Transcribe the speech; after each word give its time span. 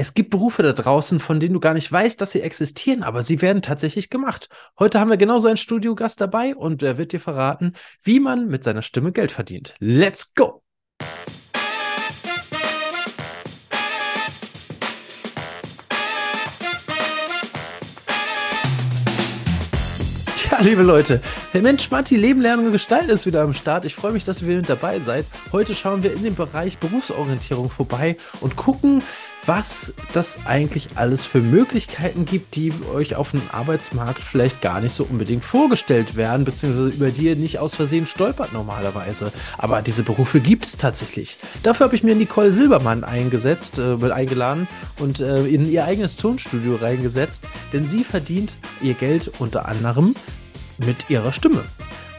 Es 0.00 0.14
gibt 0.14 0.30
Berufe 0.30 0.62
da 0.62 0.72
draußen, 0.72 1.18
von 1.18 1.40
denen 1.40 1.54
du 1.54 1.60
gar 1.60 1.74
nicht 1.74 1.90
weißt, 1.90 2.20
dass 2.20 2.30
sie 2.30 2.40
existieren, 2.40 3.02
aber 3.02 3.24
sie 3.24 3.42
werden 3.42 3.62
tatsächlich 3.62 4.10
gemacht. 4.10 4.48
Heute 4.78 5.00
haben 5.00 5.10
wir 5.10 5.16
genauso 5.16 5.48
einen 5.48 5.56
Studiogast 5.56 6.20
dabei 6.20 6.54
und 6.54 6.84
er 6.84 6.98
wird 6.98 7.10
dir 7.10 7.18
verraten, 7.18 7.72
wie 8.04 8.20
man 8.20 8.46
mit 8.46 8.62
seiner 8.62 8.82
Stimme 8.82 9.10
Geld 9.10 9.32
verdient. 9.32 9.74
Let's 9.80 10.34
go! 10.34 10.62
Ja, 20.48 20.60
liebe 20.60 20.82
Leute, 20.82 21.20
der 21.52 21.62
Mensch 21.62 21.90
Matti 21.90 22.16
Leben, 22.16 22.40
Lernen 22.40 22.66
und 22.66 22.72
Gestalten 22.72 23.10
ist 23.10 23.26
wieder 23.26 23.42
am 23.42 23.52
Start. 23.52 23.84
Ich 23.84 23.96
freue 23.96 24.12
mich, 24.12 24.24
dass 24.24 24.42
ihr 24.42 24.46
wieder 24.46 24.58
mit 24.58 24.68
dabei 24.68 25.00
seid. 25.00 25.26
Heute 25.50 25.74
schauen 25.74 26.04
wir 26.04 26.12
in 26.12 26.22
den 26.22 26.36
Bereich 26.36 26.78
Berufsorientierung 26.78 27.68
vorbei 27.68 28.16
und 28.40 28.54
gucken, 28.54 29.02
was 29.48 29.94
das 30.12 30.40
eigentlich 30.44 30.90
alles 30.96 31.24
für 31.24 31.40
Möglichkeiten 31.40 32.26
gibt, 32.26 32.54
die 32.54 32.70
euch 32.94 33.16
auf 33.16 33.30
dem 33.30 33.40
Arbeitsmarkt 33.50 34.20
vielleicht 34.20 34.60
gar 34.60 34.80
nicht 34.80 34.94
so 34.94 35.04
unbedingt 35.04 35.42
vorgestellt 35.42 36.16
werden, 36.16 36.44
beziehungsweise 36.44 36.88
über 36.88 37.10
die 37.10 37.22
ihr 37.22 37.36
nicht 37.36 37.58
aus 37.58 37.74
Versehen 37.74 38.06
stolpert 38.06 38.52
normalerweise. 38.52 39.32
Aber 39.56 39.80
diese 39.80 40.02
Berufe 40.02 40.40
gibt 40.40 40.66
es 40.66 40.76
tatsächlich. 40.76 41.38
Dafür 41.62 41.86
habe 41.86 41.96
ich 41.96 42.02
mir 42.02 42.14
Nicole 42.14 42.52
Silbermann 42.52 43.04
eingesetzt, 43.04 43.78
äh, 43.78 44.12
eingeladen 44.12 44.68
und 44.98 45.20
äh, 45.20 45.46
in 45.46 45.68
ihr 45.70 45.86
eigenes 45.86 46.16
Tonstudio 46.16 46.76
reingesetzt, 46.76 47.44
denn 47.72 47.88
sie 47.88 48.04
verdient 48.04 48.56
ihr 48.82 48.94
Geld 48.94 49.32
unter 49.38 49.66
anderem 49.66 50.14
mit 50.78 51.08
ihrer 51.08 51.32
Stimme. 51.32 51.64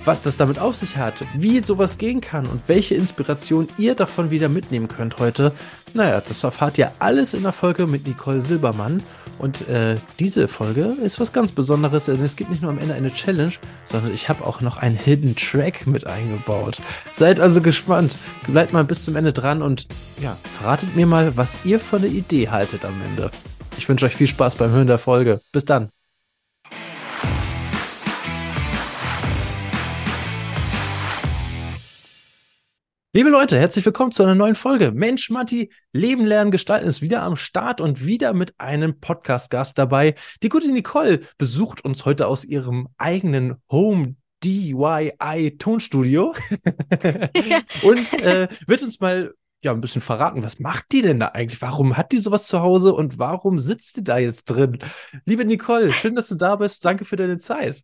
Was 0.05 0.21
das 0.21 0.37
damit 0.37 0.59
auf 0.59 0.75
sich 0.75 0.97
hat, 0.97 1.13
wie 1.33 1.59
sowas 1.59 1.97
gehen 1.97 2.21
kann 2.21 2.45
und 2.45 2.61
welche 2.67 2.95
Inspiration 2.95 3.67
ihr 3.77 3.95
davon 3.95 4.31
wieder 4.31 4.49
mitnehmen 4.49 4.87
könnt 4.87 5.19
heute, 5.19 5.51
naja, 5.93 6.21
das 6.21 6.43
erfahrt 6.43 6.77
ihr 6.77 6.91
alles 6.99 7.33
in 7.33 7.43
der 7.43 7.51
Folge 7.51 7.85
mit 7.85 8.07
Nicole 8.07 8.41
Silbermann. 8.41 9.03
Und 9.37 9.67
äh, 9.69 9.95
diese 10.19 10.47
Folge 10.47 10.97
ist 11.01 11.19
was 11.19 11.31
ganz 11.31 11.51
Besonderes, 11.51 12.05
denn 12.05 12.23
es 12.23 12.35
gibt 12.35 12.49
nicht 12.49 12.61
nur 12.61 12.71
am 12.71 12.77
Ende 12.77 12.93
eine 12.93 13.13
Challenge, 13.13 13.53
sondern 13.85 14.13
ich 14.13 14.27
habe 14.27 14.45
auch 14.45 14.61
noch 14.61 14.77
einen 14.77 14.97
Hidden 14.97 15.35
Track 15.35 15.87
mit 15.87 16.05
eingebaut. 16.07 16.81
Seid 17.13 17.39
also 17.39 17.61
gespannt. 17.61 18.15
Bleibt 18.47 18.73
mal 18.73 18.83
bis 18.83 19.05
zum 19.05 19.15
Ende 19.15 19.31
dran 19.31 19.61
und 19.61 19.87
ja, 20.21 20.37
verratet 20.57 20.95
mir 20.95 21.05
mal, 21.05 21.37
was 21.37 21.57
ihr 21.63 21.79
von 21.79 22.01
der 22.01 22.11
Idee 22.11 22.49
haltet 22.49 22.83
am 22.83 22.93
Ende. 23.09 23.31
Ich 23.77 23.87
wünsche 23.87 24.05
euch 24.05 24.15
viel 24.15 24.27
Spaß 24.27 24.55
beim 24.55 24.71
Hören 24.71 24.87
der 24.87 24.97
Folge. 24.97 25.39
Bis 25.53 25.63
dann. 25.63 25.89
Liebe 33.11 33.31
Leute, 33.31 33.57
herzlich 33.57 33.83
willkommen 33.85 34.11
zu 34.11 34.21
einer 34.21 34.35
neuen 34.35 34.53
Folge. 34.53 34.91
Mensch, 34.91 35.31
Matti, 35.31 35.71
Leben, 35.93 36.27
Lernen, 36.27 36.51
Gestalten 36.51 36.87
ist 36.87 37.01
wieder 37.01 37.23
am 37.23 37.37
Start 37.37 37.81
und 37.81 38.05
wieder 38.05 38.33
mit 38.33 38.53
einem 38.59 38.99
Podcast-Gast 38.99 39.79
dabei. 39.79 40.13
Die 40.43 40.49
gute 40.49 40.71
Nicole 40.71 41.21
besucht 41.39 41.83
uns 41.83 42.05
heute 42.05 42.27
aus 42.27 42.45
ihrem 42.45 42.89
eigenen 42.99 43.55
Home 43.71 44.15
DIY 44.43 45.57
Tonstudio 45.57 46.35
und 47.81 48.13
äh, 48.21 48.47
wird 48.67 48.83
uns 48.83 48.99
mal 48.99 49.33
ja 49.63 49.71
ein 49.71 49.81
bisschen 49.81 50.03
verraten, 50.03 50.43
was 50.43 50.59
macht 50.59 50.91
die 50.91 51.01
denn 51.01 51.19
da 51.19 51.29
eigentlich? 51.29 51.63
Warum 51.63 51.97
hat 51.97 52.11
die 52.11 52.19
sowas 52.19 52.45
zu 52.45 52.59
Hause 52.59 52.93
und 52.93 53.17
warum 53.17 53.57
sitzt 53.57 53.97
die 53.97 54.03
da 54.03 54.19
jetzt 54.19 54.45
drin? 54.45 54.77
Liebe 55.25 55.45
Nicole, 55.45 55.91
schön, 55.91 56.13
dass 56.13 56.27
du 56.27 56.35
da 56.35 56.57
bist. 56.57 56.85
Danke 56.85 57.05
für 57.05 57.15
deine 57.15 57.39
Zeit. 57.39 57.83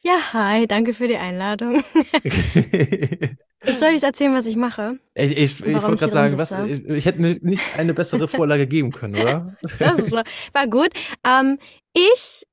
Ja, 0.00 0.32
hi, 0.32 0.66
danke 0.66 0.94
für 0.94 1.06
die 1.06 1.16
Einladung. 1.16 1.84
Ich 3.64 3.78
soll 3.78 3.90
jetzt 3.90 4.04
erzählen, 4.04 4.34
was 4.34 4.46
ich 4.46 4.56
mache. 4.56 4.98
Ich, 5.14 5.36
ich, 5.36 5.60
ich 5.60 5.82
wollte 5.82 5.96
gerade 5.96 6.12
sagen, 6.12 6.38
was, 6.38 6.52
ich, 6.52 6.84
ich, 6.86 7.04
hätte 7.04 7.22
nicht 7.22 7.62
eine 7.78 7.94
bessere 7.94 8.28
Vorlage 8.28 8.66
geben 8.66 8.92
können, 8.92 9.16
oder? 9.16 9.56
Das 9.78 10.10
war, 10.10 10.24
war 10.52 10.66
gut. 10.66 10.90
Ähm, 11.26 11.58
ich 11.94 12.44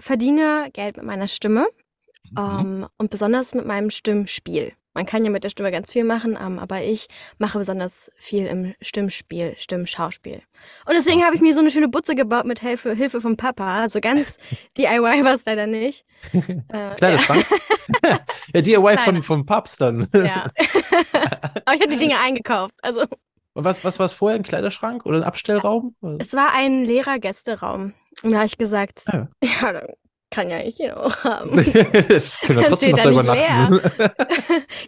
verdiene 0.00 0.70
Geld 0.72 0.96
mit 0.96 1.06
meiner 1.06 1.28
Stimme 1.28 1.66
mhm. 2.30 2.38
ähm, 2.38 2.86
und 2.96 3.10
besonders 3.10 3.54
mit 3.54 3.66
meinem 3.66 3.90
Stimmspiel. 3.90 4.72
Man 4.94 5.06
kann 5.06 5.24
ja 5.24 5.30
mit 5.30 5.42
der 5.42 5.50
Stimme 5.50 5.72
ganz 5.72 5.92
viel 5.92 6.04
machen, 6.04 6.38
ähm, 6.40 6.58
aber 6.60 6.82
ich 6.82 7.08
mache 7.38 7.58
besonders 7.58 8.12
viel 8.16 8.46
im 8.46 8.74
Stimmspiel, 8.80 9.54
Stimmschauspiel. 9.58 10.40
Und 10.86 10.94
deswegen 10.94 11.24
habe 11.24 11.34
ich 11.34 11.42
mir 11.42 11.52
so 11.52 11.60
eine 11.60 11.70
schöne 11.70 11.88
Butze 11.88 12.14
gebaut 12.14 12.46
mit 12.46 12.60
Hilfe, 12.60 12.94
Hilfe 12.94 13.20
vom 13.20 13.36
Papa. 13.36 13.82
Also 13.82 14.00
ganz 14.00 14.38
DIY 14.78 15.24
war 15.24 15.34
es 15.34 15.44
leider 15.44 15.66
nicht. 15.66 16.04
Äh, 16.68 16.94
Kleiner 16.96 17.18
Schrank. 17.18 17.46
ja, 18.54 18.60
DIY 18.60 18.98
von, 18.98 19.22
vom 19.22 19.46
Papst 19.46 19.80
dann. 19.80 20.08
ja. 20.12 20.50
aber 21.64 21.74
ich 21.76 21.80
habe 21.80 21.88
die 21.88 21.98
Dinge 21.98 22.18
eingekauft. 22.18 22.74
Also. 22.82 23.02
Und 23.52 23.64
was, 23.64 23.84
was 23.84 23.98
war 23.98 24.06
es 24.06 24.14
vorher? 24.14 24.36
Ein 24.36 24.42
Kleiderschrank 24.42 25.04
oder 25.04 25.18
ein 25.18 25.24
Abstellraum? 25.24 25.94
Es 26.18 26.32
war 26.32 26.54
ein 26.54 26.84
leerer 26.84 27.18
Gästeraum. 27.18 27.94
Und 28.22 28.30
da 28.30 28.38
habe 28.38 28.46
ich 28.46 28.58
gesagt, 28.58 29.02
ah. 29.08 29.28
ja, 29.42 29.82
kann 30.34 30.50
ja 30.50 30.58
ich 30.58 30.80
auch 30.92 31.16
haben. 31.24 31.56
das 32.08 32.40
können 32.40 32.58
wir 32.58 32.66
trotzdem 32.66 32.90
noch 32.90 33.02
da 33.02 33.10
übernachten. 33.10 33.80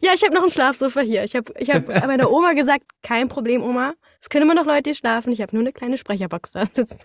ja, 0.03 0.11
ich 0.13 0.25
habe 0.25 0.35
noch 0.35 0.43
ein 0.43 0.51
Schlafsofa 0.51 1.01
hier. 1.01 1.23
Ich 1.23 1.37
habe 1.37 1.55
ich 1.59 1.71
hab 1.71 1.87
meiner 2.07 2.31
Oma 2.33 2.55
gesagt, 2.55 2.83
kein 3.03 3.29
Problem, 3.29 3.63
Oma. 3.63 3.95
Es 4.21 4.29
können 4.29 4.43
immer 4.43 4.55
noch 4.55 4.67
Leute 4.67 4.91
hier 4.91 4.97
schlafen. 4.97 5.33
Ich 5.33 5.41
habe 5.41 5.55
nur 5.55 5.63
eine 5.63 5.73
kleine 5.73 5.99
Sprecherbox 5.99 6.51
da 6.51 6.65
sitzen. 6.67 6.99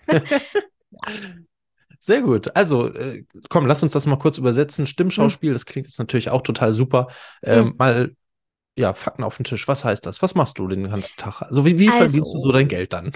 Sehr 2.00 2.20
gut. 2.22 2.56
Also, 2.56 2.92
äh, 2.92 3.24
komm, 3.48 3.66
lass 3.66 3.84
uns 3.84 3.92
das 3.92 4.06
mal 4.06 4.18
kurz 4.18 4.38
übersetzen. 4.38 4.88
Stimmschauspiel, 4.88 5.50
mhm. 5.50 5.54
das 5.54 5.66
klingt 5.66 5.86
jetzt 5.86 6.00
natürlich 6.00 6.30
auch 6.30 6.42
total 6.42 6.72
super. 6.72 7.06
Ähm, 7.44 7.66
mhm. 7.66 7.74
Mal, 7.78 8.16
ja, 8.76 8.92
Fakten 8.92 9.22
auf 9.22 9.36
den 9.36 9.44
Tisch. 9.44 9.68
Was 9.68 9.84
heißt 9.84 10.04
das? 10.04 10.20
Was 10.20 10.34
machst 10.34 10.58
du 10.58 10.66
den 10.66 10.90
ganzen 10.90 11.14
Tag? 11.16 11.42
Also, 11.42 11.64
wie, 11.64 11.78
wie 11.78 11.86
also, 11.86 11.98
verdienst 11.98 12.34
du 12.34 12.42
so 12.42 12.50
dein 12.50 12.66
Geld 12.66 12.92
dann? 12.92 13.12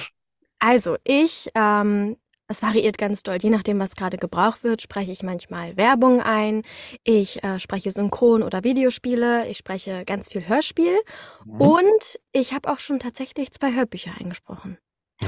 Also, 0.60 0.97
ich 1.03 1.50
ähm, 1.56 2.16
es 2.49 2.62
variiert 2.62 2.99
ganz 2.99 3.23
doll. 3.23 3.39
Je 3.41 3.51
nachdem, 3.51 3.79
was 3.79 3.97
gerade 3.97 4.17
gebraucht 4.17 4.65
wird, 4.65 4.83
spreche 4.83 5.12
ich 5.12 5.23
manchmal 5.23 5.77
Werbung 5.77 6.21
ein. 6.21 6.62
Ich 7.05 7.43
äh, 7.43 7.59
spreche 7.59 7.91
Synchron- 7.91 8.43
oder 8.43 8.65
Videospiele. 8.65 9.49
Ich 9.49 9.59
spreche 9.59 10.05
ganz 10.05 10.29
viel 10.29 10.47
Hörspiel. 10.47 10.97
Mhm. 11.45 11.61
Und 11.61 12.19
ich 12.33 12.55
habe 12.55 12.71
auch 12.71 12.79
schon 12.79 12.99
tatsächlich 12.99 13.53
zwei 13.53 13.75
Hörbücher 13.75 14.12
eingesprochen. 14.19 14.79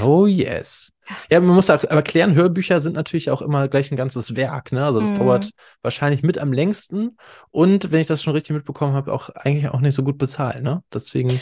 Oh 0.03 0.27
yes. 0.27 0.93
Ja, 1.31 1.41
man 1.41 1.55
muss 1.55 1.71
auch 1.71 1.83
erklären, 1.85 2.35
Hörbücher 2.35 2.81
sind 2.81 2.95
natürlich 2.95 3.31
auch 3.31 3.41
immer 3.41 3.69
gleich 3.69 3.91
ein 3.91 3.97
ganzes 3.97 4.37
Werk, 4.37 4.73
ne? 4.73 4.85
Also 4.85 5.01
das 5.01 5.11
mhm. 5.11 5.15
dauert 5.15 5.51
wahrscheinlich 5.81 6.23
mit 6.23 6.37
am 6.37 6.53
längsten 6.53 7.17
und 7.51 7.91
wenn 7.91 8.01
ich 8.01 8.07
das 8.07 8.23
schon 8.23 8.35
richtig 8.35 8.55
mitbekommen 8.55 8.93
habe, 8.93 9.13
auch 9.15 9.31
eigentlich 9.31 9.71
auch 9.71 9.81
nicht 9.81 9.95
so 9.95 10.03
gut 10.03 10.19
bezahlt, 10.19 10.63
ne? 10.63 10.83
Deswegen. 10.93 11.41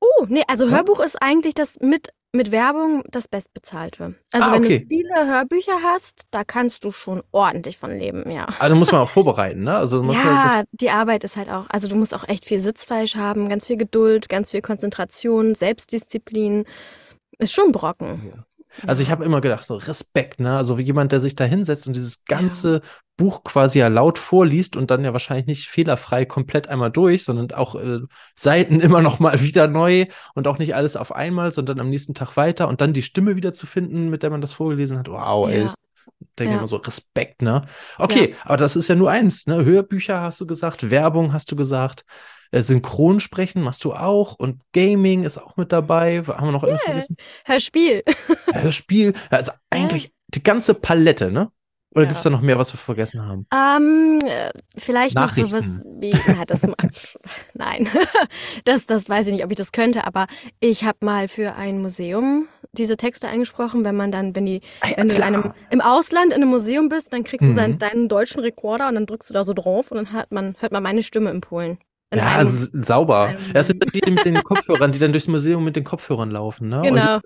Oh, 0.00 0.26
nee, 0.28 0.44
also 0.46 0.70
Hörbuch 0.70 1.00
ist 1.00 1.20
eigentlich 1.20 1.54
das 1.54 1.80
mit 1.80 2.10
mit 2.32 2.52
Werbung 2.52 3.02
das 3.10 3.26
Bestbezahlte. 3.26 4.14
Also 4.32 4.50
ah, 4.50 4.52
wenn 4.52 4.62
du 4.62 4.80
viele 4.80 5.26
Hörbücher 5.26 5.80
hast, 5.82 6.24
da 6.30 6.44
kannst 6.44 6.84
du 6.84 6.90
schon 6.90 7.22
ordentlich 7.32 7.78
von 7.78 7.96
leben, 7.98 8.30
ja. 8.30 8.46
Also 8.58 8.76
muss 8.76 8.92
man 8.92 9.00
auch 9.00 9.10
vorbereiten, 9.10 9.62
ne? 9.64 9.76
Also 9.76 10.02
muss 10.02 10.16
ja, 10.16 10.64
die 10.72 10.90
Arbeit 10.90 11.24
ist 11.24 11.36
halt 11.36 11.48
auch, 11.50 11.66
also 11.70 11.88
du 11.88 11.96
musst 11.96 12.14
auch 12.14 12.28
echt 12.28 12.44
viel 12.44 12.60
Sitzfleisch 12.60 13.16
haben, 13.16 13.48
ganz 13.48 13.66
viel 13.66 13.76
Geduld, 13.76 14.28
ganz 14.28 14.50
viel 14.50 14.60
Konzentration, 14.60 15.54
Selbstdisziplin. 15.54 16.64
Ist 17.38 17.52
schon 17.52 17.72
Brocken. 17.72 18.32
Ja. 18.34 18.44
Also 18.86 19.02
ich 19.02 19.10
habe 19.10 19.24
immer 19.24 19.40
gedacht, 19.40 19.64
so 19.64 19.76
Respekt, 19.76 20.40
ne? 20.40 20.56
Also 20.56 20.78
wie 20.78 20.82
jemand, 20.82 21.12
der 21.12 21.20
sich 21.20 21.34
da 21.34 21.44
hinsetzt 21.44 21.86
und 21.86 21.96
dieses 21.96 22.24
ganze 22.24 22.74
ja. 22.74 22.80
Buch 23.16 23.44
quasi 23.44 23.78
ja 23.78 23.88
laut 23.88 24.18
vorliest 24.18 24.76
und 24.76 24.90
dann 24.90 25.04
ja 25.04 25.12
wahrscheinlich 25.12 25.46
nicht 25.46 25.68
fehlerfrei 25.68 26.24
komplett 26.24 26.68
einmal 26.68 26.90
durch, 26.90 27.24
sondern 27.24 27.50
auch 27.52 27.74
äh, 27.74 28.00
Seiten 28.36 28.80
immer 28.80 29.02
noch 29.02 29.18
mal 29.18 29.40
wieder 29.40 29.68
neu 29.68 30.06
und 30.34 30.46
auch 30.46 30.58
nicht 30.58 30.74
alles 30.74 30.96
auf 30.96 31.14
einmal, 31.14 31.52
sondern 31.52 31.80
am 31.80 31.88
nächsten 31.88 32.14
Tag 32.14 32.36
weiter 32.36 32.68
und 32.68 32.80
dann 32.80 32.92
die 32.92 33.02
Stimme 33.02 33.36
wieder 33.36 33.52
zu 33.52 33.66
finden, 33.66 34.10
mit 34.10 34.22
der 34.22 34.30
man 34.30 34.40
das 34.40 34.52
vorgelesen 34.52 34.98
hat. 34.98 35.08
Wow, 35.08 35.48
ja. 35.48 35.54
ey. 35.54 35.68
Denke 36.38 36.52
ja. 36.52 36.58
immer 36.58 36.68
so, 36.68 36.76
Respekt, 36.76 37.42
ne? 37.42 37.62
Okay, 37.98 38.34
aber 38.44 38.56
das 38.56 38.76
ist 38.76 38.88
ja 38.88 38.94
nur 38.94 39.10
eins, 39.10 39.46
ne? 39.46 39.64
Hörbücher 39.64 40.20
hast 40.20 40.40
du 40.40 40.46
gesagt, 40.46 40.90
Werbung 40.90 41.32
hast 41.32 41.50
du 41.50 41.56
gesagt. 41.56 42.04
Äh, 42.50 42.62
Synchronsprechen 42.62 43.62
machst 43.62 43.84
du 43.84 43.92
auch 43.92 44.34
und 44.34 44.62
Gaming 44.72 45.24
ist 45.24 45.38
auch 45.38 45.56
mit 45.56 45.72
dabei. 45.72 46.22
Haben 46.22 46.46
wir 46.46 46.52
noch 46.52 46.62
irgendwas 46.62 46.84
yeah. 46.84 46.92
vergessen? 46.92 47.16
Hörspiel. 47.44 48.02
Hörspiel. 48.52 49.12
Also 49.30 49.52
eigentlich 49.70 50.12
die 50.28 50.42
ganze 50.42 50.74
Palette, 50.74 51.30
ne? 51.30 51.50
Oder 51.94 52.02
ja. 52.02 52.08
gibt 52.08 52.18
es 52.18 52.24
da 52.24 52.30
noch 52.30 52.42
mehr, 52.42 52.58
was 52.58 52.72
wir 52.72 52.78
vergessen 52.78 53.24
haben? 53.24 53.46
Ähm, 53.52 54.18
vielleicht 54.76 55.14
noch 55.14 55.30
sowas 55.30 55.80
wie, 55.98 56.14
na, 56.26 56.44
das, 56.44 56.62
nein, 57.54 57.88
das, 58.64 58.86
das 58.86 59.08
weiß 59.08 59.26
ich 59.26 59.32
nicht, 59.32 59.44
ob 59.44 59.50
ich 59.50 59.56
das 59.56 59.72
könnte, 59.72 60.06
aber 60.06 60.26
ich 60.60 60.84
habe 60.84 60.98
mal 61.00 61.28
für 61.28 61.56
ein 61.56 61.80
Museum 61.80 62.46
diese 62.72 62.96
Texte 62.96 63.28
eingesprochen, 63.28 63.84
wenn 63.84 63.96
man 63.96 64.12
dann, 64.12 64.36
wenn 64.36 64.46
die, 64.46 64.60
ah, 64.80 64.88
ja, 64.90 64.96
wenn 64.98 65.08
du 65.08 65.14
in 65.14 65.22
einem, 65.22 65.52
im 65.70 65.80
Ausland 65.80 66.32
in 66.32 66.42
einem 66.42 66.50
Museum 66.50 66.88
bist, 66.88 67.12
dann 67.12 67.24
kriegst 67.24 67.46
du 67.46 67.52
mhm. 67.52 67.56
seinen, 67.56 67.78
deinen 67.78 68.08
deutschen 68.08 68.40
Rekorder 68.40 68.88
und 68.88 68.94
dann 68.94 69.06
drückst 69.06 69.30
du 69.30 69.34
da 69.34 69.44
so 69.44 69.54
drauf 69.54 69.90
und 69.90 69.96
dann 69.96 70.12
hört 70.12 70.32
man, 70.32 70.54
hört 70.58 70.72
man 70.72 70.82
meine 70.82 71.02
Stimme 71.02 71.30
in 71.30 71.40
Polen. 71.40 71.78
In 72.10 72.18
ja, 72.18 72.38
einem, 72.38 72.50
sauber. 72.50 73.34
Das 73.52 73.66
sind 73.66 73.84
die 73.94 74.10
mit 74.10 74.24
den 74.24 74.42
Kopfhörern, 74.42 74.92
die 74.92 74.98
dann 74.98 75.12
durchs 75.12 75.28
Museum 75.28 75.62
mit 75.64 75.76
den 75.76 75.84
Kopfhörern 75.84 76.30
laufen, 76.30 76.68
ne? 76.68 76.82
Genau. 76.82 77.18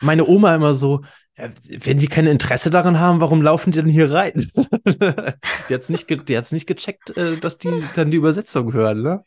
meine 0.00 0.26
Oma 0.26 0.54
immer 0.54 0.74
so, 0.74 1.02
ja, 1.36 1.48
wenn 1.68 1.98
die 1.98 2.06
kein 2.06 2.26
Interesse 2.26 2.70
daran 2.70 3.00
haben, 3.00 3.20
warum 3.20 3.42
laufen 3.42 3.72
die 3.72 3.80
denn 3.80 3.90
hier 3.90 4.12
rein? 4.12 4.32
die 4.54 5.74
hat 5.74 5.80
es 5.80 5.88
nicht, 5.88 6.28
die 6.28 6.36
hat's 6.36 6.52
nicht 6.52 6.66
gecheckt, 6.66 7.16
äh, 7.16 7.36
dass 7.36 7.58
die 7.58 7.82
dann 7.94 8.10
die 8.10 8.16
Übersetzung 8.16 8.72
hören, 8.72 9.02
ne? 9.02 9.24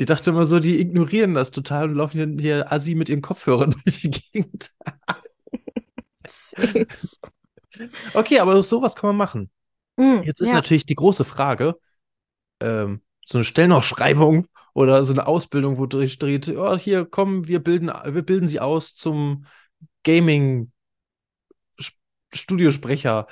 Die 0.00 0.04
dachte 0.04 0.30
immer 0.30 0.44
so, 0.44 0.58
die 0.58 0.80
ignorieren 0.80 1.34
das 1.34 1.50
total 1.50 1.90
und 1.90 1.96
laufen 1.96 2.38
hier 2.38 2.70
Assi 2.72 2.94
mit 2.94 3.08
ihren 3.08 3.22
Kopfhörern 3.22 3.74
durch 3.84 4.00
die 4.00 4.10
Gegend. 4.10 4.70
Okay, 8.12 8.38
aber 8.38 8.62
sowas 8.62 8.94
kann 8.94 9.08
man 9.08 9.16
machen. 9.16 9.50
Mm, 9.96 10.22
Jetzt 10.24 10.42
ist 10.42 10.48
ja. 10.48 10.54
natürlich 10.54 10.84
die 10.84 10.94
große 10.94 11.24
Frage, 11.24 11.76
ähm, 12.60 13.00
so 13.24 13.38
eine 13.38 13.44
Stellenausschreibung 13.44 14.46
oder 14.74 15.04
so 15.04 15.12
eine 15.12 15.26
Ausbildung, 15.26 15.78
wo 15.78 15.86
drin 15.86 16.08
steht, 16.08 16.48
oh, 16.50 16.76
hier 16.76 17.06
kommen, 17.06 17.48
wir 17.48 17.62
bilden, 17.62 17.86
wir 17.88 18.22
bilden 18.22 18.46
sie 18.46 18.60
aus 18.60 18.94
zum 18.94 19.46
Gaming 20.04 20.70
Studiosprecher. 22.34 23.26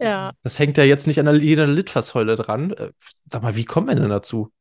Ja. 0.00 0.32
Das 0.42 0.58
hängt 0.58 0.78
ja 0.78 0.84
jetzt 0.84 1.06
nicht 1.06 1.18
an 1.18 1.40
jeder 1.40 1.66
Litfaßsäule 1.66 2.36
dran. 2.36 2.72
Äh, 2.72 2.92
Sag 3.26 3.42
mal, 3.42 3.56
wie 3.56 3.64
kommen 3.64 3.88
wir 3.88 3.94
denn 3.94 4.08
dazu? 4.08 4.52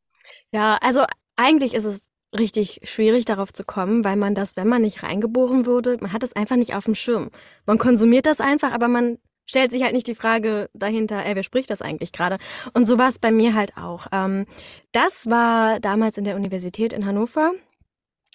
Ja, 0.54 0.78
also 0.82 1.04
eigentlich 1.36 1.74
ist 1.74 1.86
es 1.86 2.06
richtig 2.38 2.82
schwierig 2.84 3.26
darauf 3.26 3.52
zu 3.52 3.64
kommen, 3.64 4.04
weil 4.04 4.16
man 4.16 4.36
das, 4.36 4.56
wenn 4.56 4.68
man 4.68 4.82
nicht 4.84 5.04
reingeboren 5.04 5.66
wurde, 5.66 5.98
man 6.00 6.14
hat 6.14 6.24
es 6.24 6.36
einfach 6.36 6.56
nicht 6.56 6.76
auf 6.76 6.86
dem 6.86 6.96
Schirm. 6.96 7.30
Man 7.66 7.78
konsumiert 7.80 8.26
das 8.26 8.40
einfach, 8.40 8.72
aber 8.72 8.88
man 8.88 9.18
stellt 9.46 9.72
sich 9.72 9.84
halt 9.84 9.94
nicht 9.94 10.08
die 10.08 10.16
Frage 10.16 10.70
dahinter, 10.74 11.26
ey, 11.26 11.36
wer 11.36 11.44
spricht 11.44 11.70
das 11.70 11.82
eigentlich 11.82 12.12
gerade? 12.12 12.38
Und 12.74 12.86
so 12.86 12.98
war 12.98 13.10
es 13.10 13.20
bei 13.20 13.32
mir 13.32 13.56
halt 13.56 13.78
auch. 13.78 14.08
Ähm, 14.12 14.46
das 14.92 15.28
war 15.28 15.80
damals 15.80 16.18
in 16.18 16.24
der 16.24 16.36
Universität 16.36 16.94
in 16.94 17.06
Hannover. 17.06 17.54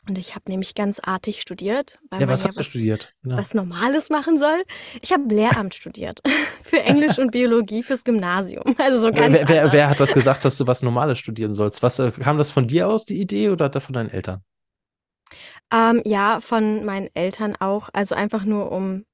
Und 0.08 0.16
ich 0.16 0.34
habe 0.34 0.50
nämlich 0.50 0.74
ganz 0.74 1.00
artig 1.00 1.40
studiert. 1.40 1.98
Weil 2.08 2.22
Ja, 2.22 2.28
was 2.28 2.46
hast 2.46 2.58
du 2.58 2.62
studiert? 2.62 3.12
Genau. 3.22 3.36
was 3.36 3.52
Normales 3.52 4.08
machen 4.08 4.38
soll. 4.38 4.62
Ich 5.02 5.12
habe 5.12 5.32
Lehramt 5.32 5.74
studiert. 5.74 6.20
Für 6.64 6.80
Englisch 6.82 7.18
und 7.18 7.30
Biologie 7.30 7.82
fürs 7.82 8.04
Gymnasium. 8.04 8.64
Also 8.78 9.00
so 9.00 9.12
ganz 9.12 9.34
Wer, 9.34 9.48
wer, 9.48 9.72
wer 9.72 9.90
hat 9.90 10.00
das 10.00 10.12
gesagt, 10.12 10.44
dass 10.44 10.56
du 10.56 10.66
was 10.66 10.82
Normales 10.82 11.18
studieren 11.18 11.52
sollst? 11.52 11.82
Was, 11.82 11.98
äh, 11.98 12.10
kam 12.10 12.38
das 12.38 12.50
von 12.50 12.66
dir 12.66 12.88
aus, 12.88 13.04
die 13.04 13.20
Idee, 13.20 13.50
oder 13.50 13.70
von 13.80 13.92
deinen 13.92 14.08
Eltern? 14.10 14.42
Ähm, 15.72 16.00
ja, 16.04 16.40
von 16.40 16.84
meinen 16.84 17.08
Eltern 17.14 17.56
auch. 17.56 17.90
Also 17.92 18.14
einfach 18.14 18.44
nur 18.44 18.72
um, 18.72 19.04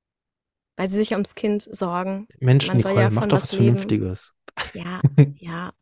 weil 0.76 0.88
sie 0.88 0.96
sich 0.96 1.12
ums 1.12 1.34
Kind 1.34 1.68
sorgen. 1.70 2.28
Mensch, 2.38 2.68
Man 2.68 2.76
Nicole, 2.76 3.00
ja 3.00 3.10
mach 3.10 3.26
doch 3.26 3.38
was 3.38 3.42
was. 3.44 3.54
Vernünftiges. 3.54 4.34
Ja, 4.72 5.00
ja, 5.38 5.72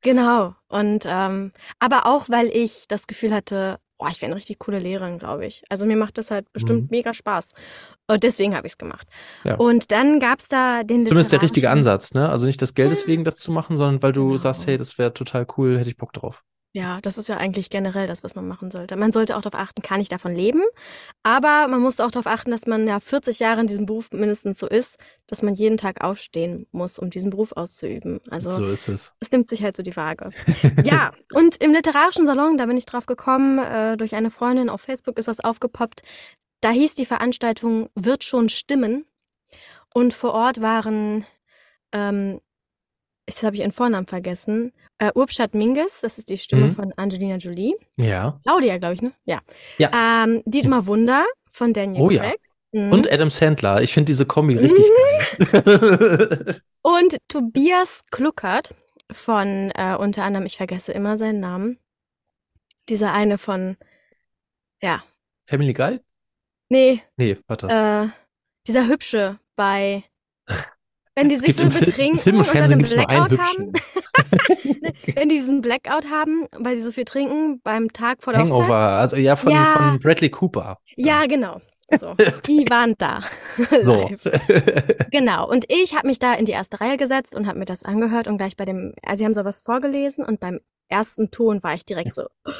genau. 0.00 0.54
Und 0.68 1.04
ähm, 1.06 1.52
aber 1.78 2.06
auch, 2.06 2.30
weil 2.30 2.48
ich 2.48 2.86
das 2.88 3.06
Gefühl 3.06 3.34
hatte, 3.34 3.78
boah, 4.02 4.08
ich 4.10 4.20
wäre 4.20 4.30
eine 4.30 4.36
richtig 4.36 4.58
coole 4.58 4.80
Lehrerin, 4.80 5.18
glaube 5.18 5.46
ich. 5.46 5.62
Also 5.68 5.86
mir 5.86 5.96
macht 5.96 6.18
das 6.18 6.30
halt 6.32 6.52
bestimmt 6.52 6.82
Mhm. 6.82 6.88
mega 6.90 7.14
Spaß. 7.14 7.52
Und 8.08 8.24
deswegen 8.24 8.56
habe 8.56 8.66
ich 8.66 8.72
es 8.72 8.78
gemacht. 8.78 9.06
Ja. 9.44 9.54
Und 9.54 9.92
dann 9.92 10.18
gab's 10.18 10.48
da 10.48 10.82
den 10.82 11.02
Zumindest 11.02 11.30
der 11.30 11.40
richtige 11.42 11.70
Ansatz, 11.70 12.12
ne? 12.12 12.28
Also 12.28 12.46
nicht 12.46 12.60
des 12.60 12.74
Geldes 12.74 13.06
wegen, 13.06 13.22
das 13.24 13.36
zu 13.36 13.52
machen, 13.52 13.76
sondern 13.76 14.02
weil 14.02 14.12
du 14.12 14.24
Genau. 14.26 14.36
sagst, 14.38 14.66
hey, 14.66 14.76
das 14.76 14.98
wäre 14.98 15.14
total 15.14 15.46
cool, 15.56 15.78
hätte 15.78 15.88
ich 15.90 15.96
Bock 15.96 16.12
drauf. 16.12 16.42
Ja, 16.74 17.02
das 17.02 17.18
ist 17.18 17.28
ja 17.28 17.36
eigentlich 17.36 17.68
generell 17.68 18.06
das, 18.06 18.24
was 18.24 18.34
man 18.34 18.48
machen 18.48 18.70
sollte. 18.70 18.96
Man 18.96 19.12
sollte 19.12 19.36
auch 19.36 19.42
darauf 19.42 19.60
achten, 19.60 19.82
kann 19.82 20.00
ich 20.00 20.08
davon 20.08 20.34
leben? 20.34 20.62
Aber 21.22 21.68
man 21.68 21.82
muss 21.82 22.00
auch 22.00 22.10
darauf 22.10 22.26
achten, 22.26 22.50
dass 22.50 22.66
man 22.66 22.88
ja 22.88 22.98
40 22.98 23.40
Jahre 23.40 23.60
in 23.60 23.66
diesem 23.66 23.84
Beruf 23.84 24.10
mindestens 24.10 24.58
so 24.58 24.66
ist, 24.66 24.98
dass 25.26 25.42
man 25.42 25.52
jeden 25.54 25.76
Tag 25.76 26.02
aufstehen 26.02 26.66
muss, 26.72 26.98
um 26.98 27.10
diesen 27.10 27.28
Beruf 27.28 27.52
auszuüben. 27.52 28.20
Also 28.30 28.50
so 28.50 28.66
ist 28.68 28.88
es. 28.88 29.12
es 29.20 29.30
nimmt 29.30 29.50
sich 29.50 29.62
halt 29.62 29.76
so 29.76 29.82
die 29.82 29.96
Waage. 29.96 30.30
Ja, 30.84 31.12
und 31.32 31.56
im 31.56 31.72
literarischen 31.72 32.26
Salon, 32.26 32.56
da 32.56 32.66
bin 32.66 32.76
ich 32.76 32.86
drauf 32.86 33.06
gekommen, 33.06 33.58
äh, 33.58 33.96
durch 33.96 34.14
eine 34.14 34.30
Freundin 34.30 34.68
auf 34.68 34.80
Facebook 34.80 35.18
ist 35.18 35.28
was 35.28 35.40
aufgepoppt. 35.40 36.02
Da 36.60 36.70
hieß 36.70 36.94
die 36.94 37.06
Veranstaltung 37.06 37.90
Wird 37.94 38.24
schon 38.24 38.48
stimmen. 38.48 39.04
Und 39.94 40.14
vor 40.14 40.32
Ort 40.32 40.60
waren, 40.60 41.26
ähm, 41.92 42.40
jetzt 43.34 43.42
habe 43.44 43.56
ich 43.56 43.62
ihren 43.62 43.72
Vornamen 43.72 44.06
vergessen, 44.06 44.72
äh, 44.98 45.10
Urbstadt 45.14 45.54
Minges, 45.54 46.00
das 46.00 46.18
ist 46.18 46.28
die 46.28 46.38
Stimme 46.38 46.66
Mhm. 46.66 46.70
von 46.72 46.92
Angelina 46.96 47.36
Jolie. 47.36 47.74
Ja. 47.96 48.40
Claudia, 48.44 48.78
glaube 48.78 48.94
ich, 48.94 49.02
ne? 49.02 49.12
Ja. 49.24 49.40
Ja. 49.78 50.24
Ähm, 50.24 50.42
Dietmar 50.46 50.86
Wunder 50.86 51.24
von 51.50 51.72
Daniel 51.72 52.02
Oh 52.02 52.10
ja. 52.10 52.22
Craig. 52.22 52.40
Mhm. 52.72 52.92
Und 52.92 53.12
Adam 53.12 53.30
Sandler. 53.30 53.82
Ich 53.82 53.92
finde 53.92 54.06
diese 54.06 54.24
Kombi 54.26 54.56
richtig 54.56 54.86
geil. 55.38 56.60
Und 56.82 57.16
Tobias 57.28 58.02
Kluckert 58.10 58.74
von 59.10 59.70
äh, 59.74 59.94
unter 59.98 60.24
anderem, 60.24 60.46
ich 60.46 60.56
vergesse 60.56 60.92
immer 60.92 61.16
seinen 61.18 61.40
Namen, 61.40 61.78
dieser 62.88 63.12
eine 63.12 63.38
von, 63.38 63.76
ja, 64.82 65.02
Family 65.46 65.74
Guy? 65.74 66.00
nee, 66.70 67.02
Nee, 67.16 67.36
warte. 67.46 67.68
äh, 67.68 68.08
dieser 68.66 68.88
Hübsche 68.88 69.38
bei, 69.54 70.04
wenn 71.14 71.28
die 71.28 71.34
Es 71.34 71.42
sich 71.42 71.56
so 71.56 71.68
betrinken 71.68 72.20
Film 72.20 72.38
und 72.38 72.54
dann 72.54 72.72
einen 72.72 72.82
Blackout 72.82 73.38
haben, 73.38 73.72
hübschen. 73.72 73.72
wenn 75.14 75.28
die 75.28 75.36
diesen 75.36 75.60
Blackout 75.60 76.08
haben, 76.10 76.46
weil 76.56 76.76
sie 76.76 76.82
so 76.82 76.92
viel 76.92 77.04
trinken 77.04 77.60
beim 77.62 77.92
Tag 77.92 78.22
vor 78.22 78.32
der 78.32 78.42
Hangover, 78.42 78.68
Hochzeit. 78.68 79.00
also 79.00 79.16
ja, 79.16 79.36
von, 79.36 79.52
Ja. 79.52 79.74
von 79.76 79.98
Bradley 79.98 80.30
Cooper. 80.30 80.78
Ja, 80.96 81.26
genau. 81.26 81.60
So, 81.94 82.14
die 82.46 82.64
waren 82.70 82.94
da. 82.98 83.20
So. 83.82 84.10
Genau. 85.10 85.48
Und 85.48 85.66
ich 85.68 85.94
habe 85.94 86.06
mich 86.06 86.18
da 86.18 86.32
in 86.34 86.46
die 86.46 86.52
erste 86.52 86.80
Reihe 86.80 86.96
gesetzt 86.96 87.36
und 87.36 87.46
habe 87.46 87.58
mir 87.58 87.66
das 87.66 87.84
angehört 87.84 88.28
und 88.28 88.38
gleich 88.38 88.56
bei 88.56 88.64
dem, 88.64 88.94
also 89.02 89.18
sie 89.20 89.24
haben 89.26 89.34
sowas 89.34 89.60
vorgelesen 89.60 90.24
und 90.24 90.40
beim 90.40 90.60
ersten 90.88 91.30
Ton 91.30 91.62
war 91.62 91.74
ich 91.74 91.84
direkt 91.84 92.14
so, 92.14 92.22
äh, 92.22 92.52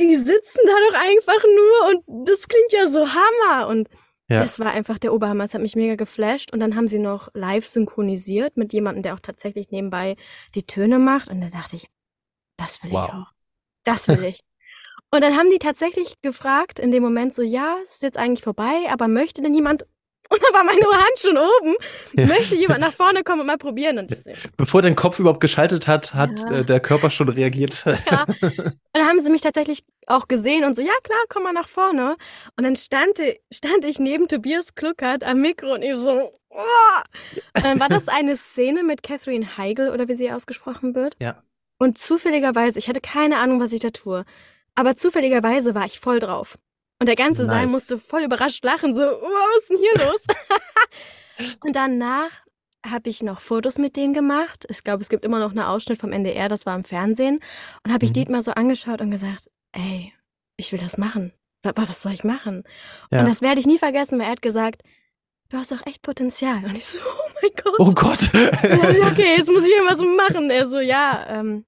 die 0.00 0.16
sitzen 0.16 0.60
da 0.66 0.72
doch 0.90 1.00
einfach 1.00 1.42
nur 1.44 1.90
und 1.90 2.28
das 2.28 2.46
klingt 2.48 2.72
ja 2.72 2.86
so 2.88 3.06
Hammer 3.08 3.68
und 3.68 3.88
Ja. 4.28 4.40
das 4.42 4.58
war 4.58 4.72
einfach 4.72 4.98
der 4.98 5.12
Oberhammer. 5.12 5.44
Es 5.44 5.54
hat 5.54 5.62
mich 5.62 5.76
mega 5.76 5.94
geflasht 5.94 6.52
und 6.52 6.60
dann 6.60 6.74
haben 6.74 6.88
sie 6.88 6.98
noch 6.98 7.28
live 7.34 7.66
synchronisiert 7.68 8.56
mit 8.56 8.72
jemandem, 8.72 9.02
der 9.02 9.14
auch 9.14 9.20
tatsächlich 9.20 9.70
nebenbei 9.70 10.16
die 10.54 10.64
Töne 10.64 10.98
macht 10.98 11.28
und 11.30 11.40
da 11.40 11.48
dachte 11.48 11.76
ich, 11.76 11.88
das 12.56 12.82
will 12.82 12.90
Wow. 12.92 13.08
ich 13.08 13.14
auch. 13.14 13.32
Das 13.84 14.08
will 14.08 14.24
ich. 14.24 14.40
Und 15.12 15.22
dann 15.22 15.36
haben 15.36 15.50
die 15.50 15.60
tatsächlich 15.60 16.20
gefragt 16.20 16.80
in 16.80 16.90
dem 16.90 17.02
Moment 17.02 17.32
so, 17.32 17.40
ja, 17.42 17.76
ist 17.86 18.02
jetzt 18.02 18.18
eigentlich 18.18 18.42
vorbei, 18.42 18.88
aber 18.90 19.06
möchte 19.06 19.40
denn 19.40 19.54
jemand, 19.54 19.86
und 20.28 20.42
dann 20.42 20.52
war 20.54 20.64
meine 20.64 20.84
Hand 20.86 21.18
schon 21.18 21.36
oben, 21.36 21.74
Ja. 22.14 22.26
möchte 22.26 22.54
jemand 22.56 22.80
nach 22.80 22.92
vorne 22.92 23.22
kommen 23.22 23.40
und 23.40 23.46
mal 23.46 23.58
probieren? 23.58 23.98
Und 23.98 24.12
Bevor 24.56 24.82
dein 24.82 24.96
Kopf 24.96 25.18
überhaupt 25.18 25.40
geschaltet 25.40 25.86
hat, 25.88 26.14
hat 26.14 26.30
Ja. 26.40 26.58
äh, 26.60 26.64
der 26.64 26.80
Körper 26.80 27.10
schon 27.10 27.28
reagiert. 27.28 27.84
ja. 27.86 28.24
Und 28.24 28.78
dann 28.92 29.06
haben 29.06 29.20
sie 29.20 29.30
mich 29.30 29.42
tatsächlich 29.42 29.84
auch 30.06 30.28
gesehen 30.28 30.64
und 30.64 30.76
so, 30.76 30.82
ja 30.82 30.92
klar, 31.02 31.18
komm 31.28 31.42
mal 31.42 31.52
nach 31.52 31.68
vorne. 31.68 32.16
Und 32.56 32.64
dann 32.64 32.76
stand, 32.76 33.18
stand 33.52 33.84
ich 33.84 33.98
neben 33.98 34.28
Tobias 34.28 34.74
Kluckert 34.74 35.24
am 35.24 35.40
Mikro 35.40 35.74
und 35.74 35.82
ich 35.82 35.94
so, 35.96 36.30
oh! 36.50 36.60
Und 37.56 37.64
dann 37.64 37.80
war 37.80 37.88
das 37.88 38.08
eine 38.08 38.36
Szene 38.36 38.82
mit 38.82 39.02
Catherine 39.02 39.56
Heigl 39.56 39.90
oder 39.90 40.08
wie 40.08 40.14
sie 40.16 40.30
ausgesprochen 40.32 40.94
wird. 40.94 41.16
Ja. 41.20 41.42
Und 41.78 41.98
zufälligerweise, 41.98 42.78
ich 42.78 42.88
hatte 42.88 43.00
keine 43.00 43.38
Ahnung, 43.38 43.60
was 43.60 43.72
ich 43.72 43.80
da 43.80 43.90
tue, 43.90 44.24
aber 44.74 44.96
zufälligerweise 44.96 45.74
war 45.74 45.84
ich 45.86 46.00
voll 46.00 46.20
drauf. 46.20 46.56
Und 46.98 47.06
der 47.06 47.16
ganze 47.16 47.46
Saal 47.46 47.64
Nice. 47.64 47.72
musste 47.72 47.98
voll 47.98 48.22
überrascht 48.22 48.64
lachen, 48.64 48.94
so, 48.94 49.02
oh, 49.02 49.20
was 49.22 49.62
ist 49.62 49.70
denn 49.70 49.78
hier 49.78 50.06
los? 50.06 51.58
und 51.64 51.76
danach 51.76 52.30
habe 52.86 53.08
ich 53.10 53.22
noch 53.22 53.40
Fotos 53.40 53.78
mit 53.78 53.96
denen 53.96 54.14
gemacht. 54.14 54.64
Ich 54.70 54.82
glaube, 54.84 55.02
es 55.02 55.08
gibt 55.08 55.24
immer 55.24 55.38
noch 55.40 55.50
einen 55.50 55.60
Ausschnitt 55.60 56.00
vom 56.00 56.12
NDR, 56.12 56.48
das 56.48 56.64
war 56.66 56.74
im 56.76 56.84
Fernsehen. 56.84 57.40
Und 57.84 57.92
habe 57.92 58.04
ich 58.04 58.10
Mhm. 58.10 58.14
Dietmar 58.14 58.42
so 58.42 58.52
angeschaut 58.52 59.00
und 59.00 59.10
gesagt, 59.10 59.50
ey, 59.72 60.12
ich 60.56 60.72
will 60.72 60.78
das 60.78 60.96
machen. 60.96 61.32
Wa- 61.62 61.72
wa- 61.74 61.84
Was 61.88 62.00
soll 62.02 62.12
ich 62.12 62.24
machen? 62.24 62.62
Ja. 63.10 63.20
Und 63.20 63.28
das 63.28 63.42
werde 63.42 63.60
ich 63.60 63.66
nie 63.66 63.78
vergessen, 63.78 64.18
weil 64.18 64.26
er 64.26 64.32
hat 64.32 64.42
gesagt, 64.42 64.82
du 65.50 65.58
hast 65.58 65.72
doch 65.72 65.84
echt 65.84 66.00
Potenzial. 66.02 66.64
Und 66.64 66.76
ich 66.76 66.86
so, 66.86 67.00
oh 67.00 67.30
mein 67.42 67.50
Gott. 67.62 67.74
Oh 67.78 67.90
Gott. 67.90 68.32
Und 68.32 68.82
dann 68.82 68.90
ich, 68.96 69.02
okay, 69.02 69.34
jetzt 69.36 69.50
muss 69.50 69.66
ich 69.66 69.74
irgendwas 69.74 70.00
machen. 70.00 70.48
Er 70.50 70.68
so, 70.68 70.78
ja, 70.78 71.26
ähm, 71.28 71.66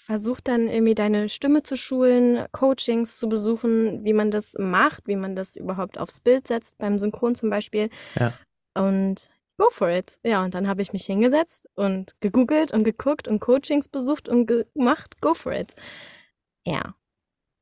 versuch 0.00 0.40
dann 0.40 0.68
irgendwie 0.68 0.94
deine 0.94 1.28
Stimme 1.28 1.62
zu 1.62 1.76
schulen, 1.76 2.46
Coachings 2.52 3.18
zu 3.18 3.28
besuchen, 3.28 4.04
wie 4.04 4.12
man 4.12 4.30
das 4.30 4.54
macht, 4.58 5.06
wie 5.06 5.16
man 5.16 5.36
das 5.36 5.56
überhaupt 5.56 5.98
aufs 5.98 6.20
Bild 6.20 6.48
setzt, 6.48 6.78
beim 6.78 6.98
Synchron 6.98 7.34
zum 7.34 7.50
Beispiel. 7.50 7.90
Ja. 8.18 8.32
Und 8.74 9.28
go 9.58 9.66
for 9.70 9.90
it. 9.90 10.18
Ja, 10.24 10.42
und 10.44 10.54
dann 10.54 10.66
habe 10.68 10.82
ich 10.82 10.92
mich 10.92 11.04
hingesetzt 11.04 11.68
und 11.74 12.14
gegoogelt 12.20 12.72
und 12.72 12.84
geguckt 12.84 13.28
und 13.28 13.40
Coachings 13.40 13.88
besucht 13.88 14.28
und 14.28 14.46
gemacht, 14.46 15.20
go 15.20 15.34
for 15.34 15.52
it. 15.52 15.74
Ja, 16.64 16.94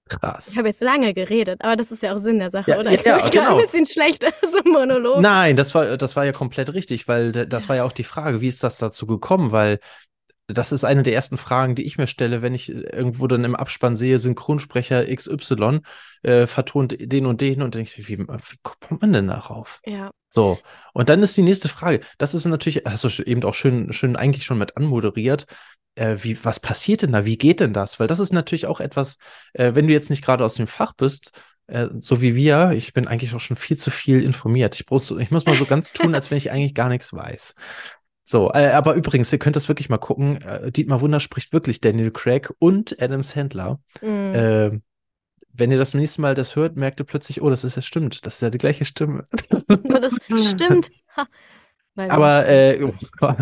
Krass. 0.09 0.49
ich 0.49 0.57
habe 0.59 0.69
jetzt 0.69 0.81
lange 0.81 1.13
geredet, 1.13 1.61
aber 1.63 1.77
das 1.77 1.91
ist 1.93 2.03
ja 2.03 2.15
auch 2.15 2.19
Sinn 2.19 2.39
der 2.39 2.51
Sache, 2.51 2.71
Ja, 2.71 2.79
oder? 2.81 2.91
ja, 2.93 3.19
Ich 3.19 3.25
mich 3.25 3.31
gerade 3.31 3.31
genau. 3.31 3.57
ein 3.57 3.63
bisschen 3.63 3.85
schlecht, 3.87 4.23
so 4.51 4.59
ein 4.59 4.71
Monolog. 4.73 5.21
Nein, 5.21 5.57
das 5.57 5.75
war, 5.75 5.97
das 5.97 6.17
war 6.17 6.25
ja 6.25 6.33
komplett 6.33 6.73
richtig, 6.73 7.09
weil 7.09 7.33
das 7.33 7.69
war 7.69 7.77
ja 7.77 7.85
auch 7.85 7.93
die 7.93 8.05
Frage, 8.05 8.41
wie 8.41 8.49
ist 8.49 8.65
das 8.65 8.79
dazu 8.79 9.07
gekommen? 9.07 9.53
Weil 9.53 9.81
das 10.49 10.73
ist 10.73 10.85
eine 10.85 11.03
der 11.03 11.15
ersten 11.15 11.37
Fragen, 11.37 11.75
die 11.75 11.85
ich 11.85 11.99
mir 11.99 12.07
stelle, 12.07 12.41
wenn 12.41 12.55
ich 12.55 12.71
irgendwo 12.71 13.27
dann 13.27 13.45
im 13.45 13.55
Abspann 13.55 13.95
sehe, 13.95 14.19
Synchronsprecher 14.19 15.05
XY 15.15 15.81
äh, 16.23 16.47
vertont 16.47 16.97
den 16.99 17.27
und 17.27 17.41
den 17.43 17.61
und 17.63 17.75
denke 17.75 17.91
ich, 17.95 18.09
wie, 18.09 18.19
wie 18.19 18.57
kommt 18.63 19.03
man 19.03 19.13
denn 19.13 19.29
darauf? 19.29 19.81
Ja, 19.85 20.11
So, 20.31 20.59
und 20.95 21.09
dann 21.11 21.23
ist 21.23 21.37
die 21.37 21.43
nächste 21.43 21.69
Frage. 21.69 22.01
Das 22.17 22.35
ist 22.35 22.47
natürlich, 22.47 22.85
hast 22.87 23.05
du 23.05 23.23
eben 23.23 23.45
auch 23.45 23.55
schön, 23.55 23.93
schön 23.93 24.17
eigentlich 24.17 24.45
schon 24.45 24.59
mit 24.59 24.77
anmoderiert. 24.77 25.47
Äh, 25.95 26.17
wie, 26.23 26.43
was 26.45 26.61
passiert 26.61 27.03
denn 27.03 27.13
da? 27.13 27.25
Wie 27.27 27.37
geht 27.39 27.61
denn 27.61 27.75
das? 27.75 28.01
Weil 28.01 28.07
das 28.07 28.19
ist 28.19 28.33
natürlich 28.33 28.67
auch 28.67 28.81
etwas, 28.81 29.19
äh, 29.53 29.75
wenn 29.75 29.87
du 29.87 29.93
jetzt 29.93 30.11
nicht 30.11 30.25
gerade 30.25 30.45
aus 30.45 30.55
dem 30.55 30.67
Fach 30.67 30.95
bist, 30.95 31.33
äh, 31.67 31.89
so 32.01 32.21
wie 32.21 32.35
wir, 32.35 32.71
ich 32.73 32.93
bin 32.95 33.07
eigentlich 33.07 33.35
auch 33.35 33.41
schon 33.41 33.57
viel 33.57 33.77
zu 33.77 33.91
viel 33.91 34.23
informiert. 34.23 34.75
Ich, 34.75 34.87
brauch 34.87 35.03
ich 35.19 35.31
muss 35.31 35.45
mal 35.45 35.57
so 35.57 35.67
ganz 35.67 35.93
tun, 35.93 36.15
als 36.15 36.31
wenn 36.31 36.39
ich 36.39 36.51
eigentlich 36.51 36.75
gar 36.75 36.89
nichts 36.89 37.13
weiß. 37.13 37.55
So, 38.31 38.53
äh, 38.53 38.73
aber 38.73 38.93
übrigens, 38.93 39.33
ihr 39.33 39.39
könnt 39.39 39.57
das 39.57 39.69
wirklich 39.69 39.89
mal 39.89 39.97
gucken. 39.97 40.43
Äh, 40.43 40.71
Dietmar 40.71 41.01
Wunder 41.01 41.19
spricht 41.19 41.55
wirklich 41.55 41.81
Daniel 41.81 42.11
Craig 42.11 42.53
und 42.59 43.01
Adam 43.01 43.25
Sandler. 43.25 43.81
mm. 44.03 44.35
Ähm, 44.35 44.83
wenn 45.55 45.71
ihr 45.73 45.79
das 45.79 45.95
nächste 45.95 46.21
Mal 46.21 46.35
das 46.35 46.55
hört, 46.55 46.77
merkt 46.77 47.01
ihr 47.01 47.07
plötzlich, 47.07 47.41
oh, 47.41 47.49
das 47.49 47.65
ist 47.65 47.77
ja 47.77 47.81
stimmt, 47.81 48.27
das 48.27 48.35
ist 48.35 48.43
ja 48.43 48.51
die 48.51 48.59
gleiche 48.59 48.85
Stimme. 48.85 49.25
Das 49.83 50.19
stimmt. 50.47 50.91
Ha. 51.17 51.27
Aber, 51.97 52.47
äh, 52.47 52.85
oh. 52.85 52.93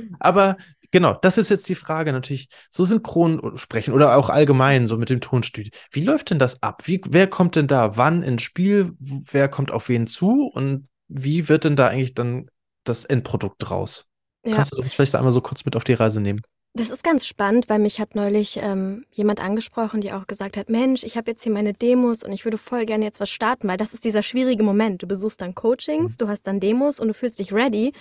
Aber 0.20 0.56
genau, 0.92 1.14
das 1.14 1.38
ist 1.38 1.50
jetzt 1.50 1.68
die 1.68 1.74
Frage 1.74 2.12
natürlich, 2.12 2.50
so 2.70 2.84
synchron 2.84 3.58
sprechen 3.58 3.94
oder 3.94 4.16
auch 4.16 4.30
allgemein 4.30 4.86
so 4.86 4.96
mit 4.96 5.10
dem 5.10 5.20
Tonstudio. 5.20 5.72
Wie 5.90 6.04
läuft 6.04 6.30
denn 6.30 6.38
das 6.38 6.62
ab? 6.62 6.82
Wie, 6.86 7.00
wer 7.08 7.26
kommt 7.26 7.56
denn 7.56 7.66
da 7.66 7.96
wann 7.96 8.22
ins 8.22 8.42
Spiel? 8.42 8.92
Wer 9.00 9.48
kommt 9.48 9.72
auf 9.72 9.88
wen 9.88 10.06
zu? 10.06 10.46
Und 10.46 10.86
wie 11.10 11.48
wird 11.48 11.64
denn 11.64 11.76
da 11.76 11.88
eigentlich 11.88 12.14
dann 12.14 12.48
das 12.84 13.04
Endprodukt 13.04 13.70
raus? 13.70 14.06
Ja. 14.44 14.54
Kannst 14.54 14.72
du 14.72 14.80
uns 14.80 14.94
vielleicht 14.94 15.14
einmal 15.14 15.32
so 15.32 15.40
kurz 15.40 15.64
mit 15.64 15.76
auf 15.76 15.84
die 15.84 15.92
Reise 15.92 16.20
nehmen? 16.20 16.40
Das 16.72 16.90
ist 16.90 17.02
ganz 17.02 17.26
spannend, 17.26 17.68
weil 17.68 17.80
mich 17.80 18.00
hat 18.00 18.14
neulich 18.14 18.56
ähm, 18.62 19.04
jemand 19.10 19.42
angesprochen, 19.42 20.00
die 20.00 20.12
auch 20.12 20.28
gesagt 20.28 20.56
hat, 20.56 20.70
Mensch, 20.70 21.02
ich 21.02 21.16
habe 21.16 21.32
jetzt 21.32 21.42
hier 21.42 21.52
meine 21.52 21.72
Demos 21.72 22.22
und 22.22 22.32
ich 22.32 22.44
würde 22.44 22.58
voll 22.58 22.86
gerne 22.86 23.04
jetzt 23.04 23.18
was 23.18 23.28
starten, 23.28 23.66
weil 23.66 23.76
das 23.76 23.92
ist 23.92 24.04
dieser 24.04 24.22
schwierige 24.22 24.62
Moment. 24.62 25.02
Du 25.02 25.08
besuchst 25.08 25.40
dann 25.40 25.56
Coachings, 25.56 26.16
du 26.16 26.28
hast 26.28 26.46
dann 26.46 26.60
Demos 26.60 27.00
und 27.00 27.08
du 27.08 27.14
fühlst 27.14 27.40
dich 27.40 27.52
ready. 27.52 27.92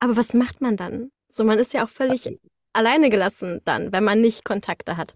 Aber 0.00 0.16
was 0.16 0.32
macht 0.32 0.62
man 0.62 0.78
dann? 0.78 1.10
So, 1.28 1.44
man 1.44 1.58
ist 1.58 1.74
ja 1.74 1.84
auch 1.84 1.90
völlig 1.90 2.38
alleine 2.72 3.10
gelassen 3.10 3.60
dann, 3.66 3.92
wenn 3.92 4.04
man 4.04 4.22
nicht 4.22 4.44
Kontakte 4.44 4.96
hat. 4.96 5.14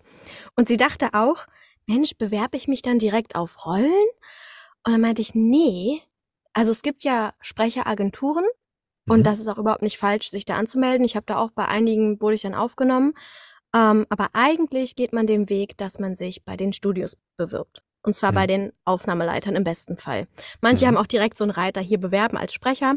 Und 0.54 0.69
sie 0.69 0.76
dachte 0.76 1.09
auch, 1.12 1.47
Mensch, 1.87 2.12
bewerbe 2.19 2.59
ich 2.59 2.69
mich 2.69 2.83
dann 2.83 2.99
direkt 2.99 3.37
auf 3.37 3.64
Rollen? 3.64 4.07
Und 4.85 4.92
dann 4.92 5.00
meinte 5.00 5.23
ich, 5.23 5.35
nee. 5.35 6.02
Also 6.52 6.71
es 6.73 6.83
gibt 6.83 7.04
ja 7.04 7.33
Sprecheragenturen, 7.40 8.45
und 9.09 9.21
Mhm. 9.21 9.25
das 9.25 9.40
ist 9.40 9.49
auch 9.49 9.59
überhaupt 9.59 9.83
nicht 9.83 9.99
falsch, 9.99 10.30
sich 10.30 10.45
da 10.45 10.57
anzumelden. 10.57 11.04
Ich 11.04 11.16
habe 11.16 11.26
da 11.26 11.37
auch 11.38 11.50
bei 11.50 11.66
einigen, 11.66 12.21
wurde 12.21 12.35
ich 12.35 12.42
dann 12.42 12.54
aufgenommen. 12.54 13.12
Ähm, 13.75 14.07
aber 14.09 14.28
eigentlich 14.35 14.95
geht 14.97 15.12
man 15.12 15.26
den 15.26 15.49
Weg, 15.49 15.76
dass 15.78 15.99
man 15.99 16.16
sich 16.16 16.45
bei 16.45 16.57
den 16.57 16.73
Studios 16.73 17.16
bewirbt. 17.37 17.83
Und 18.02 18.14
zwar 18.14 18.30
Mhm. 18.33 18.35
bei 18.37 18.47
den 18.47 18.73
Aufnahmeleitern 18.85 19.57
im 19.57 19.64
besten 19.64 19.97
Fall. 19.97 20.26
Manche 20.61 20.85
Mhm. 20.85 20.88
haben 20.88 20.97
auch 20.99 21.07
direkt 21.07 21.37
so 21.37 21.45
einen 21.45 21.50
Reiter 21.50 21.80
hier 21.80 21.99
bewerben 21.99 22.37
als 22.37 22.52
Sprecher. 22.52 22.97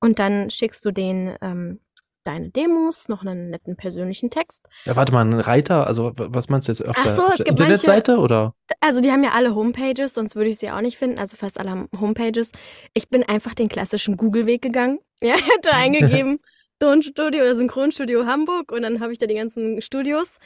Und 0.00 0.18
dann 0.18 0.50
schickst 0.50 0.84
du 0.84 0.90
denen 0.90 1.36
ähm, 1.42 1.80
deine 2.24 2.50
Demos, 2.50 3.08
noch 3.08 3.22
einen 3.24 3.50
netten 3.50 3.76
persönlichen 3.76 4.30
Text. 4.30 4.68
Ja, 4.84 4.96
warte 4.96 5.12
mal, 5.12 5.24
ein 5.24 5.40
Reiter, 5.40 5.86
also 5.86 6.12
was 6.16 6.48
meinst 6.48 6.68
du 6.68 6.72
jetzt 6.72 6.86
auf 6.86 6.96
Ach 6.98 7.04
der, 7.04 7.14
so, 7.14 7.22
es 7.28 7.36
gibt 7.38 7.50
Internetseite 7.50 8.18
oder? 8.18 8.54
Also 8.80 9.00
die 9.00 9.10
haben 9.10 9.24
ja 9.24 9.30
alle 9.32 9.54
Homepages, 9.54 10.14
sonst 10.14 10.36
würde 10.36 10.50
ich 10.50 10.58
sie 10.58 10.70
auch 10.70 10.80
nicht 10.80 10.98
finden. 10.98 11.18
Also 11.18 11.36
fast 11.36 11.58
alle 11.58 11.70
haben 11.70 11.88
Homepages. 11.98 12.52
Ich 12.94 13.08
bin 13.08 13.22
einfach 13.22 13.54
den 13.54 13.68
klassischen 13.68 14.16
Google-Weg 14.16 14.62
gegangen. 14.62 14.98
Ja, 15.24 15.36
ich 15.36 15.46
hätte 15.46 15.72
eingegeben 15.72 16.40
Tonstudio 16.80 17.42
oder 17.42 17.54
Synchronstudio 17.54 18.26
Hamburg 18.26 18.72
und 18.72 18.82
dann 18.82 18.98
habe 18.98 19.12
ich 19.12 19.18
da 19.20 19.26
die 19.26 19.36
ganzen 19.36 19.80
Studios 19.80 20.38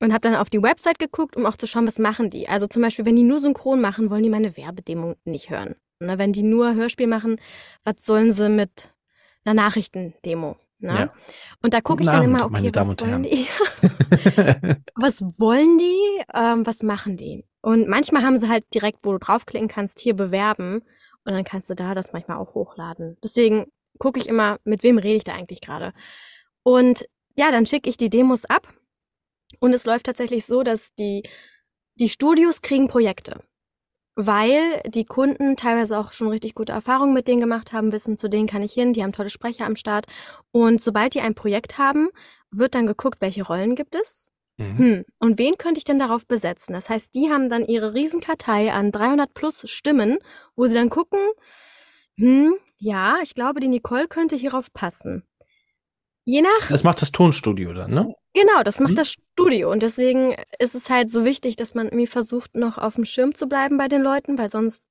und 0.00 0.12
habe 0.12 0.20
dann 0.20 0.34
auf 0.34 0.50
die 0.50 0.60
Website 0.60 0.98
geguckt, 0.98 1.36
um 1.36 1.46
auch 1.46 1.56
zu 1.56 1.68
schauen, 1.68 1.86
was 1.86 2.00
machen 2.00 2.28
die. 2.28 2.48
Also 2.48 2.66
zum 2.66 2.82
Beispiel, 2.82 3.04
wenn 3.04 3.14
die 3.14 3.22
nur 3.22 3.38
Synchron 3.38 3.80
machen, 3.80 4.10
wollen 4.10 4.24
die 4.24 4.28
meine 4.30 4.56
Werbedemo 4.56 5.14
nicht 5.24 5.50
hören. 5.50 5.76
Ne, 6.00 6.18
wenn 6.18 6.32
die 6.32 6.42
nur 6.42 6.74
Hörspiel 6.74 7.06
machen, 7.06 7.40
was 7.84 8.04
sollen 8.04 8.32
sie 8.32 8.48
mit 8.48 8.88
einer 9.44 9.54
Nachrichtendemo? 9.54 10.56
Ne? 10.78 10.94
Ja. 10.94 11.12
Und 11.62 11.72
da 11.72 11.80
gucke 11.80 12.02
ich 12.02 12.06
dann 12.06 12.16
Abend, 12.16 12.28
immer, 12.28 12.44
okay, 12.44 12.70
was 12.74 13.00
wollen 13.00 13.22
die? 13.22 13.48
was 14.94 15.22
wollen 15.38 15.78
die, 15.78 16.22
ähm, 16.34 16.66
was 16.66 16.82
machen 16.82 17.16
die? 17.16 17.46
Und 17.62 17.88
manchmal 17.88 18.22
haben 18.22 18.38
sie 18.38 18.48
halt 18.48 18.64
direkt, 18.74 19.00
wo 19.02 19.12
du 19.12 19.18
draufklicken 19.18 19.68
kannst, 19.68 19.98
hier 19.98 20.14
bewerben 20.14 20.82
und 21.24 21.32
dann 21.32 21.44
kannst 21.44 21.70
du 21.70 21.74
da 21.74 21.94
das 21.94 22.12
manchmal 22.12 22.36
auch 22.36 22.54
hochladen. 22.54 23.16
Deswegen 23.24 23.66
gucke 23.98 24.20
ich 24.20 24.28
immer, 24.28 24.58
mit 24.64 24.82
wem 24.82 24.98
rede 24.98 25.16
ich 25.16 25.24
da 25.24 25.34
eigentlich 25.34 25.60
gerade. 25.60 25.92
Und 26.62 27.06
ja, 27.36 27.50
dann 27.50 27.66
schicke 27.66 27.88
ich 27.88 27.96
die 27.96 28.10
Demos 28.10 28.44
ab 28.44 28.72
und 29.60 29.72
es 29.72 29.84
läuft 29.86 30.06
tatsächlich 30.06 30.44
so, 30.44 30.62
dass 30.62 30.94
die, 30.94 31.22
die 31.94 32.08
Studios 32.08 32.62
kriegen 32.62 32.88
Projekte. 32.88 33.40
Weil 34.18 34.80
die 34.86 35.04
Kunden 35.04 35.56
teilweise 35.56 35.98
auch 35.98 36.12
schon 36.12 36.28
richtig 36.28 36.54
gute 36.54 36.72
Erfahrungen 36.72 37.12
mit 37.12 37.28
denen 37.28 37.40
gemacht 37.40 37.72
haben, 37.72 37.92
wissen, 37.92 38.16
zu 38.16 38.28
denen 38.28 38.46
kann 38.46 38.62
ich 38.62 38.72
hin, 38.72 38.94
die 38.94 39.02
haben 39.02 39.12
tolle 39.12 39.30
Sprecher 39.30 39.66
am 39.66 39.76
Start. 39.76 40.06
Und 40.52 40.80
sobald 40.80 41.14
die 41.14 41.20
ein 41.20 41.34
Projekt 41.34 41.76
haben, 41.78 42.08
wird 42.50 42.74
dann 42.74 42.86
geguckt, 42.86 43.20
welche 43.20 43.44
Rollen 43.44 43.74
gibt 43.76 43.94
es, 43.94 44.32
Mhm. 44.58 44.78
hm, 44.78 45.04
und 45.18 45.38
wen 45.38 45.58
könnte 45.58 45.76
ich 45.78 45.84
denn 45.84 45.98
darauf 45.98 46.26
besetzen? 46.26 46.72
Das 46.72 46.88
heißt, 46.88 47.14
die 47.14 47.30
haben 47.30 47.50
dann 47.50 47.66
ihre 47.66 47.92
Riesenkartei 47.92 48.72
an 48.72 48.90
300 48.90 49.34
plus 49.34 49.68
Stimmen, 49.68 50.16
wo 50.54 50.66
sie 50.66 50.72
dann 50.74 50.88
gucken, 50.88 51.18
hm, 52.18 52.54
ja, 52.78 53.16
ich 53.22 53.34
glaube, 53.34 53.60
die 53.60 53.68
Nicole 53.68 54.08
könnte 54.08 54.36
hierauf 54.36 54.72
passen. 54.72 55.24
Je 56.28 56.42
nach, 56.42 56.68
Das 56.68 56.82
macht 56.82 57.00
das 57.00 57.12
Tonstudio 57.12 57.72
dann, 57.72 57.92
ne? 57.92 58.12
genau, 58.34 58.62
das 58.64 58.80
macht 58.80 58.92
Mhm. 58.92 58.96
das 58.96 59.12
Studio. 59.12 59.70
Und 59.70 59.82
deswegen 59.82 60.34
ist 60.58 60.74
es 60.74 60.90
halt 60.90 61.10
so 61.10 61.24
wichtig, 61.24 61.54
dass 61.56 61.74
man 61.76 61.86
irgendwie 61.86 62.08
versucht, 62.08 62.56
noch 62.56 62.78
auf 62.78 62.96
dem 62.96 63.04
Schirm 63.04 63.34
zu 63.34 63.46
bleiben 63.46 63.78
bei 63.78 63.86
den 63.86 64.02
Leuten, 64.02 64.36
weil 64.36 64.50
sonst 64.50 64.82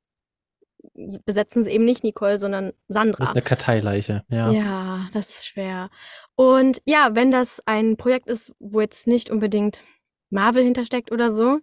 besetzen 1.26 1.64
sie 1.64 1.72
eben 1.72 1.84
nicht 1.86 2.04
Nicole, 2.04 2.40
sondern 2.40 2.68
Das 2.88 2.96
Sandra. 2.96 3.24
ist 3.24 3.32
eine 3.32 3.42
Karteileiche, 3.42 4.24
ja. 4.30 4.52
Ja, 4.52 5.08
das 5.14 5.30
ist 5.30 5.48
schwer. 5.48 5.90
Und 6.36 6.82
ja, 6.86 7.10
wenn 7.14 7.32
das 7.32 7.62
ein 7.66 7.98
Projekt 7.98 8.28
ist, 8.30 8.54
wo 8.60 8.80
jetzt 8.82 9.08
nicht 9.08 9.30
unbedingt 9.30 9.82
Marvel 10.30 10.64
hintersteckt 10.64 11.12
oder 11.12 11.32
so, 11.32 11.60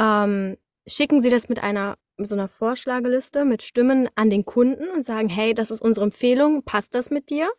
ähm, 0.00 0.56
schicken 0.86 1.20
Sie 1.20 1.30
das 1.30 1.48
mit 1.48 1.62
einer 1.62 1.96
so 2.22 2.34
einer 2.34 2.48
Vorschlageliste 2.48 3.44
mit 3.46 3.62
Stimmen 3.62 4.08
an 4.14 4.28
den 4.30 4.44
Kunden 4.44 4.88
und 4.90 5.04
sagen, 5.06 5.28
hey, 5.30 5.54
das 5.54 5.70
ist 5.70 5.80
unsere 5.80 6.04
Empfehlung, 6.04 6.62
passt 6.64 6.94
das 6.94 7.10
mit 7.10 7.30
dir? 7.30 7.50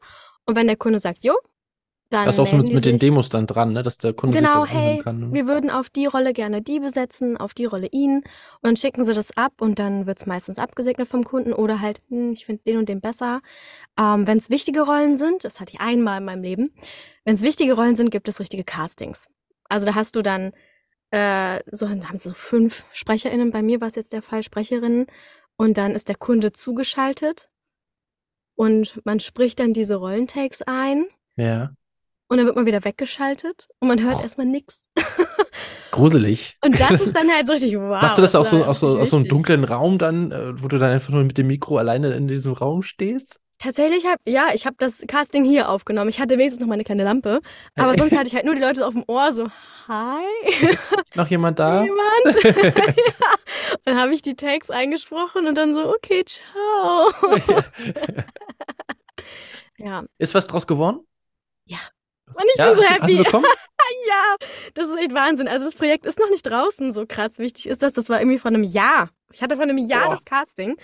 Und 0.46 0.56
wenn 0.56 0.68
der 0.68 0.76
Kunde 0.76 1.00
sagt, 1.00 1.24
jo, 1.24 1.34
dann 2.14 2.26
Das 2.26 2.36
ist 2.36 2.40
auch 2.40 2.48
so 2.48 2.58
mit, 2.58 2.72
mit 2.74 2.86
den 2.86 2.94
sich. 2.94 3.00
Demos 3.00 3.30
dann 3.30 3.48
dran, 3.48 3.74
ne? 3.74 3.84
Dass 3.84 3.98
der 3.98 4.14
Kunde 4.14 4.38
sich 4.38 4.46
Genau, 4.46 4.62
das 4.62 4.70
anhören 4.72 4.86
hey, 4.94 5.02
kann. 5.02 5.20
ne? 5.20 5.34
wir 5.34 5.48
würden 5.48 5.70
auf 5.70 5.90
die 5.90 6.06
Rolle 6.06 6.34
gerne 6.34 6.62
die 6.62 6.80
besetzen, 6.80 7.38
auf 7.38 7.54
die 7.54 7.66
Rolle 7.66 7.88
ihn. 7.92 8.18
Und 8.18 8.24
dann 8.62 8.78
schicken 8.78 9.04
sie 9.04 9.14
das 9.14 9.36
ab 9.38 9.54
und 9.62 9.80
dann 9.80 10.06
wird's 10.08 10.26
meistens 10.26 10.60
abgesegnet 10.60 11.08
vom 11.08 11.24
Kunden 11.24 11.54
oder 11.54 11.82
halt, 11.82 12.02
hm, 12.10 12.32
ich 12.34 12.46
finde 12.46 12.64
den 12.68 12.78
und 12.78 12.90
den 12.90 13.02
besser. 13.02 13.42
Ähm, 14.00 14.28
Wenn 14.28 14.38
es 14.38 14.50
wichtige 14.50 14.82
Rollen 14.82 15.18
sind, 15.18 15.44
das 15.44 15.60
hatte 15.60 15.74
ich 15.74 15.82
einmal 15.82 16.20
in 16.20 16.26
meinem 16.26 16.44
Leben, 16.44 16.72
wenn 17.26 17.34
es 17.36 17.42
wichtige 17.42 17.74
Rollen 17.74 17.96
sind, 17.96 18.12
gibt 18.12 18.28
es 18.28 18.40
richtige 18.40 18.64
Castings. 18.64 19.28
Also 19.70 19.86
da 19.86 19.96
hast 19.96 20.16
du 20.16 20.22
dann, 20.22 20.52
äh, 21.12 21.60
so 21.72 21.88
dann 21.88 22.08
haben 22.10 22.18
sie 22.18 22.30
so 22.30 22.36
fünf 22.36 22.86
SprecherInnen, 22.92 23.52
bei 23.52 23.62
mir 23.62 23.80
war 23.82 23.88
es 23.88 23.96
jetzt 23.96 24.14
der 24.14 24.22
Fall, 24.22 24.44
Sprecherinnen. 24.44 25.08
Und 25.58 25.78
dann 25.78 25.92
ist 25.92 26.08
der 26.10 26.16
Kunde 26.16 26.52
zugeschaltet 26.54 27.50
und 28.56 29.00
man 29.06 29.20
spricht 29.20 29.60
dann 29.60 29.74
diese 29.74 29.96
Rollentakes 29.96 30.62
ein. 30.64 31.06
Ja. 31.36 31.72
Und 32.32 32.38
dann 32.38 32.46
wird 32.46 32.56
man 32.56 32.66
wieder 32.66 32.86
weggeschaltet 32.86 33.68
und 33.80 33.90
man 33.90 34.02
hört 34.02 34.16
Oh. 34.20 34.24
erstmal 34.24 34.48
nix. 34.48 34.86
Gruselig. 35.92 36.58
Und 36.64 36.80
das 36.80 37.02
ist 37.02 37.14
dann 37.14 37.30
halt 37.30 37.46
so 37.46 37.52
richtig, 37.52 37.76
wow. 37.76 38.02
Machst 38.02 38.18
du 38.18 38.22
das 38.22 38.32
das 38.32 38.36
auch 38.42 38.46
so 38.50 38.64
aus 38.64 38.80
so, 38.80 38.98
aus 38.98 39.10
so 39.10 39.18
einem 39.18 39.28
dunklen 39.28 39.66
Raum 39.66 39.98
dann, 39.98 40.32
äh, 40.32 40.64
wo 40.64 40.70
du 40.70 40.78
dann 40.78 40.92
einfach 40.92 41.10
nur 41.10 41.26
mit 41.26 41.38
dem 41.38 41.48
Mikro 41.48 41.78
alleine 41.78 42.14
in 42.14 42.30
diesem 42.30 42.54
Raum 42.54 42.84
stehst? 42.84 43.42
Tatsächlich 43.60 44.06
hab, 44.06 44.18
ja, 44.26 44.48
ich 44.54 44.66
habe 44.66 44.78
das 44.80 45.04
Casting 45.10 45.44
hier 45.44 45.68
aufgenommen. 45.68 46.10
Ich 46.10 46.22
hatte 46.22 46.38
wenigstens 46.38 46.62
noch 46.62 46.70
meine 46.70 46.86
kleine 46.86 47.04
Lampe. 47.04 47.42
Aber 47.76 47.96
sonst 47.98 48.16
hatte 48.16 48.28
ich 48.28 48.36
halt 48.36 48.46
nur 48.46 48.56
die 48.56 48.62
Leute 48.62 48.80
so 48.80 48.86
auf 48.86 48.94
dem 48.94 49.04
Ohr, 49.08 49.34
so, 49.34 49.50
hi, 49.90 50.24
Ist 51.06 51.18
noch 51.18 51.28
jemand 51.28 51.60
da? 51.60 51.84
jemand? 51.84 52.44
ja. 52.46 52.94
Und 53.74 53.82
dann 53.84 54.00
habe 54.00 54.14
ich 54.14 54.22
die 54.22 54.36
Tags 54.36 54.70
eingesprochen 54.70 55.48
und 55.48 55.56
dann 55.56 55.76
so, 55.76 55.94
okay, 55.94 56.24
ciao. 56.26 57.12
ja, 59.78 60.04
Ist 60.18 60.34
was 60.34 60.48
draus 60.48 60.66
geworden? 60.66 61.02
Ja. 61.66 61.80
Und 62.36 62.44
ich 62.54 62.58
ja, 62.58 62.70
bin 62.74 62.76
so 62.78 62.84
happy. 62.84 63.18
ja, 64.08 64.48
das 64.74 64.90
ist 64.90 64.98
echt 64.98 65.14
Wahnsinn. 65.14 65.48
Also 65.48 65.66
das 65.66 65.76
Projekt 65.76 66.06
ist 66.06 66.20
noch 66.20 66.30
nicht 66.30 66.44
draußen, 66.44 66.94
so 66.94 67.06
krass 67.08 67.38
wichtig 67.40 67.68
ist 67.68 67.82
das. 67.82 67.94
Das 67.94 68.10
war 68.10 68.20
irgendwie 68.20 68.38
vor 68.38 68.50
einem 68.50 68.64
Jahr. 68.64 69.10
Ich 69.34 69.42
hatte 69.42 69.56
vor 69.56 69.64
einem 69.64 69.78
Jahr 69.78 70.06
Boah. 70.06 70.12
das 70.16 70.26
Casting. 70.26 70.72
Und 70.72 70.78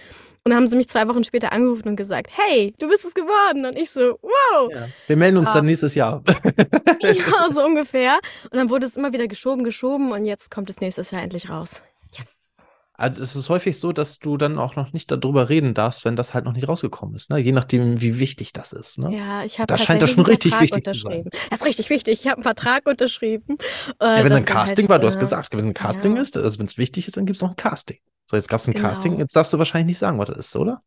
dann 0.51 0.55
haben 0.55 0.67
sie 0.67 0.77
mich 0.77 0.87
zwei 0.87 1.05
Wochen 1.09 1.23
später 1.25 1.51
angerufen 1.51 1.89
und 1.89 1.95
gesagt, 1.97 2.29
hey, 2.31 2.73
du 2.79 2.87
bist 2.87 3.03
es 3.03 3.13
geworden. 3.13 3.65
Und 3.65 3.77
ich 3.77 3.89
so, 3.89 4.17
wow. 4.21 4.71
Ja. 4.71 4.87
Wir 5.07 5.17
melden 5.17 5.37
uns 5.37 5.49
Ja. 5.49 5.55
dann 5.55 5.65
nächstes 5.65 5.95
Jahr. 5.95 6.23
Ja, 7.01 7.49
so 7.53 7.63
ungefähr. 7.63 8.19
Und 8.45 8.55
dann 8.55 8.69
wurde 8.69 8.85
es 8.85 8.95
immer 8.95 9.11
wieder 9.13 9.27
geschoben, 9.27 9.63
geschoben 9.63 10.11
und 10.11 10.25
jetzt 10.25 10.49
kommt 10.49 10.69
es 10.69 10.79
nächstes 10.79 11.11
Jahr 11.11 11.21
endlich 11.21 11.49
raus. 11.49 11.81
Also 12.97 13.21
es 13.21 13.35
ist 13.35 13.49
häufig 13.49 13.79
so, 13.79 13.91
dass 13.93 14.19
du 14.19 14.37
dann 14.37 14.57
auch 14.57 14.75
noch 14.75 14.91
nicht 14.91 15.11
darüber 15.11 15.49
reden 15.49 15.73
darfst, 15.75 16.03
wenn 16.03 16.15
das 16.15 16.33
halt 16.33 16.45
noch 16.45 16.53
nicht 16.53 16.67
rausgekommen 16.67 17.15
ist, 17.15 17.29
ne? 17.29 17.37
Je 17.37 17.51
nachdem, 17.51 18.01
wie 18.01 18.19
wichtig 18.19 18.53
das 18.53 18.73
ist, 18.73 18.97
ne? 18.97 19.15
Ja, 19.15 19.43
ich 19.43 19.59
habe 19.59 19.67
Das 19.67 19.83
scheint 19.83 20.01
tatsächlich 20.01 20.09
schon 20.09 20.25
einen 20.25 20.25
richtig 20.25 20.51
Vertrag 20.51 20.61
wichtig 20.61 20.83
zu 20.89 20.97
sein. 20.99 21.23
unterschrieben. 21.23 21.29
Das 21.49 21.59
ist 21.61 21.65
richtig 21.65 21.89
wichtig. 21.89 22.19
Ich 22.21 22.25
habe 22.27 22.37
einen 22.37 22.43
Vertrag 22.43 22.87
unterschrieben. 22.87 23.57
Äh, 23.99 24.05
Ja, 24.15 24.23
wenn 24.23 24.31
ein 24.33 24.45
dann 24.45 24.45
Casting 24.45 24.85
halt, 24.85 24.89
war, 24.89 24.99
du 24.99 25.07
hast 25.07 25.17
äh, 25.17 25.19
gesagt, 25.19 25.55
wenn 25.55 25.67
ein 25.67 25.73
Casting 25.73 26.15
ja. 26.15 26.21
ist, 26.21 26.35
also 26.37 26.59
wenn 26.59 26.65
es 26.65 26.77
wichtig 26.77 27.07
ist, 27.07 27.17
dann 27.17 27.25
gibt 27.25 27.35
es 27.37 27.41
noch 27.41 27.51
ein 27.51 27.55
Casting. 27.55 27.99
So, 28.29 28.35
jetzt 28.35 28.49
gab 28.49 28.59
es 28.59 28.67
ein 28.67 28.73
Genau. 28.73 28.87
Casting, 28.89 29.17
jetzt 29.19 29.35
darfst 29.35 29.53
du 29.53 29.57
wahrscheinlich 29.59 29.87
nicht 29.87 29.99
sagen, 29.99 30.17
was 30.19 30.29
das 30.29 30.37
ist, 30.47 30.55
oder? 30.55 30.81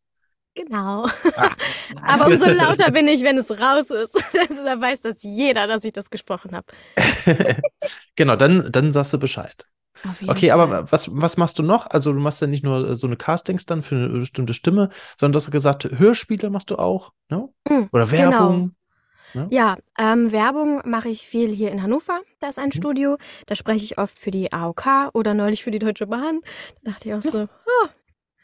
Genau. 0.55 1.07
Ah. 1.35 1.51
Aber 2.01 2.27
umso 2.27 2.45
lauter 2.49 2.91
bin 2.91 3.07
ich, 3.07 3.23
wenn 3.23 3.37
es 3.37 3.49
raus 3.51 3.89
ist. 3.89 4.15
Also, 4.49 4.63
da 4.65 4.79
weiß 4.79 5.01
das 5.01 5.23
jeder, 5.23 5.67
dass 5.67 5.83
ich 5.83 5.93
das 5.93 6.09
gesprochen 6.09 6.55
habe. 6.55 6.67
genau, 8.15 8.35
dann, 8.35 8.71
dann 8.71 8.91
sagst 8.91 9.13
du 9.13 9.19
Bescheid. 9.19 9.65
Okay, 10.27 10.49
Fall. 10.49 10.59
aber 10.59 10.91
was, 10.91 11.09
was 11.13 11.37
machst 11.37 11.59
du 11.59 11.63
noch? 11.63 11.87
Also 11.87 12.11
du 12.13 12.19
machst 12.19 12.41
ja 12.41 12.47
nicht 12.47 12.63
nur 12.63 12.89
äh, 12.89 12.95
so 12.95 13.07
eine 13.07 13.17
Castings 13.17 13.65
dann 13.65 13.83
für 13.83 13.95
eine 13.95 14.09
bestimmte 14.09 14.53
Stimme, 14.53 14.89
sondern 15.17 15.33
du 15.33 15.37
hast 15.37 15.51
gesagt, 15.51 15.83
Hörspiele 15.85 16.49
machst 16.49 16.69
du 16.71 16.77
auch, 16.77 17.11
ne? 17.29 17.49
Mm, 17.69 17.83
Oder 17.91 18.05
genau. 18.07 18.31
Werbung. 18.31 18.75
Ne? 19.33 19.47
Ja, 19.49 19.77
ähm, 19.97 20.31
Werbung 20.31 20.81
mache 20.85 21.07
ich 21.09 21.25
viel 21.27 21.49
hier 21.55 21.71
in 21.71 21.81
Hannover. 21.81 22.19
Da 22.39 22.49
ist 22.49 22.59
ein 22.59 22.67
Mhm. 22.67 22.71
Studio. 22.73 23.17
Da 23.45 23.55
spreche 23.55 23.85
ich 23.85 23.97
oft 23.97 24.19
für 24.19 24.31
die 24.31 24.51
AOK 24.51 25.11
oder 25.13 25.33
neulich 25.33 25.63
für 25.63 25.71
die 25.71 25.79
Deutsche 25.79 26.07
Bahn. 26.07 26.41
Da 26.83 26.91
dachte 26.91 27.07
ich 27.09 27.15
auch 27.15 27.21
so, 27.21 27.43
oh, 27.43 27.87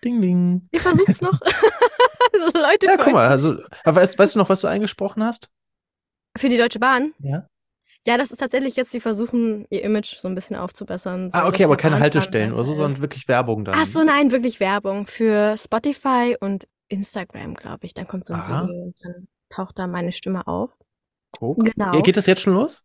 Ding, 0.04 0.22
ding. 0.22 0.70
ihr 0.72 0.80
versucht's 0.80 1.22
noch. 1.22 1.40
Leute 2.54 2.86
Ja, 2.86 2.98
guck 2.98 3.14
mal, 3.14 3.28
also, 3.28 3.58
aber 3.84 4.02
weißt, 4.02 4.18
weißt 4.20 4.36
du 4.36 4.40
noch, 4.40 4.50
was 4.50 4.62
du 4.62 4.68
eingesprochen 4.68 5.24
hast? 5.24 5.50
für 6.38 6.50
die 6.50 6.58
Deutsche 6.58 6.78
Bahn. 6.80 7.14
Ja. 7.20 7.48
Ja, 8.06 8.18
das 8.18 8.32
ist 8.32 8.38
tatsächlich 8.38 8.76
jetzt, 8.76 8.94
die 8.94 9.00
versuchen, 9.02 9.66
ihr 9.70 9.84
Image 9.84 10.16
so 10.18 10.28
ein 10.28 10.36
bisschen 10.36 10.56
aufzubessern. 10.56 11.30
So, 11.32 11.38
Ah, 11.38 11.48
okay, 11.48 11.66
aber 11.66 11.76
keine 11.78 12.00
Haltestellen 12.00 12.54
oder 12.54 12.64
so, 12.64 12.74
sondern 12.76 13.00
wirklich 13.02 13.28
Werbung 13.28 13.66
dann. 13.66 13.76
Ach 13.78 13.86
so, 13.86 14.04
nein, 14.04 14.32
wirklich 14.32 14.60
Werbung 14.60 15.08
für 15.08 15.58
Spotify 15.58 16.38
und 16.40 16.68
Instagram, 16.88 17.56
glaube 17.56 17.86
ich. 17.86 17.94
Dann 17.94 18.08
kommt 18.08 18.26
so 18.26 18.34
ein 18.34 18.40
Aha. 18.40 18.64
Video 18.64 18.84
und 18.84 18.96
dann 19.04 19.28
taucht 19.50 19.78
da 19.80 19.88
meine 19.88 20.12
Stimme 20.14 20.48
auf. 20.48 20.70
Guck. 21.32 21.66
Genau. 21.74 22.02
Geht 22.02 22.16
das 22.18 22.26
jetzt 22.28 22.42
schon 22.42 22.54
los? 22.54 22.84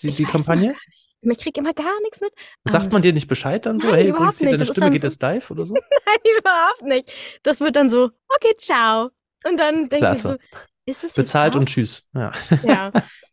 Die, 0.00 0.10
die 0.10 0.24
Kampagne? 0.24 0.74
Ich 1.22 1.38
krieg 1.40 1.56
immer 1.58 1.74
gar 1.74 2.00
nichts 2.02 2.20
mit. 2.20 2.32
Sagt 2.64 2.84
Ähm, 2.86 2.90
man 2.92 3.02
dir 3.02 3.12
nicht 3.12 3.28
Bescheid 3.28 3.66
dann 3.66 3.78
so? 3.78 3.88
Nein, 3.88 3.96
hey, 3.96 4.08
überhaupt 4.08 4.34
hier, 4.36 4.46
nicht. 4.46 4.54
deine 4.60 4.66
Das 4.66 4.68
Stimme 4.74 4.90
geht 4.90 5.00
so- 5.02 5.06
jetzt 5.08 5.20
live 5.20 5.50
oder 5.50 5.66
so? 5.66 5.74
Nein, 6.06 6.18
überhaupt 6.38 6.82
nicht. 6.82 7.12
Das 7.42 7.60
wird 7.60 7.76
dann 7.76 7.90
so, 7.90 8.10
okay, 8.28 8.54
ciao. 8.58 9.10
Und 9.44 9.58
dann 9.58 9.88
denke 9.88 10.12
ich 10.12 10.18
so, 10.22 10.36
ist 10.86 11.04
es 11.04 11.12
Bezahlt 11.14 11.56
und 11.56 11.66
tschüss. 11.68 12.06
Ja. 12.14 12.32
Ja. 12.62 12.92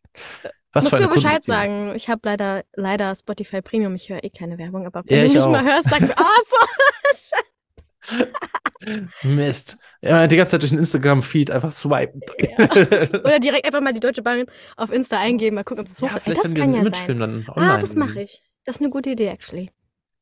Was 0.73 0.91
Muss 0.91 0.99
mir 0.99 1.07
Bescheid 1.07 1.43
sagen. 1.43 1.93
Ich 1.95 2.07
habe 2.09 2.21
leider, 2.23 2.63
leider 2.75 3.15
Spotify 3.15 3.61
Premium. 3.61 3.95
Ich 3.95 4.09
höre 4.09 4.23
eh 4.23 4.29
keine 4.29 4.57
Werbung, 4.57 4.85
aber 4.85 5.03
wenn 5.05 5.15
Ja, 5.15 5.21
du 5.23 5.27
ich 5.27 5.33
mich 5.33 5.43
auch. 5.43 5.49
mal 5.49 5.63
hörst, 5.63 5.89
sag 5.89 6.01
mir, 6.01 6.13
oh, 6.17 6.23
so. 8.01 8.25
Mist. 9.23 9.77
Ja, 10.01 10.27
die 10.27 10.37
ganze 10.37 10.51
Zeit 10.51 10.61
durch 10.61 10.69
den 10.69 10.79
Instagram-Feed 10.79 11.51
einfach 11.51 11.73
swipen. 11.73 12.21
Oder 13.23 13.39
direkt 13.39 13.65
einfach 13.65 13.81
mal 13.81 13.93
die 13.93 13.99
Deutsche 13.99 14.21
Bahn 14.21 14.45
auf 14.75 14.91
Insta 14.91 15.19
eingeben, 15.19 15.55
mal 15.55 15.63
gucken, 15.63 15.81
ob 15.83 15.87
es 15.87 15.99
ja, 15.99 16.07
hochlädt. 16.07 16.23
vielleicht 16.23 16.37
das 16.39 16.45
haben 16.45 16.53
die 16.55 16.61
kann 16.61 16.73
ja 16.73 16.83
sein. 16.83 17.19
Dann 17.19 17.49
online. 17.49 17.73
Ah, 17.73 17.77
das 17.79 17.95
mache 17.95 18.21
ich. 18.21 18.43
Das 18.65 18.75
ist 18.75 18.81
eine 18.81 18.89
gute 18.91 19.09
Idee, 19.09 19.27
actually. 19.27 19.71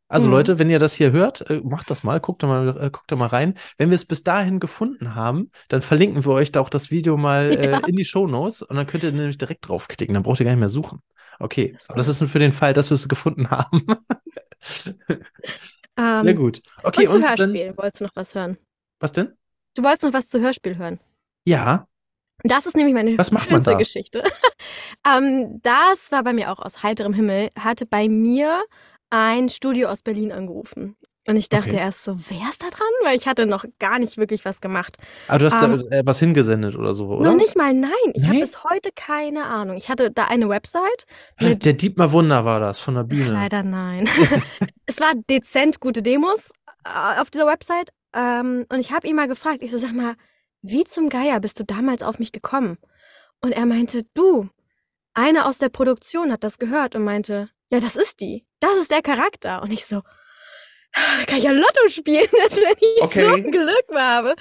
Also 0.08 0.28
Mhm. 0.28 0.34
Leute, 0.34 0.60
wenn 0.60 0.70
ihr 0.70 0.80
das 0.80 0.94
hier 0.94 1.12
hört, 1.12 1.50
äh, 1.50 1.62
macht 1.64 1.90
das 1.90 2.04
mal, 2.04 2.20
guckt 2.20 2.44
da 2.44 2.48
mal, 2.48 2.70
äh, 2.80 2.90
guckt 2.92 3.12
da 3.12 3.16
mal 3.16 3.28
rein. 3.28 3.56
Wenn 3.78 3.90
wir 3.90 3.96
es 3.96 4.06
bis 4.06 4.24
dahin 4.24 4.60
gefunden 4.60 5.16
haben, 5.16 5.52
dann 5.68 5.82
verlinken 5.82 6.24
wir 6.26 6.32
euch 6.32 6.52
da 6.52 6.62
auch 6.62 6.70
das 6.70 6.92
Video 6.92 7.18
mal 7.18 7.50
Ja. 7.54 7.80
äh, 7.80 7.90
in 7.90 7.96
die 7.96 8.06
Shownotes 8.06 8.62
und 8.62 8.76
dann 8.76 8.86
könnt 8.88 9.04
ihr 9.04 9.12
nämlich 9.12 9.38
direkt 9.38 9.68
draufklicken. 9.68 10.14
Dann 10.14 10.24
braucht 10.24 10.40
ihr 10.40 10.46
gar 10.46 10.52
nicht 10.52 10.60
mehr 10.60 10.70
suchen. 10.70 11.02
Okay, 11.40 11.72
Das 11.74 11.84
ist 11.84 11.90
aber 11.90 11.98
das 11.98 12.08
ist 12.08 12.22
nur 12.22 12.30
für 12.30 12.40
den 12.40 12.54
Fall, 12.54 12.74
dass 12.74 12.92
wir 12.92 12.96
es 12.96 13.08
gefunden 13.08 13.50
haben. 13.50 13.82
Ähm, 15.98 16.24
Sehr 16.24 16.34
gut. 16.34 16.62
Okay, 16.84 17.04
und 17.04 17.08
zu 17.08 17.16
und 17.16 17.22
dann, 17.22 17.38
Hörspiel. 17.54 17.74
Wolltest 17.78 18.02
du 18.02 18.06
noch 18.06 18.16
was 18.16 18.36
hören? 18.36 18.58
was 19.00 19.12
denn? 19.14 19.34
Du 19.76 19.84
wolltest 19.84 20.04
noch 20.04 20.14
was 20.14 20.28
zu 20.28 20.42
Hörspiel 20.42 20.78
hören. 20.78 21.00
Ja, 21.46 21.88
Das 22.44 22.66
ist 22.66 22.76
nämlich 22.76 22.94
meine 22.94 23.18
Was 23.18 23.32
macht 23.32 23.50
man 23.50 23.64
da? 23.64 23.76
Geschichte. 23.76 24.22
ähm, 25.08 25.60
das 25.62 26.12
war 26.12 26.24
bei 26.24 26.34
mir 26.34 26.52
auch 26.52 26.60
aus 26.60 26.84
heiterem 26.84 27.14
Himmel. 27.14 27.50
Hatte 27.58 27.86
bei 27.86 28.10
mir 28.10 28.62
ein 29.10 29.50
Studio 29.50 29.90
aus 29.90 30.02
Berlin 30.02 30.32
angerufen. 30.32 30.96
Und 31.28 31.38
ich 31.38 31.50
dachte 31.50 31.70
Okay. 31.72 31.80
erst 31.80 32.04
so, 32.04 32.16
wer 32.30 32.50
ist 32.50 32.62
da 32.62 32.68
dran? 32.68 32.88
Weil 33.04 33.18
ich 33.18 33.28
hatte 33.28 33.48
noch 33.48 33.66
gar 33.80 33.98
nicht 33.98 34.18
wirklich 34.18 34.46
was 34.46 34.62
gemacht. 34.62 34.98
aber 35.28 35.40
du 35.40 35.46
hast 35.48 35.60
Ähm, 35.64 35.84
da 35.90 35.98
äh, 35.98 36.06
was 36.06 36.20
hingesendet 36.20 36.76
oder 36.76 36.94
so, 36.94 37.08
oder? 37.08 37.32
Noch 37.32 37.36
nicht 37.36 37.58
mal, 37.58 37.74
nein. 37.74 37.92
Ich 38.14 38.26
habe 38.26 38.36
Nee? 38.36 38.42
bis 38.42 38.64
heute 38.64 38.92
keine 38.96 39.46
Ahnung. 39.46 39.76
Ich 39.76 39.90
hatte 39.90 40.12
da 40.12 40.26
eine 40.26 40.50
Website. 40.50 41.06
Mit- 41.42 41.66
Der 41.66 41.74
Dietmar 41.74 42.12
Wunder 42.12 42.46
war 42.46 42.60
das 42.60 42.78
von 42.80 42.94
der 42.94 43.06
Bühne. 43.06 43.32
Leider 43.34 43.64
nein. 43.64 44.08
es 44.86 45.00
war 45.00 45.14
dezent 45.28 45.80
gute 45.80 46.04
Demos 46.04 46.52
äh, 46.86 47.20
auf 47.20 47.32
dieser 47.32 47.48
Website. 47.48 47.90
Ähm, 48.16 48.66
und 48.72 48.80
ich 48.80 48.92
habe 48.92 49.08
ihn 49.08 49.16
mal 49.16 49.28
gefragt, 49.28 49.64
ich 49.64 49.72
so, 49.72 49.80
sag 49.80 49.94
mal, 49.94 50.14
wie 50.62 50.84
zum 50.84 51.10
Geier 51.10 51.40
bist 51.40 51.60
du 51.60 51.64
damals 51.64 52.04
auf 52.04 52.20
mich 52.20 52.34
gekommen? 52.34 52.78
Und 53.42 53.52
er 53.52 53.66
meinte, 53.66 54.04
du, 54.14 54.48
eine 55.16 55.48
aus 55.48 55.58
der 55.58 55.70
Produktion 55.70 56.32
hat 56.32 56.44
das 56.44 56.60
gehört 56.60 56.96
und 56.96 57.04
meinte, 57.04 57.50
ja, 57.72 57.80
das 57.80 57.96
ist 57.96 58.22
die. 58.22 58.45
Das 58.60 58.78
ist 58.78 58.92
der 58.92 59.02
Charakter. 59.02 59.62
Und 59.62 59.72
ich 59.72 59.86
so, 59.86 60.02
"Ah, 60.94 61.26
kann 61.28 61.38
ich 61.38 61.44
ja 61.44 61.52
Lotto 61.52 61.88
spielen, 61.88 62.28
als 62.44 62.58
wenn 62.58 62.76
ich 62.80 63.00
so 63.00 63.06
Okay. 63.06 63.34
ein 63.44 63.52
Glück 63.52 63.86
habe. 63.96 64.36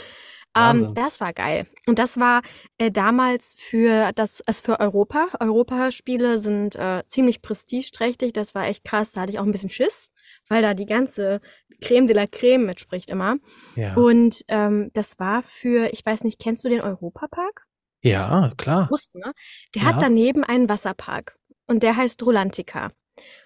Wahnsinn. 0.57 0.87
Ähm, 0.89 0.95
das 0.95 1.21
war 1.21 1.33
geil. 1.33 1.67
Und 1.87 1.99
das 1.99 2.19
war 2.21 2.43
äh, 2.79 2.91
damals 2.93 3.55
für 3.59 4.13
das, 4.15 4.41
es 4.47 4.61
für 4.61 4.79
Europa. 4.79 5.27
Europa-Hörspiele 5.41 6.39
sind 6.39 6.77
äh, 6.77 7.03
ziemlich 7.09 7.43
prestigeträchtig. 7.43 8.33
Das 8.35 8.55
war 8.55 8.67
echt 8.67 8.85
krass. 8.85 9.11
Da 9.13 9.23
hatte 9.23 9.33
ich 9.33 9.41
auch 9.41 9.45
ein 9.45 9.51
bisschen 9.51 9.71
Schiss, 9.71 10.11
weil 10.49 10.63
da 10.63 10.75
die 10.75 10.87
ganze 10.87 11.41
Creme 11.83 12.07
de 12.07 12.15
la 12.15 12.27
Creme 12.29 12.67
mitspricht 12.67 13.11
immer. 13.11 13.37
Ja. 13.75 13.95
Und 13.95 14.43
ähm, 14.47 14.91
das 14.95 15.19
war 15.19 15.43
für, 15.43 15.93
ich 15.93 16.07
weiß 16.07 16.23
nicht, 16.23 16.41
kennst 16.41 16.65
du 16.65 16.69
den 16.69 16.81
Europapark? 16.83 17.67
ja, 18.03 18.53
klar. 18.59 18.89
Wussten, 18.91 19.19
ne? 19.21 19.33
Der 19.75 19.83
Ja. 19.83 19.89
hat 19.89 20.03
daneben 20.03 20.45
einen 20.45 20.69
Wasserpark 20.69 21.37
und 21.67 21.83
der 21.83 21.97
heißt 21.97 22.23
Rolantica. 22.23 22.91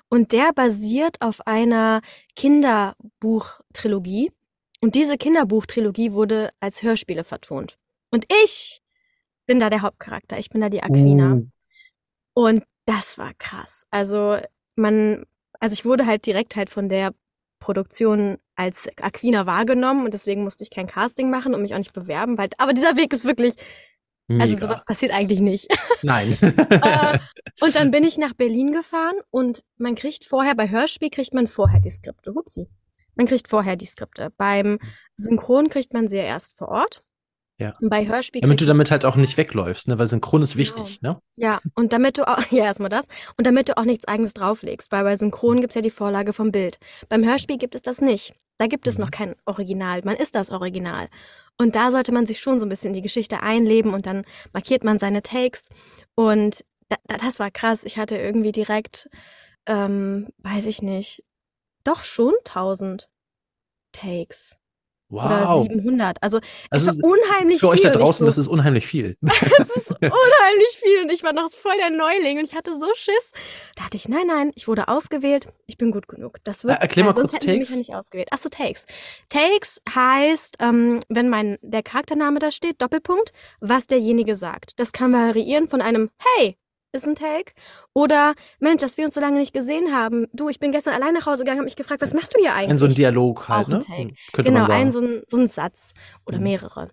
Und 0.09 0.33
der 0.33 0.53
basiert 0.53 1.21
auf 1.21 1.47
einer 1.47 2.01
Kinderbuchtrilogie. 2.37 4.33
Und 4.81 4.95
diese 4.95 5.19
Kinderbuchtrilogie 5.19 6.13
wurde 6.13 6.51
als 6.61 6.83
Hörspiele 6.83 7.25
vertont. 7.25 7.79
Und 8.11 8.25
ich 8.45 8.81
bin 9.47 9.61
da 9.61 9.71
der 9.71 9.83
Hauptcharakter. 9.83 10.39
Ich 10.39 10.51
bin 10.51 10.61
da 10.61 10.69
die 10.69 10.83
Aquina. 10.83 11.35
Uh, 11.35 11.47
Und 12.33 12.65
das 12.87 13.19
war 13.19 13.35
krass. 13.35 13.85
Also 13.91 14.39
man, 14.77 15.25
also 15.61 15.73
ich 15.73 15.85
wurde 15.85 16.07
halt 16.07 16.25
direkt 16.27 16.57
halt 16.57 16.71
von 16.71 16.89
der 16.89 17.13
Produktion 17.59 18.39
als 18.55 18.89
Aquina 19.01 19.47
wahrgenommen 19.47 20.05
und 20.05 20.15
deswegen 20.15 20.45
musste 20.45 20.65
ich 20.65 20.71
kein 20.71 20.87
Casting 20.87 21.31
machen 21.31 21.55
und 21.55 21.63
mich 21.63 21.75
auch 21.75 21.79
nicht 21.79 21.93
bewerben, 21.93 22.39
weil, 22.39 22.51
aber 22.59 22.73
dieser 22.73 22.97
Weg 22.97 23.13
ist 23.13 23.25
wirklich, 23.25 23.55
also 24.29 24.55
mega. 24.55 24.59
sowas 24.61 24.85
passiert 24.85 25.13
eigentlich 25.13 25.41
nicht. 25.41 25.69
Nein. 26.03 26.37
Äh, 26.41 27.19
und 27.61 27.75
dann 27.75 27.91
bin 27.91 28.05
ich 28.05 28.19
nach 28.19 28.35
Berlin 28.35 28.73
gefahren 28.73 29.17
und 29.31 29.63
man 29.79 29.95
kriegt 29.95 30.25
vorher, 30.25 30.55
bei 30.55 30.69
Hörspiel 30.69 31.11
kriegt 31.11 31.35
man 31.35 31.49
vorher 31.49 31.81
die 31.81 31.91
Skripte. 31.91 32.35
Hupsi. 32.35 32.69
Man 33.15 33.27
kriegt 33.27 33.49
vorher 33.49 33.77
die 33.77 33.87
Skripte. 33.87 34.31
Beim 34.37 34.79
Synchron 35.17 35.69
kriegt 35.71 35.93
man 35.93 36.07
sie 36.09 36.19
ja 36.19 36.25
erst 36.25 36.57
vor 36.57 36.69
Ort. 36.69 37.03
Ja. 37.61 37.73
Und 37.81 37.89
bei 37.91 38.07
Hörspiel 38.07 38.41
Damit 38.41 38.61
du 38.61 38.67
damit 38.67 38.93
halt 38.93 39.05
auch 39.05 39.17
nicht 39.17 39.37
wegläufst, 39.37 39.89
ne? 39.89 39.99
Weil 39.99 40.07
Synchron 40.07 40.43
ist 40.43 40.53
Genau. 40.53 40.61
wichtig, 40.61 41.03
ne? 41.03 41.19
Ja, 41.35 41.59
und 41.75 41.93
damit 41.93 42.17
du 42.17 42.29
auch, 42.29 42.39
ja, 42.53 42.65
erstmal 42.67 42.89
das. 42.91 43.07
Und 43.37 43.49
damit 43.49 43.69
du 43.69 43.77
auch 43.77 43.85
nichts 43.85 44.07
eigenes 44.07 44.35
drauflegst, 44.35 44.93
weil 44.93 45.03
bei 45.03 45.17
Synchron 45.17 45.61
gibt's 45.61 45.75
ja 45.75 45.83
die 45.83 45.91
Vorlage 45.91 46.33
vom 46.33 46.53
Bild. 46.53 46.79
Beim 47.09 47.25
Hörspiel 47.25 47.59
gibt 47.59 47.75
es 47.75 47.83
das 47.83 48.01
nicht. 48.01 48.35
Da 48.59 48.69
gibt 48.69 48.87
es 48.87 48.97
Mhm. 48.99 49.05
noch 49.05 49.11
kein 49.11 49.35
Original. 49.45 50.03
Man 50.05 50.15
ist 50.15 50.37
das 50.37 50.51
Original. 50.51 51.09
Und 51.59 51.75
da 51.75 51.91
sollte 51.91 52.13
man 52.13 52.25
sich 52.25 52.39
schon 52.39 52.61
so 52.61 52.67
ein 52.67 52.69
bisschen 52.69 52.89
in 52.89 52.95
die 52.95 53.03
Geschichte 53.03 53.43
einleben 53.43 53.93
und 53.93 54.07
dann 54.07 54.23
markiert 54.53 54.85
man 54.85 54.99
seine 54.99 55.23
Takes. 55.23 55.69
Und 56.15 56.65
da, 56.89 56.97
da, 57.07 57.17
das 57.17 57.41
war 57.41 57.51
krass. 57.51 57.85
Ich 57.85 57.99
hatte 57.99 58.17
irgendwie 58.17 58.53
direkt, 58.53 59.11
ähm, 59.67 60.29
weiß 60.39 60.67
ich 60.67 60.83
nicht, 60.83 61.25
doch 61.85 62.05
schon 62.05 62.35
1000 62.45 63.09
Takes. 63.93 64.59
Oder 65.11 65.47
Wow. 65.49 65.63
700. 65.63 66.19
Also, 66.23 66.39
Also 66.71 66.91
es 66.91 66.99
war 66.99 67.11
unheimlich 67.11 67.61
für 67.61 67.69
euch 67.69 67.81
viel. 67.81 67.85
da 67.85 67.89
und 67.91 67.95
ich 67.97 68.05
draußen, 68.05 68.19
so, 68.19 68.27
das 68.27 68.39
ist 68.39 68.49
unheimlich 68.49 68.87
viel. 68.87 69.17
das 69.23 69.71
ist 69.71 69.91
unheimlich 69.91 70.79
viel 70.83 71.03
und 71.03 71.11
ich 71.13 71.23
war 71.23 71.33
noch 71.33 71.51
voll 71.51 71.73
der 71.79 71.91
Neuling 71.91 72.39
und 72.39 72.45
ich 72.45 72.55
hatte 72.55 72.79
so 72.79 72.87
Schiss. 72.95 73.33
Da 73.77 73.85
dachte 73.85 73.97
ich, 73.97 74.09
nein, 74.09 74.27
nein, 74.27 74.51
ich 74.55 74.69
wurde 74.69 74.89
ausgewählt, 74.89 75.47
ich 75.67 75.79
bin 75.79 75.91
gut 75.91 76.09
genug. 76.09 76.37
Das 76.45 76.65
wird, 76.65 76.77
Äh, 76.79 76.83
erklär 76.83 77.07
mal 77.07 77.15
sonst 77.15 77.31
kurz 77.31 77.43
hätten 77.43 77.51
sie 77.51 77.59
mich 77.59 77.69
Takes. 77.69 77.71
ja 77.71 77.77
nicht 77.79 77.95
ausgewählt. 77.95 78.29
Achso, 78.33 78.49
Takes. 78.51 78.87
Takes 79.31 79.81
heißt, 79.95 80.57
ähm, 80.61 81.01
wenn 81.09 81.29
mein, 81.31 81.57
der 81.63 81.83
Charaktername 81.83 82.39
da 82.39 82.51
steht, 82.51 82.83
Doppelpunkt, 82.83 83.33
was 83.61 83.87
derjenige 83.87 84.37
sagt. 84.37 84.79
Das 84.79 84.93
kann 84.93 85.13
variieren 85.13 85.69
von 85.69 85.81
einem 85.81 86.11
Hey, 86.37 86.57
ist 86.93 87.07
ein 87.07 87.15
Take. 87.15 87.53
Oder, 87.93 88.35
Mensch, 88.61 88.81
dass 88.81 88.97
wir 88.97 89.05
uns 89.05 89.15
so 89.15 89.21
lange 89.21 89.39
nicht 89.39 89.53
gesehen 89.53 89.95
haben. 89.95 90.27
Du, 90.33 90.49
ich 90.49 90.59
bin 90.59 90.73
gestern 90.73 90.95
allein 90.95 91.15
nach 91.15 91.27
Hause 91.27 91.43
gegangen, 91.45 91.59
habe 91.59 91.65
mich 91.67 91.77
gefragt, 91.77 92.01
was 92.01 92.15
machst 92.15 92.35
du 92.35 92.41
hier 92.41 92.55
eigentlich? 92.55 92.71
Ein 92.71 92.79
so 92.79 92.87
ein 92.87 92.95
Dialog 92.95 93.49
halt, 93.49 93.67
Auch 93.67 93.69
ne? 93.69 93.79
Take. 93.81 94.15
Könnte 94.33 94.51
genau, 94.51 94.67
man 94.67 94.71
sagen. 94.71 94.81
ein 94.87 94.93
so 94.93 95.01
ein, 95.01 95.23
so 95.27 95.37
ein 95.37 95.49
Satz 95.49 95.93
oder 96.27 96.39
Mhm. 96.39 96.45
mehrere. 96.45 96.89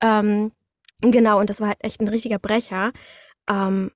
Ähm, 0.00 0.52
genau, 1.00 1.38
und 1.40 1.50
das 1.50 1.60
war 1.60 1.68
halt 1.68 1.78
echt 1.84 2.00
ein 2.00 2.08
richtiger 2.08 2.38
Brecher. 2.38 2.92
Ähm, 3.48 3.90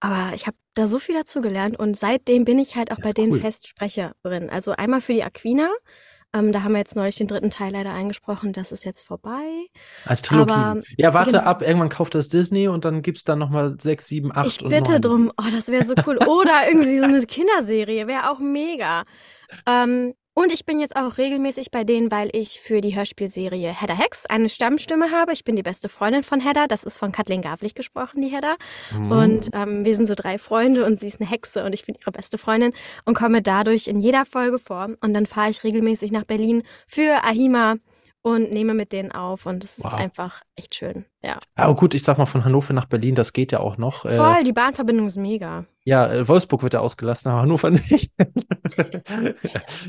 aber 0.00 0.34
ich 0.34 0.46
habe 0.48 0.56
da 0.74 0.88
so 0.88 0.98
viel 0.98 1.14
dazu 1.14 1.40
gelernt 1.42 1.78
und 1.78 1.96
seitdem 1.96 2.44
bin 2.44 2.58
ich 2.58 2.74
halt 2.76 2.90
auch 2.90 2.98
bei 2.98 3.12
denen 3.12 3.32
cool. 3.34 3.40
Festsprecherin. 3.40 4.50
Also 4.50 4.72
einmal 4.72 5.00
für 5.00 5.12
die 5.12 5.22
Aquina. 5.22 5.68
Ähm, 6.34 6.50
da 6.52 6.62
haben 6.62 6.72
wir 6.72 6.78
jetzt 6.78 6.96
neulich 6.96 7.16
den 7.16 7.26
dritten 7.26 7.50
Teil 7.50 7.72
leider 7.72 7.92
eingesprochen. 7.92 8.52
Das 8.52 8.72
ist 8.72 8.84
jetzt 8.84 9.02
vorbei. 9.02 9.66
Als 10.06 10.22
Trilogie. 10.22 10.50
aber- 10.52 10.82
ja, 10.96 11.12
warte 11.14 11.32
genau. 11.32 11.42
ab, 11.44 11.62
irgendwann 11.62 11.90
kauft 11.90 12.14
das 12.14 12.28
Disney 12.28 12.68
und 12.68 12.84
dann 12.84 13.02
gibt's 13.02 13.24
da 13.24 13.36
nochmal 13.36 13.76
sechs, 13.80 14.06
sieben, 14.08 14.34
acht 14.34 14.46
ich 14.46 14.58
bitte 14.58 14.98
drum. 14.98 15.30
Oh, 15.38 15.50
das 15.52 15.68
wäre 15.68 15.84
so 15.84 15.94
cool. 16.06 16.16
Oder 16.26 16.66
irgendwie 16.68 16.98
so 16.98 17.04
eine 17.04 17.24
Kinderserie. 17.26 18.06
Wäre 18.06 18.30
auch 18.30 18.38
mega. 18.38 19.04
Ähm, 19.66 20.14
und 20.34 20.52
ich 20.52 20.64
bin 20.64 20.80
jetzt 20.80 20.96
auch 20.96 21.18
regelmäßig 21.18 21.70
bei 21.70 21.84
denen, 21.84 22.10
weil 22.10 22.30
ich 22.32 22.60
für 22.60 22.80
die 22.80 22.96
Hörspielserie 22.96 23.68
Hedda 23.68 23.94
Hex 23.94 24.26
eine 24.26 24.48
Stammstimme 24.48 25.10
habe. 25.10 25.32
Ich 25.32 25.44
bin 25.44 25.56
die 25.56 25.62
beste 25.62 25.88
Freundin 25.88 26.22
von 26.22 26.40
Hedda. 26.40 26.66
Das 26.66 26.84
ist 26.84 26.96
von 26.96 27.12
Kathleen 27.12 27.42
Gavlich 27.42 27.74
gesprochen, 27.74 28.22
die 28.22 28.28
Hedda. 28.28 28.56
Mhm. 28.96 29.12
Und 29.12 29.50
ähm, 29.52 29.84
wir 29.84 29.94
sind 29.94 30.06
so 30.06 30.14
drei 30.14 30.38
Freunde 30.38 30.86
und 30.86 30.98
sie 30.98 31.06
ist 31.06 31.20
eine 31.20 31.28
Hexe 31.28 31.64
und 31.64 31.72
ich 31.74 31.84
bin 31.84 31.94
ihre 32.00 32.12
beste 32.12 32.38
Freundin 32.38 32.72
und 33.04 33.14
komme 33.14 33.42
dadurch 33.42 33.88
in 33.88 34.00
jeder 34.00 34.24
Folge 34.24 34.58
vor. 34.58 34.88
Und 35.00 35.14
dann 35.14 35.26
fahre 35.26 35.50
ich 35.50 35.64
regelmäßig 35.64 36.12
nach 36.12 36.24
Berlin 36.24 36.62
für 36.86 37.24
Ahima 37.24 37.76
und 38.22 38.52
nehme 38.52 38.72
mit 38.72 38.92
denen 38.92 39.12
auf 39.12 39.46
und 39.46 39.64
es 39.64 39.78
ist 39.78 39.84
Wow. 39.84 39.94
einfach 39.94 40.42
echt 40.54 40.74
schön. 40.76 41.04
Ja. 41.22 41.38
Aber 41.56 41.74
gut, 41.74 41.92
ich 41.92 42.04
sag 42.04 42.18
mal, 42.18 42.26
von 42.26 42.44
Hannover 42.44 42.72
nach 42.72 42.86
Berlin, 42.86 43.14
das 43.16 43.32
geht 43.32 43.52
ja 43.52 43.60
auch 43.60 43.76
noch. 43.78 44.04
Äh, 44.04 44.16
Voll, 44.16 44.44
die 44.44 44.52
Bahnverbindung 44.52 45.08
ist 45.08 45.16
mega. 45.16 45.64
Ja, 45.84 46.12
äh, 46.12 46.28
Wolfsburg 46.28 46.62
wird 46.62 46.74
ja 46.74 46.80
ausgelassen, 46.80 47.30
aber 47.30 47.42
Hannover 47.42 47.70
nicht. 47.90 48.12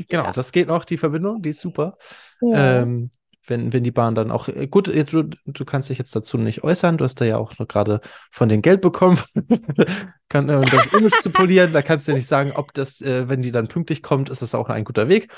Genau, 0.10 0.32
das 0.32 0.52
geht 0.52 0.68
noch, 0.68 0.86
die 0.86 0.98
Verbindung, 0.98 1.42
die 1.42 1.50
ist 1.50 1.62
super. 1.62 1.98
Ja. 2.42 2.82
Ähm, 2.82 3.12
wenn, 3.46 3.74
wenn 3.74 3.84
die 3.84 3.92
Bahn 3.92 4.16
dann 4.16 4.32
auch, 4.32 4.48
äh, 4.48 4.68
gut, 4.68 4.88
du, 4.88 5.24
du 5.24 5.66
kannst 5.66 5.90
dich 5.90 5.98
jetzt 5.98 6.16
dazu 6.16 6.38
nicht 6.38 6.64
äußern, 6.64 6.98
du 6.98 7.04
hast 7.04 7.20
da 7.20 7.26
ja 7.26 7.38
auch 7.38 7.58
noch 7.60 7.68
gerade 7.68 8.02
von 8.32 8.50
den 8.50 8.62
Geld 8.62 8.82
bekommen, 8.82 9.20
Kann, 10.30 10.50
äh, 10.50 10.56
um 10.56 10.66
das 10.66 10.88
Image 10.94 11.22
zu 11.22 11.30
polieren, 11.30 11.74
da 11.74 11.82
kannst 11.82 12.08
du 12.08 12.14
nicht 12.14 12.28
sagen, 12.28 12.54
ob 12.54 12.74
das, 12.74 13.02
äh, 13.02 13.28
wenn 13.28 13.42
die 13.42 13.52
dann 13.52 13.68
pünktlich 13.68 14.02
kommt, 14.02 14.30
ist 14.30 14.42
das 14.42 14.56
auch 14.56 14.70
ein 14.70 14.84
guter 14.84 15.10
Weg. 15.10 15.32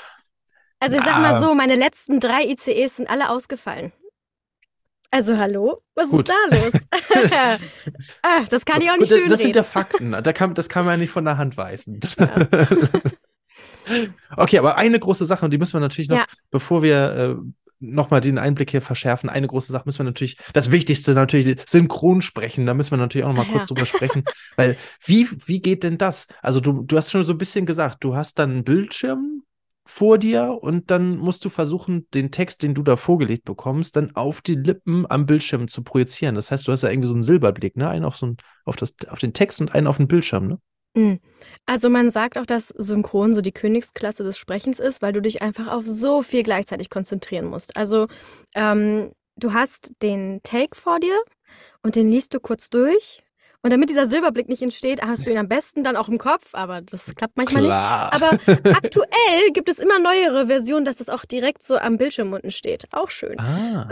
Also 0.78 0.96
ich 0.96 1.02
sag 1.04 1.20
mal 1.20 1.40
so, 1.40 1.54
meine 1.54 1.74
letzten 1.74 2.20
drei 2.20 2.44
ICEs 2.44 2.96
sind 2.96 3.10
alle 3.10 3.30
ausgefallen. 3.30 3.92
Also 5.10 5.36
hallo? 5.38 5.82
Was 5.94 6.10
Gut. 6.10 6.28
ist 6.28 6.34
da 6.50 6.56
los? 6.56 6.72
ah, 8.22 8.44
das 8.50 8.64
kann 8.64 8.82
ich 8.82 8.90
auch 8.90 8.96
nicht 8.96 9.08
schön 9.12 9.28
das 9.28 9.40
sind 9.40 9.56
ja. 9.56 9.62
Fakten, 9.62 10.12
da 10.12 10.32
kann, 10.32 10.54
das 10.54 10.68
kann 10.68 10.84
man 10.84 10.94
ja 10.94 10.98
nicht 10.98 11.10
von 11.10 11.24
der 11.24 11.38
Hand 11.38 11.56
weisen. 11.56 12.00
Ja. 12.18 12.36
Okay, 14.36 14.58
aber 14.58 14.76
eine 14.78 14.98
große 14.98 15.24
Sache, 15.24 15.44
und 15.44 15.52
die 15.52 15.58
müssen 15.58 15.74
wir 15.74 15.80
natürlich 15.80 16.08
noch, 16.08 16.16
Ja. 16.18 16.26
bevor 16.50 16.82
wir 16.82 17.12
äh, 17.12 17.36
nochmal 17.78 18.20
den 18.20 18.36
Einblick 18.36 18.70
hier 18.72 18.82
verschärfen, 18.82 19.30
eine 19.30 19.46
große 19.46 19.70
Sache 19.70 19.84
müssen 19.86 20.00
wir 20.00 20.04
natürlich, 20.06 20.38
das 20.54 20.72
Wichtigste 20.72 21.12
natürlich, 21.14 21.60
synchron 21.68 22.20
sprechen, 22.20 22.66
da 22.66 22.74
müssen 22.74 22.90
wir 22.90 22.96
natürlich 22.96 23.24
auch 23.24 23.28
nochmal 23.28 23.46
Ah, 23.48 23.52
kurz 23.52 23.62
ja. 23.62 23.66
drüber 23.68 23.86
sprechen, 23.86 24.24
weil 24.56 24.76
wie, 25.04 25.28
wie 25.46 25.60
geht 25.60 25.84
denn 25.84 25.98
das? 25.98 26.26
Also 26.42 26.58
du, 26.58 26.82
du 26.82 26.96
hast 26.96 27.12
schon 27.12 27.24
so 27.24 27.30
ein 27.32 27.38
bisschen 27.38 27.64
gesagt, 27.64 28.02
du 28.02 28.16
hast 28.16 28.40
dann 28.40 28.50
einen 28.50 28.64
Bildschirm 28.64 29.42
vor 29.86 30.18
dir 30.18 30.58
und 30.60 30.90
dann 30.90 31.16
musst 31.16 31.44
du 31.44 31.48
versuchen, 31.48 32.06
den 32.12 32.32
Text, 32.32 32.62
den 32.62 32.74
du 32.74 32.82
da 32.82 32.96
vorgelegt 32.96 33.44
bekommst, 33.44 33.94
dann 33.94 34.14
auf 34.16 34.42
die 34.42 34.56
Lippen 34.56 35.06
am 35.08 35.26
Bildschirm 35.26 35.68
zu 35.68 35.84
projizieren. 35.84 36.34
Das 36.34 36.50
heißt, 36.50 36.66
du 36.66 36.72
hast 36.72 36.82
ja 36.82 36.90
irgendwie 36.90 37.08
so 37.08 37.14
einen 37.14 37.22
Silberblick, 37.22 37.76
ne? 37.76 37.88
Einen 37.88 38.04
auf 38.04 38.16
so 38.16 38.26
einen, 38.26 38.36
auf 38.64 38.74
das, 38.74 38.94
auf 39.08 39.20
den 39.20 39.32
Text 39.32 39.60
und 39.60 39.74
einen 39.74 39.86
auf 39.86 39.96
den 39.96 40.08
Bildschirm, 40.08 40.48
ne? 40.48 40.58
Mm. 40.96 41.20
Also 41.66 41.88
man 41.88 42.10
sagt 42.10 42.36
auch, 42.36 42.46
dass 42.46 42.68
Synchron 42.68 43.34
so 43.34 43.42
die 43.42 43.52
Königsklasse 43.52 44.24
des 44.24 44.38
Sprechens 44.38 44.80
ist, 44.80 45.02
weil 45.02 45.12
du 45.12 45.22
dich 45.22 45.40
einfach 45.40 45.68
auf 45.68 45.84
so 45.86 46.22
viel 46.22 46.42
gleichzeitig 46.42 46.90
konzentrieren 46.90 47.46
musst. 47.46 47.76
Also 47.76 48.08
ähm, 48.54 49.12
du 49.36 49.52
hast 49.52 49.92
den 50.02 50.40
Take 50.42 50.74
vor 50.74 50.98
dir 50.98 51.16
und 51.82 51.94
den 51.94 52.10
liest 52.10 52.34
du 52.34 52.40
kurz 52.40 52.70
durch. 52.70 53.22
Und 53.66 53.70
damit 53.72 53.90
dieser 53.90 54.06
Silberblick 54.06 54.48
nicht 54.48 54.62
entsteht, 54.62 55.02
hast 55.02 55.26
du 55.26 55.32
ihn 55.32 55.38
am 55.38 55.48
besten 55.48 55.82
dann 55.82 55.96
auch 55.96 56.08
im 56.08 56.18
Kopf, 56.18 56.50
aber 56.52 56.82
das 56.82 57.16
klappt 57.16 57.36
manchmal 57.36 57.62
nicht. 57.62 57.72
Klar. 57.72 58.12
Aber 58.12 58.30
aktuell 58.76 59.50
gibt 59.52 59.68
es 59.68 59.80
immer 59.80 59.98
neuere 59.98 60.46
Versionen, 60.46 60.84
dass 60.84 60.98
das 60.98 61.08
auch 61.08 61.24
direkt 61.24 61.64
so 61.64 61.76
am 61.76 61.96
Bildschirm 61.98 62.32
unten 62.32 62.52
steht. 62.52 62.84
Auch 62.92 63.10
schön. 63.10 63.36
ah. 63.40 63.88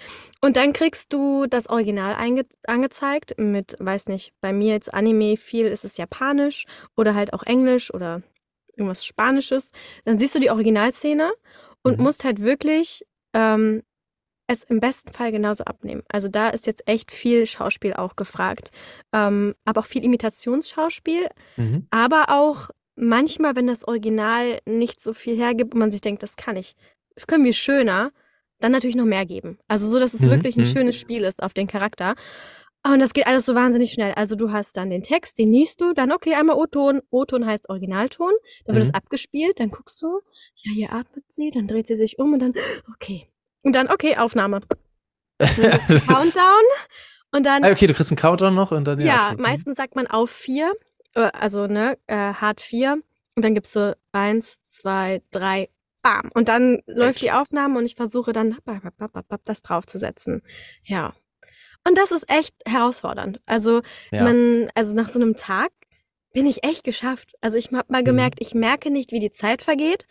Und 0.40 0.56
dann 0.56 0.72
kriegst 0.72 1.12
du 1.12 1.46
das 1.46 1.68
Original 1.70 2.16
angezeigt 2.66 3.34
mit, 3.38 3.76
weiß 3.78 4.08
nicht, 4.08 4.32
bei 4.40 4.52
mir 4.52 4.72
jetzt 4.72 4.92
Anime 4.92 5.36
viel 5.36 5.66
ist 5.66 5.84
es 5.84 5.98
Japanisch 5.98 6.64
oder 6.96 7.14
halt 7.14 7.32
auch 7.32 7.44
Englisch 7.44 7.94
oder 7.94 8.22
irgendwas 8.76 9.06
Spanisches. 9.06 9.70
Dann 10.04 10.18
siehst 10.18 10.34
du 10.34 10.40
die 10.40 10.50
Originalszene 10.50 11.30
und 11.84 11.98
Mhm. 11.98 12.02
musst 12.02 12.24
halt 12.24 12.42
wirklich 12.42 13.06
ähm, 13.34 13.84
es 14.46 14.64
im 14.64 14.80
besten 14.80 15.12
Fall 15.12 15.32
genauso 15.32 15.64
abnehmen. 15.64 16.02
Also 16.08 16.28
da 16.28 16.48
ist 16.50 16.66
jetzt 16.66 16.86
echt 16.88 17.10
viel 17.10 17.46
Schauspiel 17.46 17.94
auch 17.94 18.16
gefragt, 18.16 18.70
ähm, 19.12 19.54
aber 19.64 19.80
auch 19.80 19.86
viel 19.86 20.04
Imitationsschauspiel, 20.04 21.28
Mhm. 21.56 21.86
aber 21.90 22.26
auch 22.28 22.70
manchmal, 22.96 23.56
wenn 23.56 23.66
das 23.66 23.86
Original 23.86 24.58
nicht 24.66 25.00
so 25.00 25.12
viel 25.12 25.36
hergibt 25.36 25.72
und 25.74 25.80
man 25.80 25.90
sich 25.90 26.00
denkt, 26.02 26.22
das 26.22 26.36
kann 26.36 26.56
ich, 26.56 26.74
das 27.14 27.26
können 27.26 27.44
wir 27.44 27.52
schöner, 27.54 28.12
dann 28.60 28.72
natürlich 28.72 28.96
noch 28.96 29.04
mehr 29.06 29.26
geben. 29.26 29.58
Also 29.68 29.88
so, 29.88 29.98
dass 29.98 30.14
es 30.14 30.20
Mhm, 30.22 30.30
wirklich 30.30 30.56
ein 30.56 30.62
mhm. 30.62 30.66
schönes 30.66 30.96
Spiel 30.96 31.24
ist 31.24 31.42
auf 31.42 31.52
den 31.54 31.66
Charakter. 31.66 32.14
Und 32.84 32.98
das 32.98 33.12
geht 33.12 33.26
alles 33.28 33.44
so 33.46 33.54
wahnsinnig 33.54 33.92
schnell. 33.92 34.12
Also 34.14 34.34
du 34.34 34.50
hast 34.50 34.76
dann 34.76 34.90
den 34.90 35.02
Text, 35.04 35.38
den 35.38 35.52
liest 35.52 35.80
du, 35.80 35.92
dann 35.94 36.10
okay, 36.12 36.34
einmal 36.34 36.56
O-Ton. 36.56 37.00
O-Ton 37.10 37.46
heißt 37.46 37.68
Originalton. 37.70 38.32
Dann 38.64 38.74
wird 38.74 38.84
Mhm. 38.84 38.90
es 38.90 38.94
abgespielt, 38.94 39.60
dann 39.60 39.70
guckst 39.70 40.02
du, 40.02 40.20
ja, 40.56 40.72
hier 40.74 40.92
atmet 40.92 41.24
sie, 41.28 41.50
dann 41.52 41.66
dreht 41.68 41.86
sie 41.86 41.94
sich 41.96 42.18
um 42.18 42.32
und 42.34 42.40
dann, 42.40 42.52
okay. 42.94 43.28
Und 43.64 43.72
dann, 43.74 43.88
okay, 43.90 44.16
Aufnahme. 44.16 44.60
Countdown. 45.38 46.62
Und 47.32 47.46
dann 47.46 47.64
Ah, 47.64 47.70
okay, 47.70 47.86
du 47.86 47.94
kriegst 47.94 48.10
einen 48.10 48.18
Countdown 48.18 48.54
noch 48.54 48.70
und 48.72 48.84
dann 48.84 49.00
ja, 49.00 49.30
okay. 49.32 49.40
meistens 49.42 49.76
sagt 49.76 49.96
man 49.96 50.06
auf 50.06 50.30
vier, 50.30 50.72
äh, 51.14 51.30
also 51.32 51.66
ne, 51.66 51.96
äh, 52.06 52.14
hart 52.34 52.60
vier. 52.60 52.98
Und 53.34 53.44
dann 53.44 53.54
gibt's 53.54 53.72
so 53.72 53.92
eins, 54.12 54.62
zwei, 54.62 55.22
drei, 55.30 55.70
bam. 56.02 56.30
Und 56.34 56.48
dann 56.48 56.82
läuft 56.86 57.22
die 57.22 57.32
Aufnahme 57.32 57.78
und 57.78 57.86
ich 57.86 57.94
versuche 57.94 58.32
dann 58.34 58.58
das 59.44 59.62
draufzusetzen. 59.62 60.42
Ja. 60.82 61.14
Und 61.88 61.96
das 61.98 62.12
ist 62.12 62.28
echt 62.30 62.54
herausfordernd. 62.66 63.40
Also 63.46 63.80
Ja. 64.10 64.24
man, 64.24 64.70
also 64.74 64.94
nach 64.94 65.08
so 65.08 65.18
einem 65.18 65.34
Tag 65.34 65.70
bin 66.34 66.46
ich 66.46 66.64
echt 66.64 66.84
geschafft. 66.84 67.32
Also 67.40 67.56
ich 67.56 67.72
habe 67.72 67.86
mal 67.90 68.02
Mhm. 68.02 68.06
gemerkt, 68.06 68.38
ich 68.40 68.54
merke 68.54 68.90
nicht, 68.90 69.10
wie 69.12 69.20
die 69.20 69.32
Zeit 69.32 69.62
vergeht, 69.62 70.06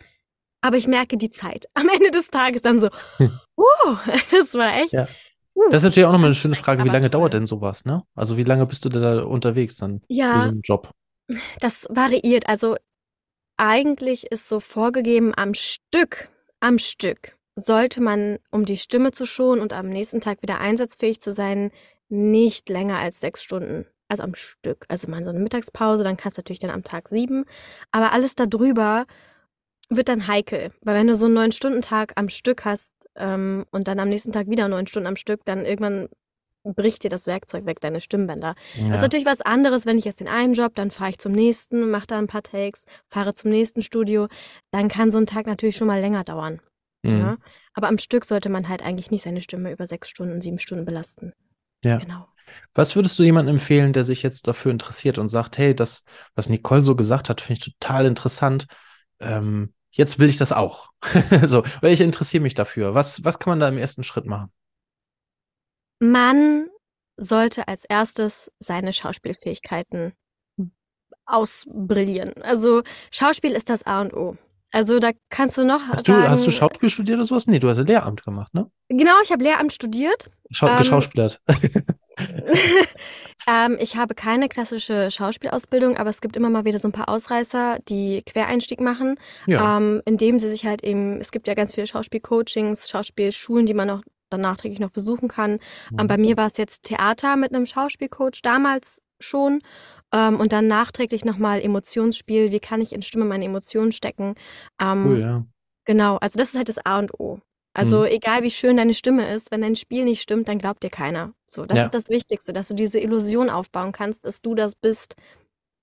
aber 0.62 0.78
ich 0.78 0.86
merke 0.86 1.18
die 1.18 1.30
Zeit. 1.30 1.66
Am 1.74 1.88
Ende 1.88 2.10
des 2.10 2.28
Tages 2.30 2.62
dann 2.62 2.80
so, 2.80 2.86
uh, 3.18 3.96
das 4.30 4.54
war 4.54 4.74
echt. 4.82 4.92
Ja. 4.92 5.06
uh, 5.54 5.64
Das 5.70 5.82
ist 5.82 5.84
natürlich 5.84 6.06
auch 6.06 6.12
nochmal 6.12 6.28
eine 6.28 6.34
schöne 6.34 6.54
Frage, 6.56 6.84
wie 6.84 6.88
lange 6.88 7.10
toll. 7.10 7.20
dauert 7.20 7.34
denn 7.34 7.44
sowas, 7.46 7.84
ne? 7.84 8.02
Also 8.14 8.36
wie 8.38 8.44
lange 8.44 8.64
bist 8.66 8.84
du 8.84 8.88
denn 8.88 9.02
da 9.02 9.22
unterwegs 9.22 9.76
dann 9.76 10.00
Ja, 10.08 10.44
einen 10.44 10.62
Job? 10.62 10.90
Das 11.60 11.86
variiert. 11.90 12.48
Also 12.48 12.76
eigentlich 13.56 14.26
ist 14.32 14.48
so 14.48 14.60
vorgegeben, 14.60 15.32
am 15.36 15.54
Stück, 15.54 16.30
am 16.60 16.78
Stück 16.78 17.36
sollte 17.54 18.00
man, 18.00 18.38
um 18.50 18.64
die 18.64 18.78
Stimme 18.78 19.12
zu 19.12 19.26
schonen 19.26 19.60
und 19.60 19.72
am 19.72 19.88
nächsten 19.88 20.20
Tag 20.20 20.42
wieder 20.42 20.58
einsatzfähig 20.58 21.20
zu 21.20 21.32
sein, 21.32 21.70
nicht 22.08 22.68
länger 22.68 22.98
als 22.98 23.20
sechs 23.20 23.42
Stunden. 23.42 23.86
Also 24.08 24.22
am 24.24 24.34
Stück. 24.34 24.84
Also 24.88 25.08
mal 25.08 25.22
so 25.24 25.30
eine 25.30 25.38
Mittagspause, 25.38 26.02
dann 26.02 26.16
kannst 26.16 26.36
du 26.36 26.40
natürlich 26.40 26.58
dann 26.60 26.70
am 26.70 26.82
Tag 26.82 27.08
sieben. 27.08 27.44
Aber 27.92 28.12
alles 28.12 28.34
darüber 28.34 29.06
wird 29.96 30.08
dann 30.08 30.26
heikel. 30.26 30.72
Weil 30.82 30.96
wenn 30.96 31.06
du 31.06 31.16
so 31.16 31.26
einen 31.26 31.34
neun-Stunden-Tag 31.34 32.12
am 32.16 32.28
Stück 32.28 32.64
hast 32.64 32.94
ähm, 33.16 33.64
und 33.70 33.88
dann 33.88 33.98
am 33.98 34.08
nächsten 34.08 34.32
Tag 34.32 34.48
wieder 34.48 34.68
neun 34.68 34.86
Stunden 34.86 35.06
am 35.06 35.16
Stück, 35.16 35.44
dann 35.44 35.64
irgendwann 35.64 36.08
bricht 36.64 37.02
dir 37.02 37.10
das 37.10 37.26
Werkzeug 37.26 37.66
weg, 37.66 37.80
deine 37.80 38.00
Stimmbänder. 38.00 38.54
Das 38.76 38.84
ist 38.84 38.94
Ja. 38.94 39.00
natürlich 39.00 39.26
was 39.26 39.40
anderes, 39.40 39.84
wenn 39.84 39.98
ich 39.98 40.04
jetzt 40.04 40.20
den 40.20 40.28
einen 40.28 40.54
Job, 40.54 40.74
dann 40.76 40.92
fahre 40.92 41.10
ich 41.10 41.18
zum 41.18 41.32
nächsten, 41.32 41.90
mache 41.90 42.06
da 42.06 42.18
ein 42.18 42.28
paar 42.28 42.44
Takes, 42.44 42.84
fahre 43.08 43.34
zum 43.34 43.50
nächsten 43.50 43.82
Studio. 43.82 44.28
Dann 44.70 44.88
kann 44.88 45.10
so 45.10 45.18
ein 45.18 45.26
Tag 45.26 45.46
natürlich 45.46 45.76
schon 45.76 45.88
mal 45.88 46.00
länger 46.00 46.22
dauern. 46.22 46.60
Mhm. 47.02 47.18
Ja? 47.18 47.36
Aber 47.74 47.88
am 47.88 47.98
Stück 47.98 48.24
sollte 48.24 48.48
man 48.48 48.68
halt 48.68 48.82
eigentlich 48.82 49.10
nicht 49.10 49.22
seine 49.22 49.42
Stimme 49.42 49.72
über 49.72 49.88
sechs 49.88 50.08
Stunden, 50.08 50.40
sieben 50.40 50.60
Stunden 50.60 50.84
belasten. 50.84 51.32
Ja. 51.82 51.98
Genau. 51.98 52.28
Was 52.74 52.94
würdest 52.96 53.18
du 53.18 53.22
jemandem 53.24 53.56
empfehlen, 53.56 53.92
der 53.92 54.04
sich 54.04 54.22
jetzt 54.22 54.46
dafür 54.46 54.70
interessiert 54.72 55.18
und 55.18 55.28
sagt, 55.28 55.58
hey, 55.58 55.74
das, 55.74 56.04
was 56.34 56.48
Nicole 56.48 56.82
so 56.82 56.94
gesagt 56.94 57.28
hat, 57.28 57.40
finde 57.40 57.60
ich 57.60 57.74
total 57.80 58.06
interessant. 58.06 58.66
Ähm, 59.20 59.72
jetzt 59.92 60.18
will 60.18 60.28
ich 60.28 60.36
das 60.36 60.52
auch. 60.52 60.90
so, 61.44 61.62
weil 61.80 61.92
ich 61.92 62.00
interessiere 62.00 62.42
mich 62.42 62.54
dafür. 62.54 62.94
Was, 62.94 63.24
was 63.24 63.38
kann 63.38 63.52
man 63.52 63.60
da 63.60 63.68
im 63.68 63.78
ersten 63.78 64.02
Schritt 64.02 64.26
machen? 64.26 64.50
Man 66.00 66.68
sollte 67.16 67.68
als 67.68 67.84
erstes 67.84 68.50
seine 68.58 68.92
Schauspielfähigkeiten 68.92 70.12
ausbrillieren. 71.26 72.34
Also 72.42 72.82
Schauspiel 73.10 73.52
ist 73.52 73.70
das 73.70 73.84
A 73.84 74.00
und 74.00 74.12
O. 74.14 74.36
Also 74.72 74.98
da 74.98 75.10
kannst 75.28 75.58
du 75.58 75.64
noch 75.64 75.80
Hast 75.88 76.08
du, 76.08 76.12
sagen, 76.12 76.28
hast 76.28 76.46
du 76.46 76.50
Schauspiel 76.50 76.88
studiert 76.88 77.18
oder 77.18 77.26
sowas? 77.26 77.46
Nee, 77.46 77.58
du 77.58 77.68
hast 77.68 77.78
ein 77.78 77.86
Lehramt 77.86 78.24
gemacht, 78.24 78.54
ne? 78.54 78.70
genau, 78.88 79.12
ich 79.22 79.30
habe 79.30 79.44
Lehramt 79.44 79.72
studiert. 79.72 80.30
Schau 80.50 80.66
Ähm, 80.66 80.78
geschauspielert. 80.78 81.40
ähm, 83.48 83.76
ich 83.80 83.96
habe 83.96 84.14
keine 84.14 84.48
klassische 84.48 85.10
Schauspielausbildung, 85.10 85.96
aber 85.96 86.10
es 86.10 86.20
gibt 86.20 86.36
immer 86.36 86.50
mal 86.50 86.64
wieder 86.64 86.78
so 86.78 86.88
ein 86.88 86.92
paar 86.92 87.08
Ausreißer, 87.08 87.78
die 87.88 88.22
Quereinstieg 88.22 88.80
machen, 88.80 89.16
ja. 89.46 89.78
ähm, 89.78 90.02
indem 90.04 90.38
sie 90.38 90.48
sich 90.48 90.66
halt 90.66 90.82
eben, 90.84 91.20
es 91.20 91.32
gibt 91.32 91.48
ja 91.48 91.54
ganz 91.54 91.74
viele 91.74 91.86
Schauspielcoachings, 91.86 92.88
Schauspielschulen, 92.88 93.66
die 93.66 93.74
man 93.74 93.90
auch 93.90 94.02
dann 94.30 94.40
nachträglich 94.40 94.80
noch 94.80 94.90
besuchen 94.90 95.28
kann. 95.28 95.58
Ähm, 95.98 96.06
bei 96.06 96.16
mir 96.16 96.36
war 96.36 96.46
es 96.46 96.56
jetzt 96.56 96.84
Theater 96.84 97.36
mit 97.36 97.54
einem 97.54 97.66
Schauspielcoach 97.66 98.40
damals 98.42 99.02
schon 99.20 99.60
ähm, 100.12 100.40
und 100.40 100.52
dann 100.52 100.66
nachträglich 100.66 101.24
nochmal 101.24 101.60
Emotionsspiel, 101.60 102.50
wie 102.50 102.60
kann 102.60 102.80
ich 102.80 102.92
in 102.92 103.02
Stimme 103.02 103.24
meine 103.24 103.44
Emotionen 103.44 103.92
stecken. 103.92 104.34
Ähm, 104.80 105.06
cool, 105.06 105.20
ja. 105.20 105.44
Genau, 105.84 106.16
also 106.16 106.38
das 106.38 106.50
ist 106.50 106.56
halt 106.56 106.68
das 106.68 106.84
A 106.84 106.98
und 106.98 107.18
O. 107.18 107.40
Also 107.74 108.00
Mhm. 108.00 108.06
egal 108.06 108.42
wie 108.42 108.50
schön 108.50 108.76
deine 108.76 108.94
Stimme 108.94 109.32
ist, 109.34 109.50
wenn 109.50 109.62
dein 109.62 109.76
Spiel 109.76 110.04
nicht 110.04 110.22
stimmt, 110.22 110.48
dann 110.48 110.58
glaubt 110.58 110.82
dir 110.82 110.90
keiner. 110.90 111.34
So, 111.48 111.66
das 111.66 111.78
Ja. 111.78 111.84
ist 111.84 111.94
das 111.94 112.08
Wichtigste, 112.10 112.52
dass 112.52 112.68
du 112.68 112.74
diese 112.74 112.98
Illusion 113.00 113.50
aufbauen 113.50 113.92
kannst, 113.92 114.24
dass 114.26 114.42
du 114.42 114.54
das 114.54 114.74
bist 114.74 115.14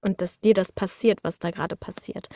und 0.01 0.21
dass 0.21 0.39
dir 0.39 0.53
das 0.53 0.71
passiert, 0.71 1.19
was 1.23 1.39
da 1.39 1.51
gerade 1.51 1.75
passiert. 1.75 2.27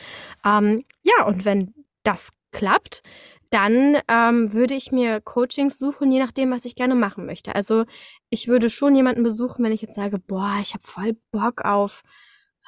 Ähm, 0.44 0.84
ja, 1.02 1.26
und 1.26 1.44
wenn 1.44 1.74
das 2.02 2.30
klappt, 2.52 3.02
dann 3.50 3.98
ähm, 4.08 4.52
würde 4.52 4.74
ich 4.74 4.90
mir 4.92 5.20
Coachings 5.20 5.78
suchen, 5.78 6.10
je 6.10 6.18
nachdem, 6.18 6.50
was 6.50 6.64
ich 6.64 6.74
gerne 6.74 6.94
machen 6.96 7.26
möchte. 7.26 7.54
Also 7.54 7.84
ich 8.30 8.48
würde 8.48 8.68
schon 8.70 8.94
jemanden 8.96 9.22
besuchen, 9.22 9.64
wenn 9.64 9.72
ich 9.72 9.82
jetzt 9.82 9.94
sage, 9.94 10.18
boah, 10.18 10.58
ich 10.60 10.74
habe 10.74 10.84
voll 10.84 11.16
Bock 11.30 11.64
auf 11.64 12.02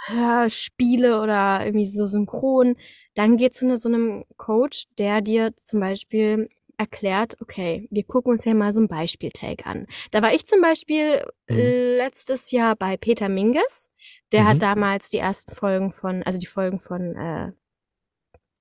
Hörspiele 0.07 1.21
oder 1.21 1.65
irgendwie 1.65 1.89
so 1.89 2.07
synchron, 2.07 2.77
dann 3.15 3.37
geh 3.37 3.51
zu 3.51 3.67
ne, 3.67 3.79
so 3.79 3.89
einem 3.89 4.25
Coach, 4.37 4.87
der 4.99 5.21
dir 5.21 5.57
zum 5.57 5.81
Beispiel 5.81 6.49
erklärt, 6.79 7.37
okay, 7.41 7.89
wir 7.91 8.05
gucken 8.05 8.33
uns 8.33 8.45
ja 8.45 8.55
mal 8.55 8.73
so 8.73 8.81
ein 8.81 8.89
Beispiel-Take 8.89 9.65
an. 9.67 9.87
Da 10.11 10.23
war 10.23 10.33
ich 10.35 10.47
zum 10.47 10.61
Beispiel 10.61 11.25
Mhm. 11.49 11.57
letztes 11.99 12.51
Jahr 12.51 12.77
bei 12.77 12.97
Peter 12.97 13.29
Minges. 13.29 13.89
Der 14.33 14.43
Mhm. 14.43 14.47
hat 14.49 14.63
damals 14.63 15.09
die 15.09 15.19
ersten 15.19 15.55
Folgen 15.55 15.93
von, 15.93 16.23
also 16.25 16.39
die 16.39 16.47
Folgen 16.47 16.81
von 16.81 17.15
äh, 17.17 17.53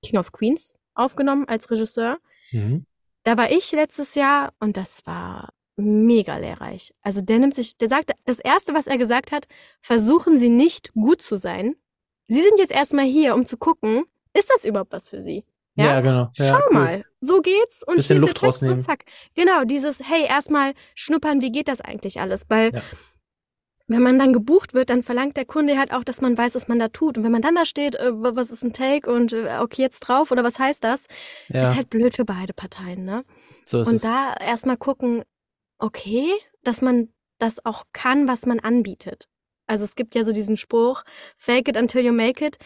King 0.02 0.18
of 0.18 0.32
Queens 0.32 0.74
aufgenommen 0.94 1.46
als 1.48 1.70
Regisseur. 1.70 2.18
Mhm. 2.52 2.86
Da 3.24 3.36
war 3.36 3.50
ich 3.50 3.72
letztes 3.72 4.14
Jahr 4.14 4.52
und 4.60 4.76
das 4.76 5.04
war 5.06 5.52
mega 5.76 6.36
lehrreich. 6.38 6.94
Also 7.02 7.20
der 7.20 7.38
nimmt 7.38 7.54
sich, 7.54 7.76
der 7.76 7.88
sagt, 7.88 8.12
das 8.24 8.38
erste, 8.38 8.72
was 8.72 8.86
er 8.86 8.96
gesagt 8.98 9.30
hat, 9.32 9.46
versuchen 9.80 10.38
Sie 10.38 10.48
nicht 10.48 10.92
gut 10.94 11.20
zu 11.20 11.36
sein. 11.36 11.74
Sie 12.28 12.40
sind 12.40 12.58
jetzt 12.58 12.72
erstmal 12.72 13.04
hier, 13.04 13.34
um 13.34 13.44
zu 13.44 13.56
gucken, 13.58 14.04
ist 14.32 14.50
das 14.50 14.64
überhaupt 14.64 14.92
was 14.92 15.08
für 15.08 15.20
Sie? 15.20 15.44
Ja, 15.84 16.00
genau. 16.00 16.30
Ja, 16.34 16.48
Schau 16.48 16.60
cool. 16.68 16.72
mal, 16.74 17.04
so 17.20 17.40
geht's 17.40 17.82
und 17.86 17.96
Bisschen 17.96 18.18
Luft 18.20 18.36
der 18.36 18.48
Text 18.50 18.62
und 18.62 18.68
rausnehmen. 18.68 18.78
zack. 18.80 19.04
Genau, 19.34 19.64
dieses, 19.64 20.00
hey, 20.00 20.24
erstmal 20.26 20.72
schnuppern, 20.94 21.40
wie 21.42 21.52
geht 21.52 21.68
das 21.68 21.80
eigentlich 21.80 22.20
alles? 22.20 22.46
Weil 22.48 22.74
Ja. 22.74 22.82
wenn 23.88 24.02
man 24.02 24.18
dann 24.18 24.32
gebucht 24.32 24.74
wird, 24.74 24.90
dann 24.90 25.02
verlangt 25.02 25.36
der 25.36 25.44
Kunde 25.44 25.78
halt 25.78 25.92
auch, 25.92 26.02
dass 26.02 26.20
man 26.20 26.36
weiß, 26.36 26.54
was 26.56 26.66
man 26.66 26.78
da 26.78 26.88
tut. 26.88 27.18
Und 27.18 27.24
wenn 27.24 27.30
man 27.32 27.42
dann 27.42 27.54
da 27.54 27.64
steht, 27.64 27.94
äh, 27.94 28.12
wa- 28.12 28.32
was 28.34 28.50
ist 28.50 28.64
ein 28.64 28.72
Take 28.72 29.10
und 29.12 29.32
äh, 29.32 29.58
okay, 29.60 29.82
jetzt 29.82 30.00
drauf 30.00 30.30
oder 30.32 30.42
was 30.42 30.58
heißt 30.58 30.82
das, 30.82 31.06
Ja, 31.48 31.62
ist 31.62 31.76
halt 31.76 31.90
blöd 31.90 32.16
für 32.16 32.24
beide 32.24 32.52
Parteien, 32.52 33.04
ne? 33.04 33.24
so 33.64 33.80
ist 33.80 33.88
Und 33.88 33.96
es. 33.96 34.02
da 34.02 34.34
erstmal 34.40 34.76
gucken, 34.76 35.22
okay, 35.78 36.30
dass 36.64 36.82
man 36.82 37.12
das 37.38 37.64
auch 37.64 37.84
kann, 37.92 38.26
was 38.28 38.46
man 38.46 38.58
anbietet. 38.60 39.28
Also 39.66 39.84
es 39.84 39.96
gibt 39.96 40.14
ja 40.14 40.24
so 40.24 40.32
diesen 40.32 40.56
Spruch, 40.56 41.02
fake 41.36 41.68
it 41.68 41.76
until 41.76 42.04
you 42.04 42.12
make 42.12 42.44
it. 42.44 42.56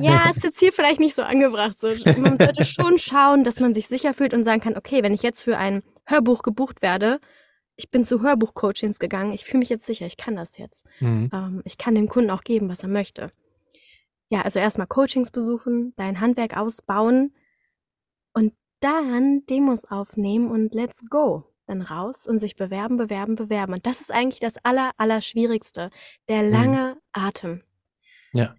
Ja, 0.00 0.28
ist 0.30 0.44
jetzt 0.44 0.60
hier 0.60 0.72
vielleicht 0.72 1.00
nicht 1.00 1.14
so 1.14 1.22
angebracht. 1.22 1.78
So, 1.80 1.88
man 2.18 2.38
sollte 2.38 2.64
schon 2.64 2.98
schauen, 2.98 3.44
dass 3.44 3.60
man 3.60 3.72
sich 3.72 3.88
sicher 3.88 4.12
fühlt 4.12 4.34
und 4.34 4.44
sagen 4.44 4.60
kann, 4.60 4.76
okay, 4.76 5.02
wenn 5.02 5.14
ich 5.14 5.22
jetzt 5.22 5.42
für 5.42 5.56
ein 5.56 5.82
Hörbuch 6.06 6.42
gebucht 6.42 6.82
werde, 6.82 7.18
ich 7.76 7.90
bin 7.90 8.04
zu 8.04 8.20
Hörbuch-Coachings 8.20 8.98
gegangen, 8.98 9.32
ich 9.32 9.46
fühle 9.46 9.60
mich 9.60 9.70
jetzt 9.70 9.86
sicher, 9.86 10.04
ich 10.04 10.18
kann 10.18 10.36
das 10.36 10.58
jetzt. 10.58 10.86
Mhm. 11.00 11.30
Ähm, 11.32 11.62
ich 11.64 11.78
kann 11.78 11.94
dem 11.94 12.08
Kunden 12.08 12.30
auch 12.30 12.42
geben, 12.42 12.68
was 12.68 12.82
er 12.82 12.90
möchte. 12.90 13.30
Ja, 14.28 14.42
also 14.42 14.58
erstmal 14.58 14.86
Coachings 14.86 15.30
besuchen, 15.30 15.94
dein 15.96 16.20
Handwerk 16.20 16.56
ausbauen 16.56 17.34
und 18.34 18.52
dann 18.80 19.44
Demos 19.46 19.86
aufnehmen 19.86 20.50
und 20.50 20.74
let's 20.74 21.04
go. 21.08 21.49
Dann 21.70 21.82
raus 21.82 22.26
und 22.26 22.40
sich 22.40 22.56
bewerben, 22.56 22.96
bewerben, 22.96 23.36
bewerben. 23.36 23.74
Und 23.74 23.86
das 23.86 24.00
ist 24.00 24.10
eigentlich 24.10 24.40
das 24.40 24.56
aller, 24.64 24.90
aller 24.96 25.20
Schwierigste. 25.20 25.90
Der 26.28 26.42
Mhm. 26.42 26.50
lange 26.50 26.96
Atem. 27.12 27.62
Ja. 28.32 28.56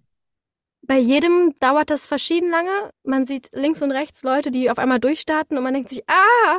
Bei 0.80 0.96
jedem 0.96 1.54
dauert 1.60 1.90
das 1.90 2.06
verschieden 2.06 2.48
lange. 2.50 2.90
Man 3.04 3.26
sieht 3.26 3.50
links 3.52 3.82
und 3.82 3.90
rechts 3.92 4.22
Leute, 4.22 4.50
die 4.50 4.70
auf 4.70 4.78
einmal 4.78 4.98
durchstarten 4.98 5.58
und 5.58 5.62
man 5.62 5.74
denkt 5.74 5.90
sich, 5.90 6.02
ah, 6.08 6.58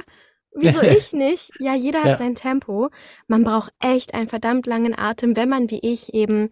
wieso 0.54 0.82
ich 1.08 1.12
nicht? 1.12 1.50
Ja, 1.60 1.74
jeder 1.74 2.02
hat 2.04 2.10
Ja. 2.10 2.16
sein 2.18 2.36
Tempo. 2.36 2.90
Man 3.26 3.44
braucht 3.44 3.74
echt 3.80 4.14
einen 4.14 4.30
verdammt 4.30 4.68
langen 4.68 4.96
Atem, 4.96 5.36
wenn 5.36 5.50
man 5.50 5.72
wie 5.72 5.80
ich 5.82 6.14
eben 6.14 6.52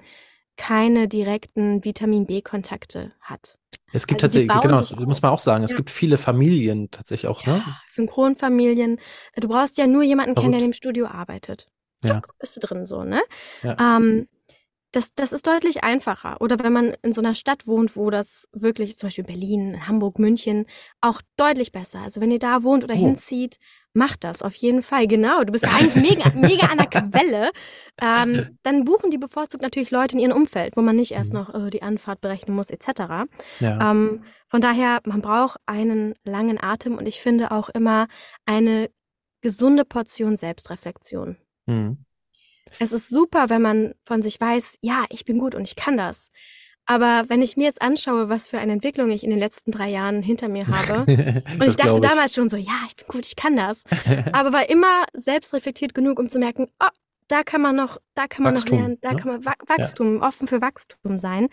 keine 0.57 1.07
direkten 1.07 1.85
Vitamin 1.85 2.25
B-Kontakte 2.25 3.13
hat. 3.21 3.59
Es 3.93 4.07
gibt 4.07 4.23
Also 4.23 4.39
tatsächlich, 4.39 4.61
genau, 4.61 4.77
das 4.77 4.95
muss 4.95 5.21
man 5.21 5.31
auch 5.31 5.39
sagen, 5.39 5.63
es 5.63 5.71
Ja. 5.71 5.77
gibt 5.77 5.89
viele 5.91 6.17
Familien 6.17 6.89
tatsächlich 6.91 7.29
auch, 7.29 7.45
ne? 7.45 7.61
Synchronfamilien. 7.89 8.99
Du 9.35 9.47
brauchst 9.47 9.77
ja 9.77 9.87
nur 9.87 10.03
jemanden 10.03 10.35
kennen, 10.35 10.51
der 10.51 10.59
Verrückt. 10.61 10.65
im 10.65 10.73
Studio 10.73 11.07
arbeitet. 11.07 11.67
Ja. 12.03 12.15
Tuck, 12.21 12.35
bist 12.39 12.55
du 12.55 12.59
drin 12.61 12.85
so, 12.85 13.03
ne? 13.03 13.21
Ja. 13.63 13.97
Ähm, 13.97 14.27
das, 14.93 15.13
das 15.15 15.31
ist 15.33 15.47
deutlich 15.47 15.83
einfacher. 15.83 16.41
Oder 16.41 16.59
wenn 16.59 16.73
man 16.73 16.93
in 17.01 17.13
so 17.13 17.21
einer 17.21 17.35
Stadt 17.35 17.67
wohnt, 17.67 17.95
wo 17.95 18.09
das 18.09 18.47
wirklich, 18.51 18.97
zum 18.97 19.07
Beispiel 19.07 19.23
Berlin, 19.23 19.87
Hamburg, 19.87 20.19
München, 20.19 20.65
auch 21.01 21.21
deutlich 21.37 21.71
besser. 21.71 21.99
Also 21.99 22.19
wenn 22.21 22.31
ihr 22.31 22.39
da 22.39 22.63
wohnt 22.63 22.83
oder 22.83 22.95
Oh. 22.95 22.97
hinzieht, 22.97 23.57
macht 23.93 24.23
das 24.23 24.41
auf 24.41 24.55
jeden 24.55 24.83
Fall. 24.83 25.07
Genau, 25.07 25.43
du 25.43 25.51
bist 25.51 25.65
ja 25.65 25.71
eigentlich 25.71 25.95
mega, 25.95 26.29
mega 26.35 26.67
an 26.67 26.77
der 26.77 26.87
Quelle. 26.87 27.51
Ähm, 28.01 28.57
dann 28.63 28.85
buchen 28.85 29.11
die 29.11 29.17
bevorzugt 29.17 29.61
natürlich 29.61 29.91
Leute 29.91 30.15
in 30.15 30.19
ihrem 30.21 30.31
Umfeld, 30.35 30.77
wo 30.77 30.81
man 30.81 30.95
nicht 30.95 31.11
erst 31.11 31.33
Mhm. 31.33 31.39
noch 31.39 31.53
äh, 31.53 31.69
die 31.69 31.81
Anfahrt 31.81 32.21
berechnen 32.21 32.55
muss, 32.55 32.69
etc. 32.69 33.27
Ja. 33.59 33.91
Ähm, 33.91 34.23
von 34.49 34.61
daher, 34.61 34.99
man 35.05 35.21
braucht 35.21 35.57
einen 35.65 36.13
langen 36.23 36.61
Atem 36.61 36.97
und 36.97 37.07
ich 37.07 37.21
finde 37.21 37.51
auch 37.51 37.69
immer 37.69 38.07
eine 38.45 38.89
gesunde 39.41 39.85
Portion 39.85 40.37
Selbstreflexion. 40.37 41.37
Mhm. 41.65 42.05
Es 42.79 42.93
ist 42.93 43.09
super, 43.09 43.49
wenn 43.49 43.61
man 43.61 43.93
von 44.05 44.21
sich 44.21 44.39
weiß, 44.39 44.77
ja, 44.81 45.05
ich 45.09 45.25
bin 45.25 45.37
gut 45.39 45.55
und 45.55 45.63
ich 45.67 45.75
kann 45.75 45.97
das. 45.97 46.29
Aber 46.85 47.25
wenn 47.27 47.41
ich 47.41 47.57
mir 47.57 47.65
jetzt 47.65 47.81
anschaue, 47.81 48.29
was 48.29 48.47
für 48.47 48.57
eine 48.59 48.73
Entwicklung 48.73 49.11
ich 49.11 49.23
in 49.23 49.29
den 49.29 49.39
letzten 49.39 49.71
drei 49.71 49.89
Jahren 49.89 50.21
hinter 50.21 50.49
mir 50.49 50.67
habe, 50.67 50.99
und 51.05 51.63
ich 51.63 51.75
dachte 51.75 51.99
glaub 51.99 52.01
damals 52.01 52.33
schon 52.33 52.49
so, 52.49 52.57
ja, 52.57 52.73
ich 52.87 52.95
bin 52.95 53.07
gut, 53.07 53.25
ich 53.25 53.35
kann 53.35 53.55
das. 53.55 53.83
Aber 54.33 54.51
war 54.51 54.69
immer 54.69 55.05
selbstreflektiert 55.13 55.93
genug, 55.93 56.19
um 56.19 56.29
zu 56.29 56.39
merken, 56.39 56.67
oh, 56.79 56.89
da 57.27 57.43
kann 57.43 57.61
man 57.61 57.75
noch, 57.75 57.97
da 58.13 58.27
kann 58.27 58.43
man 58.43 58.55
Wachstum, 58.55 58.77
noch 58.77 58.81
lernen, 58.81 58.97
da 59.01 59.11
ne? 59.13 59.17
kann 59.17 59.27
man 59.27 59.45
Wa 59.45 59.53
Wachstum, 59.67 60.21
offen 60.21 60.47
für 60.47 60.61
Wachstum 60.61 61.17
sein. 61.17 61.47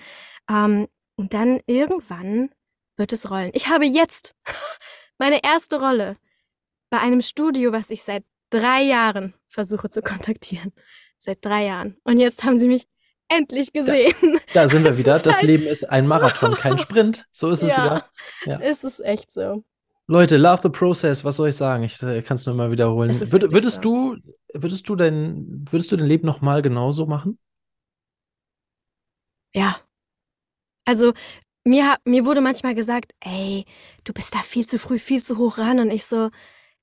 Ähm, 0.51 0.89
und 1.17 1.35
dann 1.35 1.61
irgendwann 1.67 2.51
wird 2.97 3.13
es 3.13 3.31
rollen. 3.31 3.51
Ich 3.55 3.69
habe 3.69 3.87
jetzt 3.87 4.35
meine 5.19 5.43
erste 5.45 5.81
Rolle 5.81 6.17
bei 6.91 6.99
einem 6.99 7.21
Studio, 7.21 7.73
was 7.73 7.91
ich 7.91 8.03
seit 8.03 8.25
drei 8.51 8.83
Jahren 8.83 9.35
versuche 9.47 9.91
zu 9.91 10.03
kontaktieren. 10.03 10.73
Seit 11.19 11.45
drei 11.45 11.67
Jahren. 11.67 11.97
Und 12.05 12.19
jetzt 12.19 12.45
haben 12.45 12.59
sie 12.59 12.69
mich 12.69 12.87
endlich 13.29 13.73
gesehen. 13.73 14.15
Da 14.55 14.69
sind 14.69 14.85
wir 14.85 14.97
wieder. 14.99 15.19
Das 15.19 15.37
halt- 15.37 15.43
Leben 15.45 15.65
ist 15.67 15.85
ein 15.91 16.07
Marathon, 16.07 16.55
kein 16.55 16.79
Sprint. 16.79 17.27
So 17.33 17.51
ist 17.51 17.63
es 17.63 17.69
Ja. 17.71 18.05
wieder. 18.45 18.59
Ja. 18.61 18.61
Es 18.61 18.85
ist 18.85 19.01
echt 19.01 19.33
so. 19.33 19.65
Leute, 20.07 20.39
love 20.39 20.61
the 20.63 20.71
process. 20.71 21.23
Was 21.25 21.37
soll 21.37 21.51
ich 21.51 21.57
sagen? 21.57 21.83
Ich 21.85 22.03
äh, 22.03 22.23
kann 22.23 22.37
es 22.37 22.47
nur 22.47 22.55
mal 22.55 22.71
wiederholen. 22.71 23.11
Es 23.11 23.31
Würd, 23.31 23.53
würdest 23.53 23.83
so. 23.83 24.15
du, 24.15 24.17
würdest 24.55 24.89
du 24.89 24.97
dein, 24.97 25.67
würdest 25.71 25.93
du 25.93 25.97
dein 25.97 26.07
Leben 26.07 26.27
nochmal 26.27 26.63
genauso 26.63 27.05
machen? 27.07 27.39
Ja. 29.55 29.81
Also 30.87 31.13
mir, 31.65 31.97
mir 32.05 32.25
wurde 32.25 32.41
manchmal 32.41 32.75
gesagt, 32.75 33.13
ey, 33.21 33.67
du 34.05 34.13
bist 34.15 34.35
da 34.35 34.39
viel 34.39 34.67
zu 34.67 34.79
früh, 34.79 34.99
viel 34.99 35.23
zu 35.23 35.37
hoch 35.37 35.59
ran. 35.59 35.79
Und 35.81 35.91
ich 35.91 36.05
so, 36.07 36.31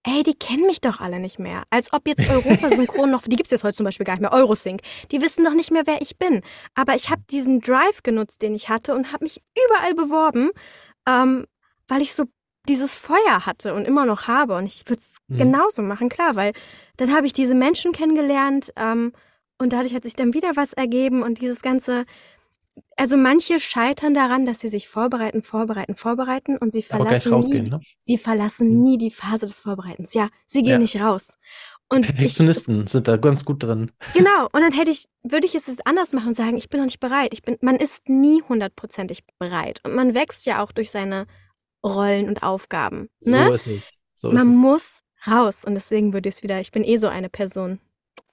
ey, 0.05 0.23
die 0.23 0.35
kennen 0.35 0.65
mich 0.67 0.81
doch 0.81 0.99
alle 0.99 1.19
nicht 1.19 1.39
mehr. 1.39 1.63
Als 1.69 1.91
ob 1.93 2.07
jetzt 2.07 2.29
Europa-Synchron 2.29 3.09
noch, 3.11 3.23
die 3.23 3.35
gibt's 3.35 3.51
jetzt 3.51 3.63
heute 3.63 3.75
zum 3.77 3.83
Beispiel 3.85 4.05
gar 4.05 4.13
nicht 4.13 4.21
mehr, 4.21 4.33
Eurosync. 4.33 4.81
Die 5.11 5.21
wissen 5.21 5.43
doch 5.43 5.53
nicht 5.53 5.71
mehr, 5.71 5.83
wer 5.85 6.01
ich 6.01 6.17
bin. 6.17 6.41
Aber 6.75 6.95
ich 6.95 7.09
habe 7.09 7.21
diesen 7.31 7.59
Drive 7.59 8.03
genutzt, 8.03 8.41
den 8.41 8.53
ich 8.53 8.69
hatte 8.69 8.93
und 8.95 9.11
habe 9.11 9.23
mich 9.25 9.41
überall 9.67 9.93
beworben, 9.95 10.51
ähm, 11.07 11.45
weil 11.87 12.01
ich 12.01 12.13
so 12.13 12.25
dieses 12.67 12.95
Feuer 12.95 13.45
hatte 13.45 13.73
und 13.73 13.85
immer 13.87 14.05
noch 14.05 14.27
habe. 14.27 14.55
Und 14.57 14.65
ich 14.65 14.83
würde 14.87 14.99
es 15.01 15.17
Mhm. 15.27 15.37
genauso 15.37 15.81
machen, 15.81 16.09
klar, 16.09 16.35
weil 16.35 16.53
dann 16.97 17.13
habe 17.13 17.25
ich 17.27 17.33
diese 17.33 17.55
Menschen 17.55 17.91
kennengelernt 17.91 18.71
ähm, 18.75 19.11
und 19.57 19.71
dadurch 19.73 19.93
hat 19.95 20.03
sich 20.03 20.15
dann 20.15 20.33
wieder 20.33 20.55
was 20.55 20.73
ergeben 20.73 21.23
und 21.23 21.41
dieses 21.41 21.61
ganze, 21.61 22.05
also 22.97 23.17
manche 23.17 23.59
scheitern 23.59 24.13
daran, 24.13 24.45
dass 24.45 24.59
sie 24.59 24.69
sich 24.69 24.87
vorbereiten, 24.87 25.43
vorbereiten, 25.43 25.95
vorbereiten 25.95 26.57
und 26.57 26.71
sie 26.71 26.81
verlassen 26.81 27.33
rausgehen, 27.33 27.63
nie, 27.65 27.69
ne? 27.71 27.79
sie 27.99 28.17
verlassen 28.17 28.69
Mhm. 28.77 28.83
nie 28.83 28.97
die 28.97 29.11
Phase 29.11 29.45
des 29.45 29.61
Vorbereitens. 29.61 30.13
Ja, 30.13 30.29
sie 30.45 30.61
gehen 30.61 30.71
Ja. 30.71 30.77
nicht 30.79 30.99
raus. 31.01 31.37
Und 31.87 32.01
ich, 32.01 32.07
Perfektionisten 32.07 32.87
sind 32.87 33.07
da 33.07 33.17
ganz 33.17 33.45
gut 33.45 33.61
drin. 33.63 33.91
Genau, 34.13 34.45
und 34.51 34.61
dann 34.61 34.73
hätte 34.73 34.89
ich, 34.91 35.05
würde 35.23 35.45
ich 35.45 35.53
es 35.55 35.67
jetzt 35.67 35.85
anders 35.85 36.13
machen 36.13 36.29
und 36.29 36.33
sagen, 36.33 36.57
ich 36.57 36.69
bin 36.69 36.79
noch 36.79 36.85
nicht 36.85 36.99
bereit. 36.99 37.29
Ich 37.33 37.43
bin, 37.43 37.57
man 37.61 37.75
ist 37.75 38.09
nie 38.09 38.41
hundertprozentig 38.41 39.23
bereit. 39.37 39.81
Und 39.83 39.93
man 39.93 40.13
wächst 40.15 40.45
ja 40.45 40.63
auch 40.63 40.71
durch 40.71 40.89
seine 40.89 41.27
Rollen 41.85 42.27
und 42.27 42.41
Aufgaben. 42.43 43.09
So 43.19 43.29
Ne? 43.31 43.51
ist 43.53 43.67
es. 43.67 43.99
So 44.15 44.31
man 44.31 44.49
ist 44.51 44.55
muss 44.57 44.99
raus. 45.27 45.63
Und 45.63 45.75
deswegen 45.75 46.13
würde 46.13 46.29
ich 46.29 46.35
es 46.35 46.43
wieder, 46.43 46.59
ich 46.59 46.71
bin 46.71 46.83
eh 46.83 46.97
so 46.97 47.07
eine 47.07 47.29
Person. 47.29 47.79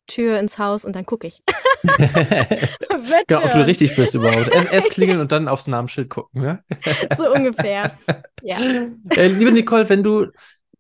Tür 0.07 0.39
ins 0.39 0.59
Haus 0.59 0.85
und 0.85 0.97
dann 0.97 1.07
gucke 1.07 1.27
ich. 1.27 1.43
genau, 1.83 3.45
ob 3.45 3.53
du 3.53 3.67
richtig 3.67 3.97
bist 3.97 4.15
überhaupt. 4.15 4.49
Erst, 4.49 4.73
erst 4.73 4.91
klingeln 4.91 5.21
und 5.21 5.33
dann 5.33 5.49
aufs 5.49 5.67
Namensschild 5.67 6.11
gucken. 6.11 6.43
Ja? 6.43 6.61
So 7.17 7.33
ungefähr. 7.33 7.97
Ja. 8.43 8.59
Äh, 9.11 9.29
liebe 9.29 9.53
Nicole, 9.53 9.89
wenn 9.89 10.03
du, 10.03 10.27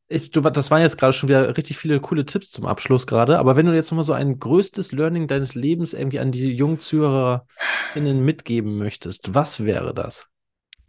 ich, 0.08 0.30
du, 0.30 0.40
das 0.40 0.70
waren 0.70 0.82
jetzt 0.82 0.98
gerade 0.98 1.12
schon 1.12 1.28
wieder 1.28 1.56
richtig 1.56 1.78
viele 1.78 2.00
coole 2.00 2.26
Tipps 2.26 2.50
zum 2.50 2.66
Abschluss 2.66 3.06
gerade, 3.06 3.38
aber 3.38 3.56
wenn 3.56 3.66
du 3.66 3.74
jetzt 3.74 3.90
nochmal 3.90 4.04
so 4.04 4.12
ein 4.12 4.38
größtes 4.38 4.92
Learning 4.92 5.26
deines 5.28 5.54
Lebens 5.54 5.94
irgendwie 5.94 6.18
an 6.18 6.32
die 6.32 6.52
jungen 6.52 6.78
ZuhörerInnen 6.78 8.24
mitgeben 8.24 8.76
möchtest, 8.76 9.34
was 9.34 9.64
wäre 9.64 9.94
das? 9.94 10.28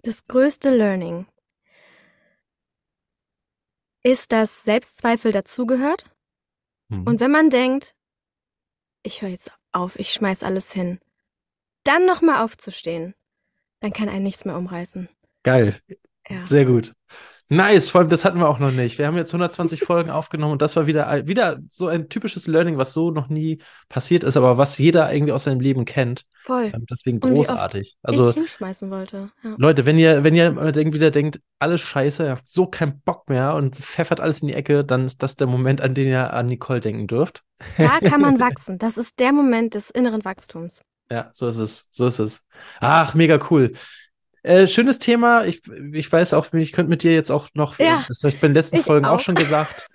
Das 0.01 0.27
größte 0.27 0.75
Learning 0.75 1.25
ist, 4.03 4.31
dass 4.31 4.63
Selbstzweifel 4.63 5.31
dazugehört. 5.31 6.05
Hm. 6.89 7.03
Und 7.03 7.19
wenn 7.21 7.31
man 7.31 7.49
denkt, 7.49 7.95
ich 9.03 9.21
höre 9.21 9.29
jetzt 9.29 9.51
auf, 9.71 9.97
ich 9.99 10.11
schmeiß 10.11 10.43
alles 10.43 10.71
hin, 10.71 10.99
dann 11.83 12.05
nochmal 12.05 12.43
aufzustehen, 12.43 13.13
dann 13.81 13.93
kann 13.93 14.09
einen 14.09 14.23
nichts 14.23 14.45
mehr 14.45 14.57
umreißen. 14.57 15.09
Geil, 15.43 15.79
Ja. 16.29 16.45
sehr 16.45 16.65
gut. 16.65 16.93
Nice, 17.53 17.91
vor 17.91 18.01
allem 18.01 18.09
das 18.09 18.25
hatten 18.25 18.39
wir 18.39 18.49
auch 18.49 18.57
noch 18.57 18.71
nicht. 18.71 18.97
Wir 18.97 19.05
haben 19.05 19.15
jetzt 19.15 19.29
120 19.29 19.83
Folgen 19.83 20.09
aufgenommen 20.09 20.53
und 20.53 20.61
das 20.63 20.75
war 20.75 20.87
wieder, 20.87 21.27
wieder 21.27 21.59
so 21.69 21.87
ein 21.87 22.09
typisches 22.09 22.47
Learning, 22.47 22.79
was 22.79 22.93
so 22.93 23.11
noch 23.11 23.29
nie 23.29 23.61
passiert 23.89 24.23
ist, 24.23 24.37
aber 24.37 24.57
was 24.57 24.79
jeder 24.79 25.13
irgendwie 25.13 25.33
aus 25.33 25.43
seinem 25.43 25.59
Leben 25.59 25.85
kennt. 25.85 26.25
Voll. 26.45 26.71
Ähm, 26.73 26.85
Deswegen 26.89 27.19
Und 27.19 27.35
großartig. 27.35 27.97
Also 28.01 28.29
ich 28.29 28.35
hinschmeißen 28.35 28.89
wollte. 28.89 29.29
Ja. 29.43 29.53
Leute, 29.57 29.85
wenn 29.85 29.99
ihr, 29.99 30.23
wenn 30.23 30.33
ihr 30.33 30.45
irgendwie 30.45 30.93
wieder 30.93 31.11
denkt, 31.11 31.41
alles 31.59 31.81
scheiße, 31.81 32.23
ihr 32.23 32.31
habt 32.31 32.51
so 32.51 32.65
keinen 32.65 33.01
Bock 33.01 33.29
mehr 33.29 33.53
und 33.53 33.75
pfeffert 33.75 34.19
alles 34.19 34.41
in 34.41 34.47
die 34.47 34.55
Ecke, 34.55 34.83
dann 34.83 35.05
ist 35.05 35.21
das 35.21 35.35
der 35.35 35.45
Moment, 35.45 35.79
an 35.79 35.93
den 35.93 36.07
ihr 36.09 36.33
an 36.33 36.47
Nicole 36.47 36.79
denken 36.79 37.05
dürft. 37.05 37.43
Da 37.77 37.99
kann 38.03 38.21
man 38.21 38.39
wachsen. 38.39 38.79
Das 38.79 38.97
ist 38.97 39.19
der 39.19 39.31
Moment 39.31 39.75
des 39.75 39.91
inneren 39.91 40.25
Wachstums. 40.25 40.81
Ja, 41.11 41.29
so 41.33 41.47
ist 41.47 41.57
es. 41.57 41.87
So 41.91 42.07
ist 42.07 42.17
es. 42.17 42.41
Ach, 42.79 43.13
mega 43.13 43.39
cool. 43.51 43.73
Äh, 44.43 44.67
schönes 44.67 44.99
Thema. 44.99 45.45
Ich, 45.45 45.61
ich 45.93 46.11
weiß 46.11 46.33
auch, 46.33 46.53
ich 46.53 46.71
könnte 46.73 46.89
mit 46.89 47.03
dir 47.03 47.13
jetzt 47.13 47.31
auch 47.31 47.47
noch, 47.53 47.79
Ja, 47.79 48.05
das 48.07 48.21
habe 48.23 48.29
ich 48.29 48.39
bei 48.39 48.47
den 48.47 48.53
letzten 48.53 48.81
Folgen 48.81 49.05
auch 49.05 49.13
auch. 49.15 49.19
schon 49.19 49.35
gesagt, 49.35 49.87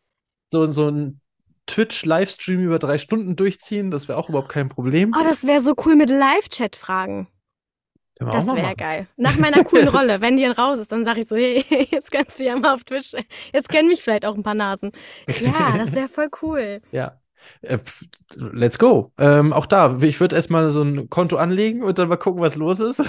so, 0.52 0.66
so 0.70 0.88
ein 0.88 1.20
Twitch-Livestream 1.66 2.60
über 2.60 2.78
drei 2.78 2.98
Stunden 2.98 3.34
durchziehen. 3.36 3.90
Das 3.90 4.08
wäre 4.08 4.18
auch 4.18 4.28
überhaupt 4.28 4.48
kein 4.48 4.68
Problem. 4.68 5.12
Oh, 5.18 5.24
das 5.24 5.46
wäre 5.46 5.60
so 5.60 5.74
cool 5.84 5.96
mit 5.96 6.08
Live-Chat-Fragen. 6.08 7.26
Das 8.18 8.46
wäre 8.46 8.74
geil. 8.76 9.08
Nach 9.16 9.36
meiner 9.36 9.62
coolen 9.64 9.88
Rolle, 9.88 10.20
wenn 10.20 10.36
die 10.36 10.46
raus 10.46 10.78
ist, 10.78 10.90
dann 10.90 11.04
sage 11.04 11.20
ich 11.20 11.28
so, 11.28 11.36
hey, 11.36 11.64
jetzt 11.90 12.10
kannst 12.10 12.38
du 12.38 12.44
ja 12.44 12.56
mal 12.56 12.74
auf 12.74 12.84
Twitch. 12.84 13.12
Jetzt 13.52 13.68
kennen 13.68 13.88
mich 13.88 14.02
vielleicht 14.02 14.24
auch 14.24 14.34
ein 14.34 14.42
paar 14.42 14.54
Nasen. 14.54 14.92
Ja, 15.40 15.76
das 15.76 15.94
wäre 15.94 16.08
voll 16.08 16.30
cool. 16.42 16.80
Ja. 16.92 17.20
Äh, 17.62 17.78
Let's 18.36 18.78
go. 18.78 19.12
Ähm, 19.18 19.52
auch 19.52 19.66
da, 19.66 19.98
ich 20.00 20.20
würde 20.20 20.36
erstmal 20.36 20.70
so 20.70 20.82
ein 20.82 21.08
Konto 21.10 21.36
anlegen 21.36 21.82
und 21.82 21.98
dann 21.98 22.08
mal 22.08 22.16
gucken, 22.16 22.40
was 22.40 22.56
los 22.56 22.80
ist. 22.80 23.02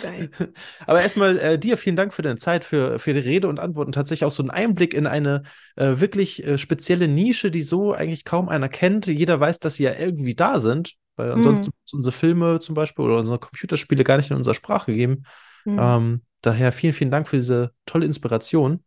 Geil. 0.00 0.30
Aber 0.86 1.02
erstmal 1.02 1.38
äh, 1.38 1.58
dir 1.58 1.76
vielen 1.76 1.96
Dank 1.96 2.14
für 2.14 2.22
deine 2.22 2.36
Zeit, 2.36 2.64
für, 2.64 2.98
für 3.00 3.14
die 3.14 3.20
Rede 3.20 3.48
und 3.48 3.58
Antworten. 3.58 3.90
Tatsächlich 3.92 4.24
auch 4.26 4.30
so 4.30 4.42
ein 4.44 4.50
Einblick 4.50 4.94
in 4.94 5.06
eine 5.06 5.42
äh, 5.76 5.98
wirklich 5.98 6.44
äh, 6.46 6.56
spezielle 6.56 7.08
Nische, 7.08 7.50
die 7.50 7.62
so 7.62 7.92
eigentlich 7.92 8.24
kaum 8.24 8.48
einer 8.48 8.68
kennt. 8.68 9.06
Jeder 9.06 9.40
weiß, 9.40 9.58
dass 9.58 9.74
sie 9.74 9.84
ja 9.84 9.94
irgendwie 9.98 10.34
da 10.36 10.60
sind, 10.60 10.94
weil 11.16 11.32
ansonsten 11.32 11.70
Mhm. 11.70 11.72
unsere 11.92 12.12
Filme 12.12 12.60
zum 12.60 12.74
Beispiel 12.76 13.04
oder 13.04 13.16
unsere 13.18 13.38
Computerspiele 13.40 14.04
gar 14.04 14.18
nicht 14.18 14.30
in 14.30 14.36
unserer 14.36 14.54
Sprache 14.54 14.92
geben. 14.94 15.24
Mhm. 15.64 15.78
Ähm, 15.78 16.22
daher 16.42 16.70
vielen, 16.72 16.92
vielen 16.92 17.10
Dank 17.10 17.26
für 17.28 17.36
diese 17.36 17.72
tolle 17.84 18.06
Inspiration. 18.06 18.84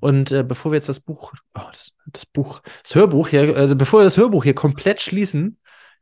Und 0.00 0.32
äh, 0.32 0.42
bevor 0.42 0.72
wir 0.72 0.76
jetzt 0.76 0.88
das 0.88 1.00
Buch, 1.00 1.32
oh, 1.54 1.60
das, 1.72 1.92
das 2.06 2.26
Buch, 2.26 2.60
das 2.82 2.94
Hörbuch 2.94 3.28
hier, 3.28 3.56
äh, 3.56 3.74
bevor 3.74 4.00
wir 4.00 4.04
das 4.04 4.16
Hörbuch 4.16 4.44
hier 4.44 4.54
komplett 4.54 5.00
schließen, 5.00 5.58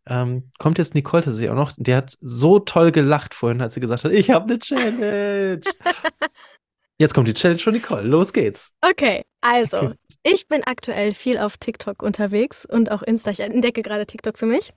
ähm, 0.07 0.50
kommt 0.59 0.78
jetzt 0.78 0.94
Nicole 0.94 1.22
tatsächlich 1.22 1.50
auch 1.50 1.54
noch. 1.54 1.72
Die 1.76 1.94
hat 1.94 2.16
so 2.20 2.59
toll 2.59 2.92
gelacht 2.92 3.35
vorhin, 3.35 3.61
als 3.62 3.74
sie 3.74 3.80
gesagt 3.80 4.04
hat, 4.04 4.12
ich 4.12 4.30
habe 4.30 4.44
eine 4.44 4.59
Challenge. 4.59 5.61
jetzt 6.98 7.14
kommt 7.14 7.28
die 7.28 7.35
Challenge 7.35 7.61
von 7.61 7.72
Nicole. 7.72 8.02
Los 8.02 8.33
geht's. 8.33 8.72
Okay, 8.83 9.22
also, 9.40 9.94
ich 10.22 10.48
bin 10.48 10.62
aktuell 10.64 11.12
viel 11.12 11.38
auf 11.38 11.57
TikTok 11.57 12.02
unterwegs 12.02 12.66
und 12.66 12.90
auch 12.90 13.02
Insta. 13.02 13.30
Ich 13.30 13.40
entdecke 13.40 13.83
gerade 13.83 14.07
TikTok 14.07 14.38
für 14.38 14.46
mich. 14.46 14.72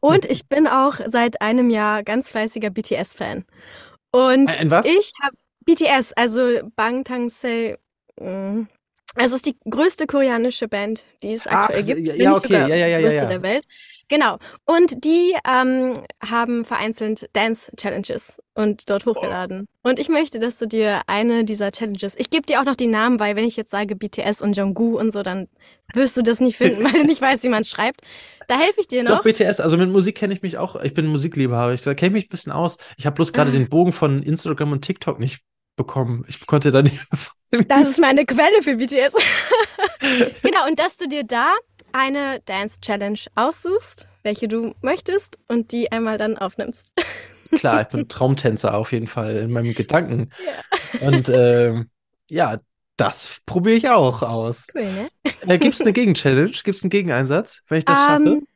Und 0.00 0.24
ich 0.26 0.46
bin 0.46 0.66
auch 0.66 0.96
seit 1.06 1.40
einem 1.40 1.70
Jahr 1.70 2.02
ganz 2.02 2.30
fleißiger 2.30 2.70
BTS-Fan. 2.70 3.44
Und 4.10 4.50
Ein, 4.50 4.58
ein 4.58 4.70
was? 4.70 4.86
ich 4.86 5.12
habe 5.22 5.36
BTS, 5.64 6.12
also 6.14 6.60
Bangtan-se. 6.76 7.78
mm, 7.78 7.78
Also 7.78 7.87
es 9.16 9.32
ist 9.32 9.46
die 9.46 9.56
größte 9.68 10.06
koreanische 10.06 10.68
Band, 10.68 11.06
die 11.22 11.32
es 11.32 11.46
Ach, 11.46 11.64
aktuell 11.64 11.84
gibt. 11.84 12.00
ja, 12.00 12.14
ja, 12.14 12.32
okay, 12.32 12.40
sogar 12.46 12.68
ja, 12.68 12.76
ja, 12.76 12.86
ja, 12.86 12.98
die 12.98 13.04
größte 13.04 13.22
ja. 13.22 13.28
der 13.28 13.42
Welt. 13.42 13.64
Genau. 14.08 14.38
Und 14.64 15.04
die 15.04 15.34
ähm, 15.46 15.94
haben 16.24 16.64
vereinzelt 16.64 17.28
Dance-Challenges 17.34 18.40
und 18.54 18.88
dort 18.88 19.04
hochgeladen. 19.04 19.66
Und 19.82 19.98
ich 19.98 20.08
möchte, 20.08 20.38
dass 20.38 20.58
du 20.58 20.66
dir 20.66 21.02
eine 21.06 21.44
dieser 21.44 21.72
Challenges, 21.72 22.14
ich 22.18 22.30
gebe 22.30 22.46
dir 22.46 22.60
auch 22.60 22.64
noch 22.64 22.76
die 22.76 22.86
Namen, 22.86 23.20
weil 23.20 23.36
wenn 23.36 23.44
ich 23.44 23.56
jetzt 23.56 23.70
sage 23.70 23.96
BTS 23.96 24.40
und 24.40 24.56
Jungkook 24.56 24.98
und 24.98 25.12
so, 25.12 25.22
dann 25.22 25.48
wirst 25.92 26.16
du 26.16 26.22
das 26.22 26.40
nicht 26.40 26.56
finden, 26.56 26.84
weil 26.84 26.92
du 26.92 27.04
nicht 27.04 27.20
weißt, 27.20 27.44
wie 27.44 27.48
man 27.48 27.64
schreibt. 27.64 28.00
Da 28.46 28.58
helfe 28.58 28.80
ich 28.80 28.88
dir 28.88 29.04
Doch, 29.04 29.16
noch. 29.16 29.22
BTS, 29.24 29.60
also 29.60 29.76
mit 29.76 29.90
Musik 29.90 30.16
kenne 30.16 30.32
ich 30.32 30.40
mich 30.40 30.56
auch. 30.56 30.76
Ich 30.82 30.94
bin 30.94 31.06
Musikliebhaber. 31.06 31.74
Ich 31.74 31.84
kenne 31.84 32.12
mich 32.12 32.26
ein 32.26 32.30
bisschen 32.30 32.52
aus. 32.52 32.78
Ich 32.96 33.04
habe 33.04 33.14
bloß 33.14 33.34
gerade 33.34 33.50
den 33.52 33.68
Bogen 33.68 33.92
von 33.92 34.22
Instagram 34.22 34.72
und 34.72 34.82
TikTok 34.82 35.20
nicht 35.20 35.42
bekommen. 35.78 36.24
Ich 36.28 36.46
konnte 36.46 36.70
da 36.70 36.82
nicht. 36.82 37.00
Das 37.50 37.88
ist 37.88 37.98
meine 37.98 38.26
Quelle 38.26 38.62
für 38.62 38.76
BTS. 38.76 39.14
genau, 40.42 40.66
und 40.68 40.78
dass 40.78 40.98
du 40.98 41.08
dir 41.08 41.24
da 41.24 41.54
eine 41.92 42.40
Dance 42.44 42.80
Challenge 42.82 43.18
aussuchst, 43.34 44.06
welche 44.22 44.48
du 44.48 44.74
möchtest 44.82 45.38
und 45.48 45.72
die 45.72 45.90
einmal 45.90 46.18
dann 46.18 46.36
aufnimmst. 46.36 46.92
Klar, 47.50 47.80
ich 47.80 47.88
bin 47.88 48.08
Traumtänzer 48.08 48.74
auf 48.74 48.92
jeden 48.92 49.06
Fall 49.06 49.36
in 49.36 49.50
meinem 49.50 49.72
Gedanken. 49.72 50.28
Und 51.00 51.30
ähm, 51.30 51.88
ja, 52.28 52.58
das 52.98 53.40
probiere 53.46 53.76
ich 53.76 53.88
auch 53.88 54.20
aus. 54.22 54.66
Cool, 54.74 54.84
ne? 54.84 55.08
Äh, 55.46 55.58
Gibt 55.58 55.74
es 55.74 55.80
eine 55.80 55.94
Gegenchallenge? 55.94 56.50
Gibt 56.50 56.76
es 56.76 56.82
einen 56.82 56.90
Gegeneinsatz, 56.90 57.62
wenn 57.68 57.78
ich 57.78 57.86
das 57.86 57.96
schaffe? 57.96 58.28
Ähm, 58.28 58.46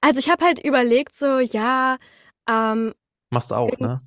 also 0.00 0.18
ich 0.18 0.28
habe 0.28 0.44
halt 0.44 0.64
überlegt, 0.64 1.14
so, 1.14 1.38
ja, 1.38 1.96
ähm, 2.48 2.92
Machst 3.30 3.52
du 3.52 3.54
auch, 3.54 3.78
ne? 3.78 4.00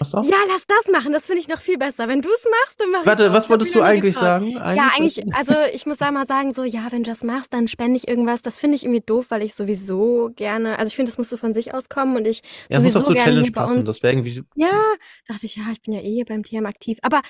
Auch? 0.00 0.24
ja, 0.24 0.36
lass 0.48 0.66
das 0.66 0.92
machen, 0.92 1.12
das 1.12 1.26
finde 1.26 1.40
ich 1.40 1.48
noch 1.48 1.60
viel 1.60 1.78
besser. 1.78 2.08
Wenn 2.08 2.22
du 2.22 2.28
es 2.30 2.44
machst, 2.44 2.80
dann 2.80 2.90
mach 2.90 2.98
ich's 3.00 3.06
Warte, 3.06 3.32
was 3.32 3.44
Ich 3.44 3.50
wolltest 3.50 3.74
du 3.74 3.82
eigentlich 3.82 4.14
getraut. 4.14 4.28
sagen? 4.28 4.50
Ja, 4.50 4.90
eigentlich, 4.96 5.34
also 5.34 5.54
ich 5.72 5.86
muss 5.86 5.98
da 5.98 6.10
mal 6.10 6.26
sagen, 6.26 6.52
so, 6.54 6.64
ja, 6.64 6.86
wenn 6.90 7.02
du 7.04 7.10
das 7.10 7.22
machst, 7.24 7.52
dann 7.52 7.68
spende 7.68 7.96
ich 7.96 8.08
irgendwas. 8.08 8.42
Das 8.42 8.58
finde 8.58 8.76
ich 8.76 8.84
irgendwie 8.84 9.00
doof, 9.00 9.26
weil 9.30 9.42
ich 9.42 9.54
sowieso 9.54 10.30
gerne, 10.36 10.78
also 10.78 10.88
ich 10.88 10.96
finde, 10.96 11.10
das 11.10 11.18
musst 11.18 11.32
du 11.32 11.36
von 11.36 11.54
sich 11.54 11.74
auskommen 11.74 12.16
und 12.16 12.26
ich 12.26 12.42
Ja, 12.68 12.80
muss 12.80 12.92
sowieso 12.92 12.98
auch 13.00 13.04
zur 13.06 13.14
gerne 13.14 13.30
Challenge 13.30 13.52
passen. 13.52 13.84
Das 13.84 14.02
wäre 14.02 14.12
irgendwie. 14.14 14.42
Ja, 14.56 14.80
dachte 15.28 15.46
ich, 15.46 15.56
ja, 15.56 15.64
ich 15.72 15.82
bin 15.82 15.94
ja 15.94 16.00
eh 16.00 16.12
hier 16.12 16.24
beim 16.24 16.42
TM 16.42 16.66
aktiv. 16.66 16.98
Aber 17.02 17.20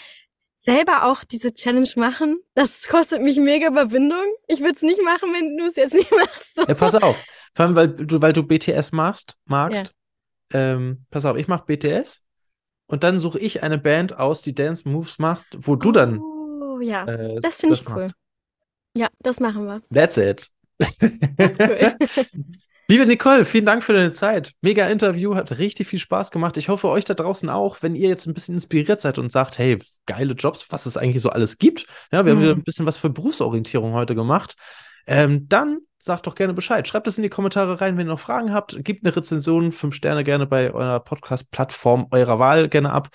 selber 0.57 1.07
auch 1.11 1.25
diese 1.25 1.53
Challenge 1.53 1.89
machen, 1.97 2.39
das 2.55 2.87
kostet 2.89 3.21
mich 3.21 3.37
mega 3.39 3.67
Überwindung. 3.69 4.23
Ich 4.47 4.61
würde 4.61 4.73
es 4.75 4.83
nicht 4.83 5.03
machen, 5.03 5.33
wenn 5.35 5.57
du 5.57 5.65
es 5.67 5.77
jetzt 5.77 5.95
nicht 5.95 6.11
machst. 6.17 6.55
So. 6.55 6.63
Ja, 6.63 6.75
pass 6.75 6.95
auf. 6.95 7.17
Vor 7.55 7.67
allem, 7.67 7.75
weil 7.75 7.89
du, 7.89 8.23
weil 8.23 8.33
du 8.33 8.45
BTS 8.45 8.93
machst, 8.93 9.37
magst. 9.45 9.93
Ähm, 10.55 11.07
pass 11.11 11.25
auf, 11.25 11.37
ich 11.37 11.49
mache 11.49 11.65
BTS 11.67 12.21
und 12.93 13.03
dann 13.03 13.19
suche 13.19 13.39
ich 13.41 13.63
eine 13.63 13.79
Band 13.79 14.19
aus, 14.19 14.43
die 14.43 14.55
Dance 14.55 14.89
Moves 14.89 15.19
macht, 15.19 15.47
wo 15.63 15.75
du 15.77 15.91
dann 15.93 16.21
Oh, 16.21 16.79
ja. 16.81 17.05
äh, 17.07 17.41
Das 17.41 17.59
finde 17.59 17.75
ich 17.75 17.89
machst. 17.89 18.07
cool. 18.07 18.13
Ja, 18.97 19.09
das 19.21 19.41
machen 19.41 19.65
wir. 19.67 19.81
That's 19.93 20.17
it. 20.19 20.49
Das 20.79 21.53
ist 21.53 21.61
cool. 21.61 21.97
Liebe 22.89 23.07
Nicole, 23.07 23.45
vielen 23.47 23.65
Dank 23.65 23.83
für 23.85 23.95
deine 23.95 24.11
Zeit. 24.11 24.53
Mega 24.61 24.87
Interview, 24.89 25.35
hat 25.35 25.59
richtig 25.59 25.89
viel 25.89 25.99
Spaß 25.99 26.31
gemacht. 26.31 26.59
Ich 26.59 26.69
hoffe, 26.69 26.89
euch 26.89 27.07
da 27.07 27.15
draußen 27.15 27.49
auch, 27.49 27.79
wenn 27.83 27.95
ihr 27.95 28.09
jetzt 28.11 28.27
ein 28.27 28.35
bisschen 28.35 28.55
inspiriert 28.55 29.01
seid 29.01 29.17
und 29.19 29.33
sagt, 29.33 29.57
hey, 29.59 29.79
geile 30.05 30.35
Jobs, 30.35 30.67
was 30.71 30.85
es 30.85 30.99
eigentlich 30.99 31.23
so 31.23 31.31
alles 31.31 31.57
gibt. 31.59 31.87
Ja, 32.13 32.25
wir 32.27 32.33
haben 32.33 32.41
Mhm. 32.41 32.43
wieder 32.43 32.53
ein 32.55 32.65
bisschen 32.65 32.85
was 32.85 32.99
für 32.99 33.09
Berufsorientierung 33.09 33.95
heute 33.95 34.15
gemacht. 34.15 34.57
Ähm, 35.07 35.49
dann 35.49 35.81
sagt 35.99 36.27
doch 36.27 36.35
gerne 36.35 36.53
Bescheid. 36.53 36.87
Schreibt 36.89 37.07
es 37.07 37.17
in 37.17 37.23
die 37.23 37.29
Kommentare 37.29 37.81
rein, 37.81 37.97
wenn 37.97 38.07
ihr 38.07 38.13
noch 38.13 38.21
Fragen 38.21 38.53
habt. 38.53 38.85
Gebt 38.85 39.05
eine 39.05 39.15
Rezension, 39.15 39.71
fünf 39.73 39.95
Sterne 39.95 40.25
gerne 40.25 40.47
bei 40.47 40.73
eurer 40.73 41.01
Podcast-Plattform 41.01 42.09
eurer 42.11 42.39
Wahl 42.39 42.69
gerne 42.69 42.93
ab. 42.93 43.09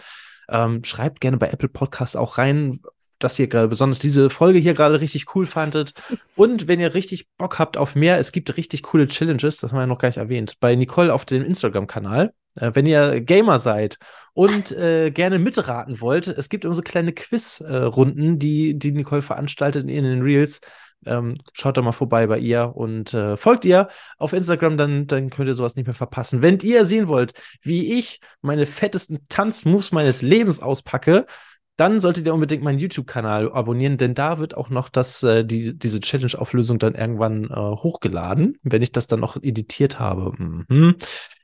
Ähm, 0.49 0.83
schreibt 0.83 1.19
gerne 1.19 1.37
bei 1.37 1.49
Apple 1.49 1.67
Podcasts 1.67 2.15
auch 2.15 2.37
rein, 2.37 2.79
dass 3.19 3.37
ihr 3.39 3.47
gerade 3.47 3.67
besonders 3.67 3.99
diese 3.99 4.29
Folge 4.29 4.59
hier 4.59 4.73
gerade 4.73 5.01
richtig 5.01 5.35
cool 5.35 5.45
fandet. 5.45 5.93
Und 6.35 6.67
wenn 6.67 6.79
ihr 6.79 6.93
richtig 6.93 7.27
Bock 7.37 7.59
habt 7.59 7.75
auf 7.75 7.95
mehr, 7.95 8.19
es 8.19 8.31
gibt 8.31 8.55
richtig 8.55 8.83
coole 8.83 9.07
Challenges, 9.07 9.57
das 9.57 9.71
haben 9.71 9.79
wir 9.79 9.87
noch 9.87 9.97
gar 9.97 10.07
nicht 10.07 10.17
erwähnt, 10.17 10.55
bei 10.59 10.75
Nicole 10.75 11.13
auf 11.13 11.25
dem 11.25 11.43
Instagram-Kanal. 11.43 12.33
Äh, 12.55 12.71
wenn 12.73 12.85
ihr 12.85 13.21
Gamer 13.21 13.59
seid 13.59 13.97
und 14.33 14.71
äh, 14.71 15.11
gerne 15.11 15.39
mitraten 15.39 15.99
wollt, 15.99 16.27
es 16.27 16.49
gibt 16.49 16.65
immer 16.65 16.75
so 16.75 16.81
kleine 16.81 17.13
Quiz-Runden, 17.13 18.39
die, 18.39 18.77
die 18.77 18.91
Nicole 18.91 19.21
veranstaltet 19.21 19.89
in 19.89 20.03
den 20.03 20.21
Reels. 20.21 20.61
Ähm, 21.05 21.37
schaut 21.53 21.77
da 21.77 21.81
mal 21.81 21.91
vorbei 21.91 22.27
bei 22.27 22.39
ihr 22.39 22.73
und 22.75 23.13
äh, 23.13 23.37
folgt 23.37 23.65
ihr 23.65 23.87
auf 24.17 24.33
Instagram, 24.33 24.77
dann, 24.77 25.07
dann 25.07 25.29
könnt 25.29 25.47
ihr 25.47 25.53
sowas 25.53 25.75
nicht 25.75 25.85
mehr 25.85 25.93
verpassen. 25.93 26.41
Wenn 26.41 26.59
ihr 26.59 26.85
sehen 26.85 27.07
wollt, 27.07 27.33
wie 27.61 27.97
ich 27.97 28.19
meine 28.41 28.65
fettesten 28.65 29.19
Tanzmoves 29.29 29.91
meines 29.91 30.21
Lebens 30.21 30.61
auspacke, 30.61 31.25
dann 31.77 31.99
solltet 31.99 32.25
ihr 32.25 32.33
unbedingt 32.33 32.63
meinen 32.63 32.79
YouTube-Kanal 32.79 33.51
abonnieren, 33.51 33.97
denn 33.97 34.15
da 34.15 34.39
wird 34.39 34.57
auch 34.57 34.69
noch 34.69 34.89
das, 34.89 35.21
äh, 35.21 35.45
die, 35.45 35.77
diese 35.77 35.99
Challenge-Auflösung 35.99 36.79
dann 36.79 36.95
irgendwann 36.95 37.45
äh, 37.45 37.55
hochgeladen, 37.55 38.57
wenn 38.63 38.81
ich 38.81 38.91
das 38.91 39.05
dann 39.05 39.19
noch 39.19 39.37
editiert 39.41 39.99
habe. 39.99 40.33
Mhm. 40.67 40.95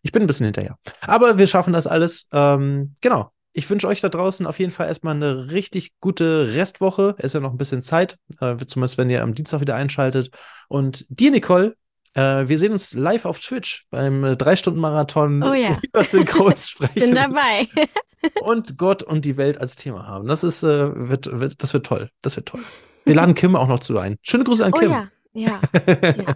Ich 0.01 0.11
bin 0.11 0.23
ein 0.23 0.27
bisschen 0.27 0.45
hinterher. 0.45 0.77
Aber 1.01 1.37
wir 1.37 1.45
schaffen 1.45 1.71
das 1.71 1.85
alles. 1.85 2.27
Ähm, 2.33 2.95
genau. 2.99 3.32
Ich 3.53 3.69
wünsche 3.69 3.87
euch 3.87 4.01
da 4.01 4.09
draußen 4.09 4.47
auf 4.47 4.57
jeden 4.59 4.71
Fall 4.71 4.87
erstmal 4.87 5.15
eine 5.15 5.51
richtig 5.51 5.91
gute 6.01 6.53
Restwoche. 6.55 7.13
Es 7.19 7.25
ist 7.27 7.33
ja 7.33 7.39
noch 7.39 7.51
ein 7.51 7.57
bisschen 7.57 7.83
Zeit, 7.83 8.17
äh, 8.41 8.55
zumindest 8.65 8.97
wenn 8.97 9.09
ihr 9.11 9.21
am 9.21 9.35
Dienstag 9.35 9.61
wieder 9.61 9.75
einschaltet. 9.75 10.31
Und 10.69 11.05
dir, 11.09 11.29
Nicole, 11.29 11.75
äh, 12.15 12.47
wir 12.47 12.57
sehen 12.57 12.71
uns 12.71 12.93
live 12.95 13.25
auf 13.25 13.39
Twitch 13.39 13.85
beim 13.91 14.23
äh, 14.23 14.35
Drei-Stunden-Marathon 14.35 15.43
Oh 15.43 15.53
ja. 15.53 15.77
über 15.83 16.03
Synchronsprechen 16.03 16.93
Bin 16.95 17.15
dabei. 17.15 17.67
und 18.41 18.77
Gott 18.77 19.03
und 19.03 19.23
die 19.23 19.37
Welt 19.37 19.59
als 19.59 19.75
Thema 19.75 20.07
haben. 20.07 20.27
Das 20.27 20.43
ist, 20.43 20.63
äh, 20.63 20.89
wird, 21.09 21.27
wird, 21.39 21.61
das 21.61 21.73
wird 21.73 21.85
toll. 21.85 22.09
Das 22.23 22.35
wird 22.35 22.47
toll. 22.47 22.61
Wir 23.05 23.15
laden 23.15 23.35
Kim 23.35 23.55
auch 23.55 23.67
noch 23.67 23.79
zu 23.79 23.99
ein. 23.99 24.17
Schöne 24.23 24.45
Grüße 24.45 24.65
an 24.65 24.73
Oh 24.73 24.79
Kim. 24.79 24.89
ja, 24.91 25.07
ja. 25.33 25.61
ja. 26.01 26.35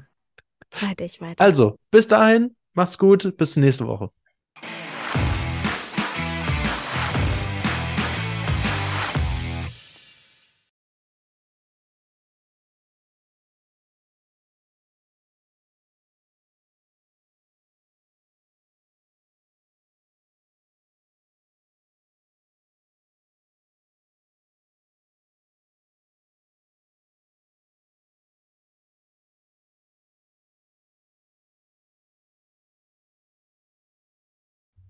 Weiter, 0.82 1.06
ich 1.06 1.20
weiter. 1.22 1.44
also, 1.44 1.80
bis 1.92 2.08
dahin, 2.08 2.56
macht's 2.74 2.98
gut, 2.98 3.38
bis 3.38 3.54
zur 3.54 3.64
nächsten 3.64 3.88
Woche. 3.88 4.10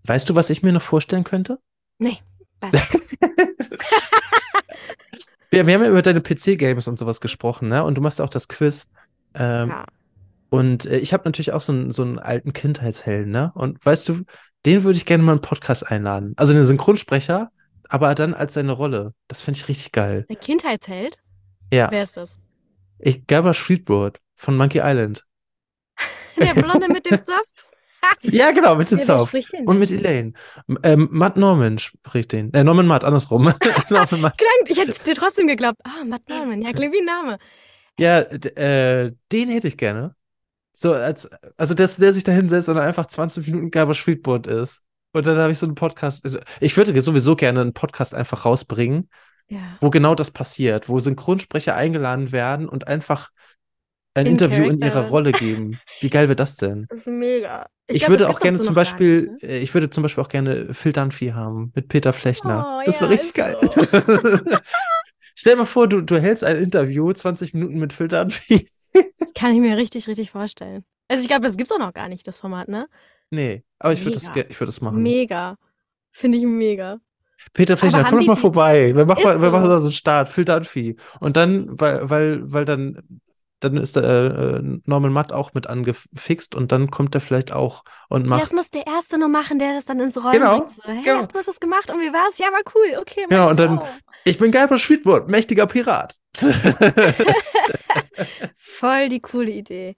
Weißt 0.07 0.29
du, 0.29 0.35
was 0.35 0.49
ich 0.49 0.63
mir 0.63 0.71
noch 0.71 0.81
vorstellen 0.81 1.23
könnte? 1.23 1.59
Nee. 1.99 2.17
Wir, 2.61 2.71
wir 5.51 5.59
haben 5.59 5.69
ja 5.69 5.89
über 5.89 6.01
deine 6.01 6.21
PC-Games 6.21 6.87
und 6.87 6.97
sowas 6.97 7.21
gesprochen, 7.21 7.67
ne? 7.67 7.83
Und 7.83 7.95
du 7.95 8.01
machst 8.01 8.21
auch 8.21 8.29
das 8.29 8.47
Quiz. 8.47 8.89
Ähm, 9.35 9.69
ja. 9.69 9.85
Und 10.49 10.85
äh, 10.85 10.97
ich 10.97 11.13
habe 11.13 11.23
natürlich 11.25 11.51
auch 11.51 11.61
so 11.61 11.73
einen, 11.73 11.91
so 11.91 12.03
einen 12.03 12.19
alten 12.19 12.53
Kindheitshelden, 12.53 13.31
ne? 13.31 13.51
Und 13.53 13.85
weißt 13.85 14.07
du, 14.09 14.23
den 14.65 14.83
würde 14.83 14.97
ich 14.97 15.05
gerne 15.05 15.23
mal 15.23 15.33
in 15.33 15.39
einen 15.39 15.41
Podcast 15.41 15.85
einladen. 15.85 16.33
Also 16.37 16.53
den 16.53 16.63
Synchronsprecher, 16.63 17.51
aber 17.89 18.15
dann 18.15 18.33
als 18.33 18.53
seine 18.53 18.71
Rolle. 18.71 19.13
Das 19.27 19.41
finde 19.41 19.59
ich 19.59 19.67
richtig 19.67 19.91
geil. 19.91 20.25
Der 20.29 20.37
Kindheitsheld? 20.37 21.21
Ja. 21.71 21.91
Wer 21.91 22.03
ist 22.03 22.15
das? 22.15 22.37
Ich, 22.99 23.27
Gabba 23.27 23.53
Streetboard 23.53 24.19
von 24.35 24.55
Monkey 24.55 24.79
Island. 24.81 25.25
Der 26.37 26.53
Blonde 26.53 26.87
mit 26.87 27.05
dem 27.05 27.21
Zopf? 27.21 27.66
Ja, 28.21 28.51
genau, 28.51 28.75
mit 28.75 28.91
dem 28.91 28.99
Ja, 28.99 29.25
den 29.25 29.67
Und 29.67 29.79
mit? 29.79 29.91
Elaine. 29.91 30.33
Ähm, 30.83 31.07
Matt 31.11 31.37
Norman 31.37 31.77
spricht 31.79 32.31
den. 32.31 32.53
Äh, 32.53 32.63
Norman 32.63 32.87
Matt, 32.87 33.03
andersrum. 33.03 33.43
Norman 33.89 34.21
Matt. 34.21 34.37
Klingt, 34.37 34.69
ich 34.69 34.77
hätte 34.77 34.91
es 34.91 35.03
dir 35.03 35.15
trotzdem 35.15 35.47
geglaubt. 35.47 35.79
Ah, 35.83 36.03
Matt 36.05 36.27
Norman. 36.29 36.61
Ja, 36.61 36.73
klingt 36.73 36.93
wie 36.93 36.99
ein 36.99 37.05
Name. 37.05 37.37
Ja, 37.99 38.19
äh, 38.19 39.11
den 39.31 39.49
hätte 39.49 39.67
ich 39.67 39.77
gerne. 39.77 40.15
So 40.71 40.93
als, 40.93 41.27
also 41.57 41.73
dass 41.73 41.97
der 41.97 42.13
sich 42.13 42.23
da 42.23 42.31
hinsetzt 42.31 42.69
und 42.69 42.77
einfach 42.77 43.07
20 43.07 43.47
Minuten 43.47 43.71
Gabba 43.71 43.93
Streetboard 43.95 44.45
ist. 44.47 44.81
Und 45.13 45.25
dann 45.25 45.37
habe 45.39 45.51
ich 45.51 45.57
so 45.57 45.65
einen 45.65 45.73
Podcast. 45.75 46.27
Ich 46.59 46.77
würde 46.77 46.99
sowieso 47.01 47.35
gerne 47.35 47.61
einen 47.61 47.73
Podcast 47.73 48.13
einfach 48.13 48.45
rausbringen, 48.45 49.09
Ja. 49.49 49.57
wo 49.79 49.89
genau 49.89 50.13
das 50.13 50.29
passiert, 50.29 50.89
wo 50.89 50.99
Synchronsprecher 50.99 51.75
eingeladen 51.75 52.31
werden 52.31 52.69
und 52.69 52.87
einfach 52.87 53.29
ein 54.17 54.25
In 54.25 54.33
Interview 54.33 54.63
in 54.63 54.79
Character. 54.79 54.99
ihrer 55.01 55.09
Rolle 55.09 55.31
geben. 55.31 55.79
Wie 55.99 56.09
geil 56.09 56.27
wird 56.29 56.39
das 56.39 56.57
denn? 56.57 56.85
Das 56.89 56.99
ist 56.99 57.07
mega. 57.07 57.67
Ich, 57.87 57.99
glaub, 57.99 58.11
würde 58.11 58.29
auch 58.29 58.39
gerne 58.39 58.57
so 58.57 58.63
zum 58.63 58.75
Beispiel, 58.75 59.31
nicht, 59.31 59.43
ne? 59.43 59.49
äh, 59.49 59.59
ich 59.59 59.73
würde 59.73 59.89
zum 59.89 60.03
Beispiel 60.03 60.23
auch 60.23 60.29
gerne 60.29 60.73
Phil 60.73 60.91
Dunphy 60.91 61.29
haben 61.29 61.71
mit 61.75 61.87
Peter 61.87 62.13
Flechner. 62.13 62.79
Oh, 62.79 62.85
das 62.85 62.99
wäre 62.99 63.13
ja, 63.13 63.21
richtig 63.21 63.29
ist 63.29 63.35
geil. 63.35 64.61
Stell 65.35 65.53
dir 65.53 65.59
mal 65.59 65.65
vor, 65.65 65.87
du, 65.87 66.01
du 66.01 66.19
hältst 66.19 66.43
ein 66.43 66.57
Interview, 66.57 67.13
20 67.13 67.53
Minuten 67.53 67.79
mit 67.79 67.93
Phil 67.93 68.07
Dunphy. 68.07 68.67
Das 69.19 69.33
kann 69.33 69.53
ich 69.53 69.59
mir 69.59 69.77
richtig, 69.77 70.07
richtig 70.07 70.31
vorstellen. 70.31 70.83
Also 71.07 71.21
ich 71.21 71.27
glaube, 71.27 71.45
das 71.45 71.55
gibt's 71.55 71.71
auch 71.71 71.77
noch 71.77 71.93
gar 71.93 72.07
nicht, 72.07 72.25
das 72.25 72.39
Format, 72.39 72.67
ne? 72.67 72.87
Nee, 73.29 73.63
aber 73.77 73.93
ich 73.93 74.03
würde 74.03 74.15
das, 74.15 74.23
ich 74.23 74.59
würde 74.59 74.71
das 74.71 74.81
machen. 74.81 75.03
Mega. 75.03 75.57
Finde 76.09 76.39
ich 76.39 76.45
mega. 76.45 76.99
Peter 77.53 77.77
Flechner, 77.77 78.05
komm 78.05 78.19
doch 78.19 78.25
mal 78.25 78.35
vorbei. 78.35 78.95
Wir 78.95 79.05
machen, 79.05 79.23
mal, 79.23 79.39
wir 79.39 79.47
so. 79.47 79.51
machen 79.51 79.69
da 79.69 79.79
so 79.79 79.85
einen 79.85 79.93
Start, 79.93 80.29
Phil 80.29 80.45
Dunphy. 80.45 80.95
Und 81.19 81.37
dann, 81.37 81.79
weil, 81.79 82.09
weil, 82.09 82.51
weil 82.51 82.65
dann, 82.65 83.21
dann 83.59 83.77
ist 83.77 83.95
der 83.95 84.03
äh, 84.03 84.61
Norman 84.85 85.11
Matt 85.11 85.33
auch 85.33 85.53
mit 85.53 85.67
angefixt 85.67 86.53
und 86.55 86.71
dann 86.71 86.91
kommt 86.91 87.15
er 87.15 87.21
vielleicht 87.21 87.51
auch 87.51 87.83
und 88.09 88.23
Ja, 88.23 88.27
macht. 88.29 88.43
das 88.43 88.53
muss 88.53 88.69
der 88.69 88.85
Erste 88.87 89.17
nur 89.17 89.29
machen, 89.29 89.57
der 89.59 89.73
das 89.73 89.85
dann 89.85 89.99
ins 89.99 90.15
Rollen 90.17 90.33
Genau, 90.39 90.59
bringt. 90.59 90.75
So, 90.75 90.81
hey, 90.85 91.01
genau. 91.03 91.25
du 91.25 91.37
hast 91.37 91.47
das 91.47 91.59
gemacht 91.59 91.89
und 91.89 91.99
wie 91.99 92.13
war's? 92.13 92.37
Ja, 92.37 92.47
war 92.47 92.61
cool. 92.75 92.99
Okay, 93.01 93.21
mach 93.23 93.29
Genau, 93.29 93.45
ich 93.45 93.51
und 93.51 93.59
dann- 93.59 93.79
auch. 93.79 93.87
Ich 94.25 94.37
bin 94.37 94.51
Guybrush 94.51 94.83
Streetwood, 94.83 95.27
mächtiger 95.29 95.67
Pirat. 95.67 96.15
Voll 98.57 99.09
die 99.09 99.19
coole 99.21 99.51
Idee. 99.51 99.95